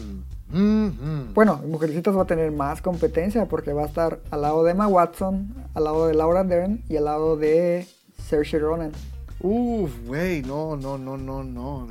mm, 0.49 0.87
mm. 0.87 1.33
Bueno, 1.33 1.61
Mujercitas 1.65 2.15
va 2.15 2.23
a 2.23 2.27
tener 2.27 2.51
más 2.51 2.81
competencia 2.81 3.45
porque 3.45 3.73
va 3.73 3.83
a 3.83 3.87
estar 3.87 4.19
al 4.31 4.41
lado 4.41 4.63
de 4.63 4.71
Emma 4.71 4.87
Watson, 4.87 5.53
al 5.73 5.83
lado 5.83 6.07
de 6.07 6.13
Laura 6.13 6.43
Dern 6.43 6.83
y 6.89 6.97
al 6.97 7.05
lado 7.05 7.37
de 7.37 7.87
Saoirse 8.21 8.59
Ronan. 8.59 8.91
Uf, 9.39 9.91
güey, 10.07 10.41
no, 10.41 10.75
no, 10.75 10.97
no, 10.97 11.17
no, 11.17 11.43
no. 11.43 11.87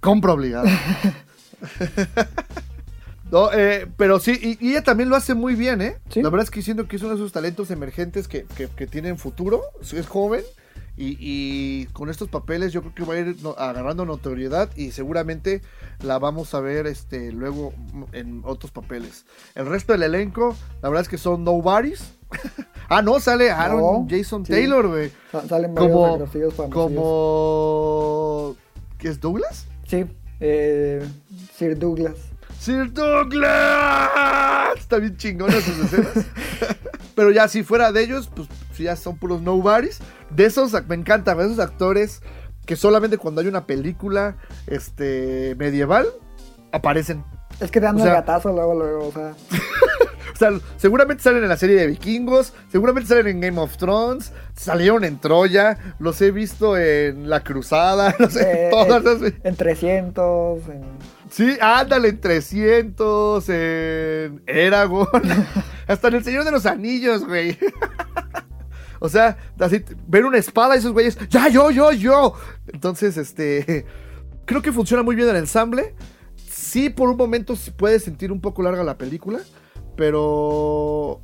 Compra 0.00 0.32
obligada. 0.32 0.70
no, 3.32 3.50
eh, 3.52 3.88
pero 3.96 4.20
sí, 4.20 4.38
y, 4.60 4.64
y 4.64 4.70
ella 4.72 4.82
también 4.84 5.08
lo 5.08 5.16
hace 5.16 5.34
muy 5.34 5.54
bien, 5.56 5.80
¿eh? 5.82 5.96
Sí. 6.10 6.22
La 6.22 6.30
verdad 6.30 6.44
es 6.44 6.50
que 6.50 6.62
siento 6.62 6.86
que 6.86 6.94
es 6.96 7.02
uno 7.02 7.10
de 7.12 7.16
esos 7.16 7.32
talentos 7.32 7.70
emergentes 7.72 8.28
que, 8.28 8.44
que- 8.56 8.68
que 8.68 8.86
tienen 8.86 9.18
futuro. 9.18 9.62
Es 9.82 10.06
joven. 10.06 10.42
Y, 10.94 11.16
y 11.18 11.86
con 11.94 12.10
estos 12.10 12.28
papeles 12.28 12.70
yo 12.74 12.82
creo 12.82 12.94
que 12.94 13.04
va 13.04 13.14
a 13.14 13.18
ir 13.20 13.34
agarrando 13.56 14.04
notoriedad 14.04 14.68
y 14.76 14.90
seguramente 14.90 15.62
la 16.02 16.18
vamos 16.18 16.52
a 16.52 16.60
ver 16.60 16.86
este 16.86 17.32
luego 17.32 17.72
en 18.12 18.42
otros 18.44 18.70
papeles. 18.72 19.24
El 19.54 19.64
resto 19.64 19.94
del 19.94 20.02
elenco, 20.02 20.54
la 20.82 20.90
verdad 20.90 21.00
es 21.00 21.08
que 21.08 21.16
son 21.16 21.44
nobodies. 21.44 22.12
ah, 22.90 23.00
no, 23.00 23.20
sale 23.20 23.50
Aaron 23.50 23.80
No, 23.80 24.06
Jason 24.08 24.44
sí. 24.44 24.52
Taylor, 24.52 24.86
güey. 24.86 25.10
Sa- 25.32 25.48
Salen 25.48 25.74
Como, 25.74 26.18
como... 26.70 28.56
¿Qué 28.98 29.08
es 29.08 29.18
Douglas? 29.18 29.66
Sí, 29.88 30.04
eh, 30.40 31.02
Sir 31.56 31.78
Douglas. 31.78 32.16
Sir 32.62 32.92
Douglas. 32.92 34.10
Está 34.78 34.98
bien 34.98 35.16
chingona 35.16 35.60
sus 35.60 35.78
escenas. 35.80 36.26
Pero 37.16 37.32
ya 37.32 37.48
si 37.48 37.64
fuera 37.64 37.90
de 37.90 38.04
ellos, 38.04 38.30
pues 38.32 38.46
ya 38.78 38.94
son 38.94 39.16
puros 39.16 39.42
nobodies. 39.42 39.98
De 40.30 40.44
esos 40.44 40.72
me 40.86 40.94
encantan, 40.94 41.40
esos 41.40 41.58
actores 41.58 42.22
que 42.64 42.76
solamente 42.76 43.18
cuando 43.18 43.40
hay 43.40 43.48
una 43.48 43.66
película 43.66 44.36
este 44.68 45.56
medieval 45.58 46.06
aparecen. 46.70 47.24
Es 47.58 47.72
que 47.72 47.80
te 47.80 47.86
dan 47.86 47.96
O 48.00 48.04
sea- 48.04 48.14
gatazo 48.14 48.52
luego, 48.52 48.74
luego, 48.74 49.08
o 49.08 49.12
sea. 49.12 49.34
O 50.34 50.36
sea, 50.36 50.58
seguramente 50.76 51.22
salen 51.22 51.42
en 51.42 51.48
la 51.50 51.56
serie 51.56 51.76
de 51.76 51.86
vikingos, 51.86 52.52
seguramente 52.72 53.08
salen 53.08 53.28
en 53.28 53.40
Game 53.40 53.60
of 53.60 53.76
Thrones, 53.76 54.32
salieron 54.56 55.04
en 55.04 55.20
Troya, 55.20 55.94
los 55.98 56.20
he 56.22 56.30
visto 56.32 56.76
en 56.76 57.28
La 57.28 57.44
Cruzada, 57.44 58.14
no 58.18 58.30
sé, 58.30 58.66
eh, 58.66 58.70
todas 58.70 59.04
eh, 59.04 59.20
las... 59.20 59.44
en 59.44 59.56
300, 59.56 60.68
en... 60.68 60.82
Sí, 61.32 61.56
ándale 61.62 62.08
en 62.08 62.20
300, 62.20 63.48
en 63.48 64.42
Eragon, 64.46 65.08
hasta 65.88 66.08
en 66.08 66.14
El 66.16 66.24
Señor 66.24 66.44
de 66.44 66.50
los 66.50 66.66
Anillos, 66.66 67.26
güey. 67.26 67.58
o 69.00 69.08
sea, 69.08 69.38
así, 69.58 69.82
ver 70.06 70.26
una 70.26 70.36
espada 70.36 70.74
y 70.74 70.80
esos 70.80 70.92
güeyes, 70.92 71.18
ya, 71.30 71.48
yo, 71.48 71.70
yo, 71.70 71.90
yo. 71.92 72.34
Entonces, 72.70 73.16
este, 73.16 73.86
creo 74.44 74.60
que 74.60 74.72
funciona 74.72 75.02
muy 75.02 75.16
bien 75.16 75.26
el 75.30 75.36
ensamble. 75.36 75.94
Sí, 76.36 76.90
por 76.90 77.08
un 77.08 77.16
momento 77.16 77.56
se 77.56 77.72
puede 77.72 77.98
sentir 77.98 78.30
un 78.30 78.42
poco 78.42 78.62
larga 78.62 78.84
la 78.84 78.98
película, 78.98 79.40
pero, 79.96 81.22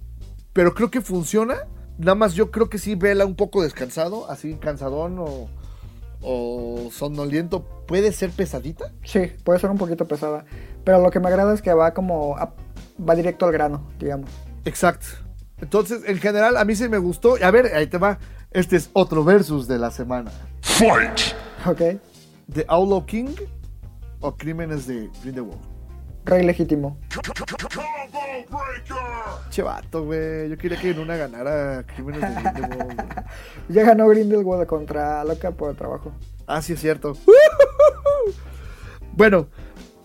pero 0.55 0.73
creo 0.73 0.91
que 0.91 1.03
funciona. 1.03 1.67
Nada 1.99 2.15
más 2.15 2.33
yo 2.33 2.51
creo 2.51 2.71
que 2.71 2.79
sí 2.79 2.95
vela 2.95 3.27
un 3.27 3.37
poco 3.37 3.63
descansado, 3.63 4.31
así 4.31 4.55
cansadón 4.55 5.19
o, 5.19 5.51
o 6.21 6.89
somnoliento. 6.93 7.65
Puede 7.87 8.13
ser 8.13 8.31
pesadita. 8.31 8.93
Sí, 9.05 9.33
puede 9.45 9.59
ser 9.59 9.71
un 9.71 9.79
poquito 9.79 10.07
pesada. 10.07 10.45
Pero 10.85 11.01
lo 11.01 11.11
que 11.11 11.21
me 11.21 11.29
agrada 11.29 11.55
es 11.55 11.63
que 11.63 11.73
va 11.73 11.93
como... 11.95 12.37
a- 12.37 12.55
va 13.09 13.15
directo 13.15 13.47
al 13.47 13.53
grano, 13.53 13.87
digamos. 13.99 14.29
Exacto. 14.65 15.07
Entonces, 15.61 16.03
en 16.07 16.19
general, 16.19 16.57
a 16.57 16.65
mí 16.65 16.75
sí 16.77 16.89
me 16.89 16.99
gustó. 16.99 17.37
A 17.43 17.51
ver, 17.51 17.75
ahí 17.75 17.87
te 17.87 17.99
va. 17.99 18.19
Este 18.51 18.77
es 18.77 18.91
otro 18.93 19.25
versus 19.25 19.67
de 19.69 19.79
la 19.79 19.91
semana. 19.91 20.31
Fight! 20.63 21.21
Ok. 21.67 22.01
¿The 22.53 22.65
Outlaw 22.69 23.05
King 23.07 23.35
o 24.21 24.37
Crímenes 24.37 24.87
de 24.87 25.11
Grindelwald? 25.23 25.61
Rey 26.29 26.45
legítimo. 26.45 26.99
Che 29.51 29.63
vato, 29.63 30.05
güey. 30.05 30.51
Yo 30.51 30.59
quería 30.59 30.79
que 30.79 30.91
en 30.91 30.99
una 30.99 31.17
ganara 31.17 31.85
Crímenes 31.85 32.21
de 32.21 32.51
Grindelwald. 32.51 33.25
Ya 33.69 33.83
ganó 33.83 34.09
Grindelwald 34.09 34.67
contra 34.67 35.25
Loca 35.25 35.51
por 35.51 35.71
el 35.71 35.77
trabajo. 35.77 36.13
Ah, 36.47 36.61
sí, 36.63 36.75
es 36.75 36.81
cierto. 36.81 37.17
Bueno, 39.13 39.49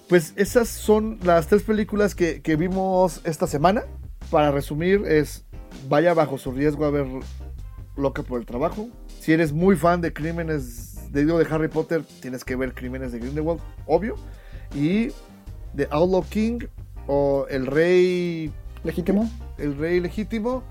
pues 0.10 0.34
esas 0.38 0.70
son 0.70 1.20
las 1.22 1.46
tres 1.46 1.62
películas 1.62 2.16
que, 2.16 2.42
que 2.42 2.56
vimos 2.56 3.22
esta 3.26 3.46
semana. 3.46 3.84
Para 4.32 4.50
resumir, 4.50 5.04
es 5.06 5.46
vaya 5.88 6.16
bajo 6.16 6.40
su 6.40 6.52
riesgo 6.52 6.86
a 6.86 6.90
ver 6.90 7.06
Loca 7.96 8.24
por 8.24 8.40
el 8.40 8.48
trabajo. 8.48 8.88
Si 9.20 9.32
eres 9.32 9.54
muy 9.54 9.76
fan 9.76 10.02
de 10.02 10.14
crímenes 10.14 11.12
de, 11.12 11.26
de 11.26 11.48
Harry 11.48 11.68
Potter, 11.68 12.04
tienes 12.22 12.44
que 12.44 12.56
ver 12.56 12.74
Crímenes 12.74 13.12
de 13.12 13.20
Grindelwald, 13.20 13.62
obvio. 13.86 14.16
Y 14.74 15.12
The 15.76 15.88
Outlaw 15.92 16.24
King 16.30 16.60
o 17.08 17.46
El 17.50 17.68
Rey 17.68 18.52
¿Legítimo? 18.84 19.30
el 19.58 19.78
Rey 19.78 20.00
Legítimo 20.00 20.64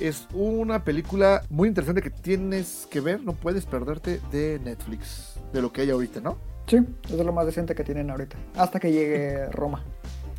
es 0.00 0.26
una 0.34 0.84
película 0.84 1.42
muy 1.48 1.68
interesante 1.68 2.02
que 2.02 2.10
tienes 2.10 2.86
que 2.90 3.00
ver, 3.00 3.22
no 3.22 3.32
puedes 3.32 3.64
perderte 3.64 4.20
de 4.30 4.60
Netflix, 4.62 5.40
de 5.52 5.62
lo 5.62 5.72
que 5.72 5.82
hay 5.82 5.90
ahorita, 5.90 6.20
¿no? 6.20 6.38
Sí, 6.66 6.78
es 7.04 7.12
lo 7.12 7.32
más 7.32 7.46
decente 7.46 7.74
que 7.74 7.84
tienen 7.84 8.10
ahorita. 8.10 8.36
Hasta 8.56 8.80
que 8.80 8.92
llegue 8.92 9.46
Roma. 9.46 9.84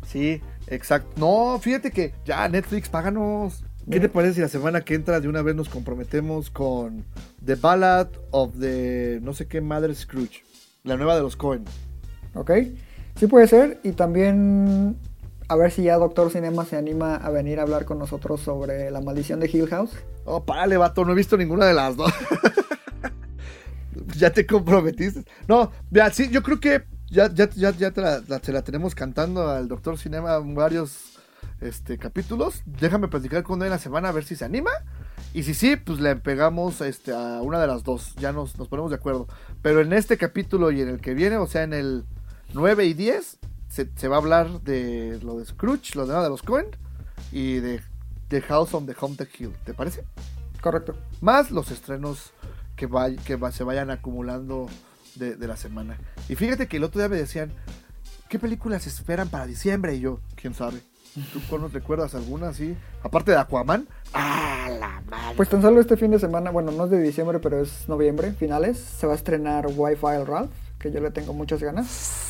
Sí, 0.06 0.40
exacto. 0.68 1.10
No, 1.16 1.58
fíjate 1.58 1.90
que 1.90 2.14
ya 2.24 2.48
Netflix, 2.48 2.88
páganos. 2.88 3.64
¿Qué 3.90 4.00
te 4.00 4.10
parece 4.10 4.34
si 4.34 4.40
la 4.42 4.48
semana 4.48 4.82
que 4.82 4.94
entra 4.94 5.18
de 5.18 5.28
una 5.28 5.40
vez 5.40 5.56
nos 5.56 5.70
comprometemos 5.70 6.50
con 6.50 7.06
The 7.42 7.54
Ballad 7.54 8.08
of 8.30 8.52
the 8.60 9.18
no 9.22 9.32
sé 9.32 9.46
qué 9.46 9.62
madre 9.62 9.94
Scrooge? 9.94 10.44
La 10.84 10.96
nueva 10.96 11.16
de 11.16 11.22
los 11.22 11.36
Cohen. 11.36 11.64
¿Ok? 12.34 12.50
Sí 13.18 13.26
puede 13.26 13.46
ser. 13.48 13.80
Y 13.82 13.92
también 13.92 14.96
a 15.48 15.56
ver 15.56 15.70
si 15.70 15.82
ya 15.84 15.96
Doctor 15.96 16.30
Cinema 16.30 16.64
se 16.64 16.76
anima 16.76 17.16
a 17.16 17.30
venir 17.30 17.58
a 17.58 17.62
hablar 17.62 17.84
con 17.84 17.98
nosotros 17.98 18.40
sobre 18.40 18.90
la 18.90 19.00
maldición 19.00 19.40
de 19.40 19.48
Hill 19.52 19.66
House. 19.68 19.90
Oh, 20.24 20.44
párale, 20.44 20.76
vato, 20.76 21.04
no 21.04 21.12
he 21.12 21.16
visto 21.16 21.36
ninguna 21.36 21.66
de 21.66 21.74
las 21.74 21.96
dos. 21.96 22.12
ya 24.16 24.30
te 24.30 24.46
comprometiste. 24.46 25.24
No, 25.46 25.72
ya, 25.90 26.10
sí, 26.10 26.28
yo 26.30 26.42
creo 26.42 26.60
que 26.60 26.84
ya, 27.10 27.32
ya, 27.32 27.48
ya, 27.50 27.70
ya 27.70 27.90
te, 27.90 28.00
la, 28.00 28.20
la- 28.28 28.38
te 28.40 28.52
la 28.52 28.62
tenemos 28.62 28.94
cantando 28.94 29.48
al 29.48 29.68
Doctor 29.68 29.98
Cinema 29.98 30.36
en 30.36 30.54
varios 30.54 31.18
este, 31.60 31.98
capítulos. 31.98 32.62
Déjame 32.66 33.08
platicar 33.08 33.42
con 33.42 33.62
él 33.62 33.70
la 33.70 33.78
semana 33.78 34.10
a 34.10 34.12
ver 34.12 34.24
si 34.24 34.36
se 34.36 34.44
anima. 34.44 34.70
Y 35.34 35.42
si 35.42 35.54
sí, 35.54 35.76
pues 35.76 35.98
le 36.00 36.14
pegamos 36.16 36.80
este, 36.80 37.12
a 37.12 37.40
una 37.42 37.58
de 37.60 37.66
las 37.66 37.82
dos. 37.84 38.14
Ya 38.16 38.32
nos, 38.32 38.56
nos 38.58 38.68
ponemos 38.68 38.90
de 38.90 38.96
acuerdo. 38.96 39.26
Pero 39.62 39.80
en 39.80 39.92
este 39.92 40.16
capítulo 40.18 40.70
y 40.70 40.82
en 40.82 40.88
el 40.88 41.00
que 41.00 41.14
viene, 41.14 41.36
o 41.38 41.46
sea, 41.46 41.62
en 41.62 41.72
el 41.72 42.04
9 42.54 42.84
y 42.86 42.94
10, 42.94 43.38
se, 43.68 43.90
se 43.94 44.08
va 44.08 44.16
a 44.16 44.18
hablar 44.20 44.60
de 44.62 45.18
lo 45.22 45.38
de 45.38 45.44
Scrooge, 45.44 45.94
lo 45.94 46.06
de 46.06 46.12
nada 46.12 46.24
de 46.24 46.30
los 46.30 46.42
Cohen 46.42 46.66
y 47.32 47.56
de 47.60 47.80
The 48.28 48.40
House 48.42 48.72
on 48.74 48.86
the 48.86 48.94
Haunted 49.00 49.28
Hill. 49.38 49.52
¿Te 49.64 49.74
parece? 49.74 50.04
Correcto. 50.60 50.96
más 51.20 51.50
los 51.50 51.70
estrenos 51.70 52.32
que, 52.76 52.88
vay- 52.88 53.16
que 53.22 53.36
va- 53.36 53.52
se 53.52 53.62
vayan 53.64 53.90
acumulando 53.90 54.66
de, 55.14 55.36
de 55.36 55.46
la 55.46 55.56
semana. 55.56 55.98
Y 56.28 56.34
fíjate 56.34 56.66
que 56.66 56.78
el 56.78 56.84
otro 56.84 57.00
día 57.00 57.08
me 57.08 57.16
decían, 57.16 57.52
¿qué 58.28 58.38
películas 58.38 58.86
esperan 58.86 59.28
para 59.28 59.46
diciembre? 59.46 59.94
Y 59.94 60.00
yo, 60.00 60.20
¿quién 60.34 60.54
sabe? 60.54 60.80
¿Tú 61.32 61.40
cuándo 61.48 61.68
recuerdas 61.68 62.14
alguna 62.14 62.48
así? 62.48 62.76
Aparte 63.02 63.30
de 63.32 63.38
Aquaman. 63.38 63.88
¡Ah, 64.12 64.68
la 64.78 65.00
madre! 65.10 65.36
Pues 65.36 65.48
tan 65.48 65.62
solo 65.62 65.80
este 65.80 65.96
fin 65.96 66.10
de 66.10 66.18
semana, 66.18 66.50
bueno, 66.50 66.70
no 66.72 66.84
es 66.84 66.90
de 66.90 67.00
diciembre, 67.02 67.38
pero 67.40 67.60
es 67.60 67.88
noviembre, 67.88 68.32
finales, 68.32 68.78
se 68.78 69.06
va 69.06 69.12
a 69.14 69.16
estrenar 69.16 69.66
Wi-Fi 69.74 70.24
Ralph, 70.26 70.50
que 70.78 70.90
yo 70.92 71.00
le 71.00 71.10
tengo 71.10 71.32
muchas 71.32 71.62
ganas. 71.62 72.27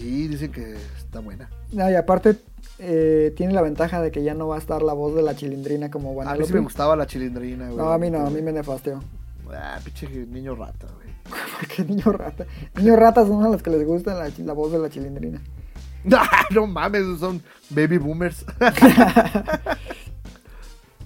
Sí, 0.00 0.28
dicen 0.28 0.52
que 0.52 0.76
está 0.98 1.20
buena. 1.20 1.48
No, 1.72 1.90
y 1.90 1.94
aparte 1.94 2.36
eh, 2.78 3.32
tiene 3.36 3.52
la 3.54 3.62
ventaja 3.62 4.00
de 4.02 4.10
que 4.10 4.22
ya 4.22 4.34
no 4.34 4.48
va 4.48 4.56
a 4.56 4.58
estar 4.58 4.82
la 4.82 4.92
voz 4.92 5.14
de 5.14 5.22
la 5.22 5.34
chilindrina 5.34 5.90
como 5.90 6.20
A 6.22 6.34
mí 6.34 6.44
sí 6.44 6.52
me 6.52 6.60
gustaba 6.60 6.94
la 6.96 7.06
chilindrina, 7.06 7.66
güey. 7.66 7.76
No, 7.78 7.90
a 7.92 7.98
mí 7.98 8.10
no, 8.10 8.26
a 8.26 8.30
mí 8.30 8.42
me 8.42 8.52
nefasteó. 8.52 9.02
Ah, 9.52 9.78
pinche 9.82 10.08
niño 10.26 10.54
rata, 10.54 10.86
güey. 10.94 11.06
Porque 11.60 11.84
niño 11.84 12.12
rata. 12.12 12.44
Niños 12.76 12.98
ratas 12.98 13.28
son 13.28 13.44
a 13.44 13.48
los 13.48 13.62
que 13.62 13.70
les 13.70 13.86
gusta 13.86 14.14
la, 14.14 14.30
la 14.36 14.52
voz 14.52 14.72
de 14.72 14.78
la 14.78 14.90
chilindrina. 14.90 15.40
No, 16.04 16.18
no 16.50 16.66
mames, 16.66 17.18
son 17.18 17.42
baby 17.70 17.98
boomers. 17.98 18.44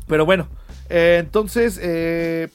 Pero 0.07 0.27
bueno, 0.27 0.49
Eh, 0.93 1.19
entonces, 1.21 1.79
eh, 1.81 2.49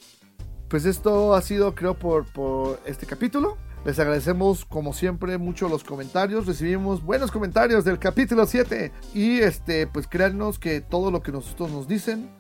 pues 0.68 0.84
esto 0.86 1.36
ha 1.36 1.42
sido, 1.42 1.74
creo, 1.74 1.94
por, 1.94 2.26
por 2.26 2.82
este 2.86 3.06
capítulo. 3.06 3.58
Les 3.86 4.00
agradecemos, 4.00 4.66
como 4.66 4.94
siempre, 4.94 5.38
mucho 5.38 5.70
los 5.70 5.84
comentarios. 5.84 6.48
Recibimos 6.48 7.04
buenos 7.04 7.30
comentarios 7.30 7.86
del 7.86 8.00
capítulo 8.00 8.48
7. 8.48 8.92
Y 9.14 9.38
este, 9.42 9.86
pues 9.86 10.08
créanos 10.08 10.58
que 10.58 10.82
todo 10.82 11.12
lo 11.12 11.22
que 11.22 11.32
nosotros 11.32 11.70
nos 11.70 11.88
dicen, 11.88 12.32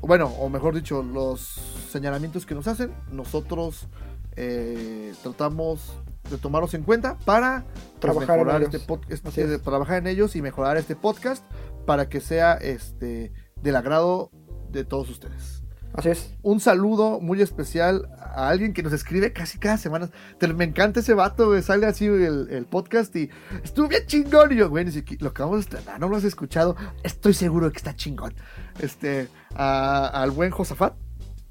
bueno, 0.00 0.28
o 0.28 0.48
mejor 0.48 0.74
dicho, 0.74 1.02
los 1.02 1.60
señalamientos 1.92 2.46
que 2.46 2.54
nos 2.54 2.66
hacen, 2.66 2.94
nosotros 3.12 3.88
eh, 4.36 5.12
tratamos 5.22 6.00
de 6.30 6.38
tomarlos 6.38 6.72
en 6.72 6.82
cuenta 6.82 7.18
para 7.26 7.66
pues, 7.66 8.00
Trabajar 8.00 8.38
en 8.38 8.46
mejorar 8.46 8.62
ellos. 8.62 8.86
este 9.10 9.54
es. 9.54 9.62
trabajar 9.62 9.98
en 9.98 10.06
ellos 10.06 10.34
y 10.34 10.40
mejorar 10.40 10.78
este 10.78 10.96
podcast 10.96 11.44
para 11.84 12.08
que 12.08 12.22
sea 12.22 12.54
este 12.54 13.34
del 13.60 13.76
agrado 13.76 14.30
de 14.70 14.84
todos 14.84 15.10
ustedes 15.10 15.55
Así 15.96 16.10
es. 16.10 16.34
un 16.42 16.60
saludo 16.60 17.20
muy 17.20 17.40
especial 17.40 18.08
a 18.20 18.48
alguien 18.50 18.74
que 18.74 18.82
nos 18.82 18.92
escribe 18.92 19.32
casi 19.32 19.58
cada 19.58 19.78
semana. 19.78 20.10
Te- 20.38 20.46
me 20.52 20.64
encanta 20.64 21.00
ese 21.00 21.14
vato, 21.14 21.46
güey. 21.48 21.62
Sale 21.62 21.86
así 21.86 22.04
el, 22.04 22.48
el 22.50 22.66
podcast 22.66 23.16
y 23.16 23.30
estuvo 23.64 23.88
bien 23.88 24.02
chingón. 24.06 24.52
Y 24.52 24.56
yo, 24.56 24.68
güey, 24.68 24.84
ni 24.84 24.92
siquiera- 24.92 25.24
lo 25.24 25.30
acabamos 25.30 25.56
de 25.56 25.60
estrenar, 25.62 25.98
no 25.98 26.08
lo 26.08 26.16
has 26.16 26.24
escuchado. 26.24 26.76
Estoy 27.02 27.32
seguro 27.32 27.70
que 27.72 27.78
está 27.78 27.96
chingón. 27.96 28.34
Este, 28.78 29.28
a- 29.54 30.06
al 30.08 30.30
buen 30.32 30.50
Josafat. 30.50 30.94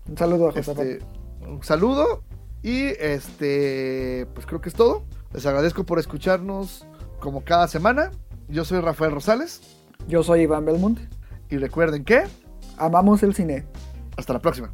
Un 0.08 0.18
saludo 0.18 0.50
a 0.50 0.52
Josafat. 0.52 0.86
Este, 0.86 1.06
un 1.48 1.64
saludo. 1.64 2.24
Y 2.62 2.86
este, 3.00 4.28
pues 4.34 4.46
creo 4.46 4.62
que 4.62 4.70
es 4.70 4.76
todo. 4.76 5.06
Les 5.34 5.46
agradezco 5.46 5.86
por 5.86 5.98
escucharnos 6.00 6.86
como 7.20 7.44
cada 7.44 7.68
semana. 7.68 8.12
Yo 8.48 8.64
soy 8.66 8.80
Rafael 8.80 9.12
Rosales. 9.12 9.62
Yo 10.08 10.22
soy 10.24 10.42
Iván 10.42 10.66
Belmont. 10.66 11.00
Y 11.50 11.58
recuerden 11.58 12.04
que, 12.04 12.24
Amamos 12.78 13.24
el 13.24 13.34
cine. 13.34 13.66
Hasta 14.18 14.34
la 14.34 14.40
próxima. 14.40 14.72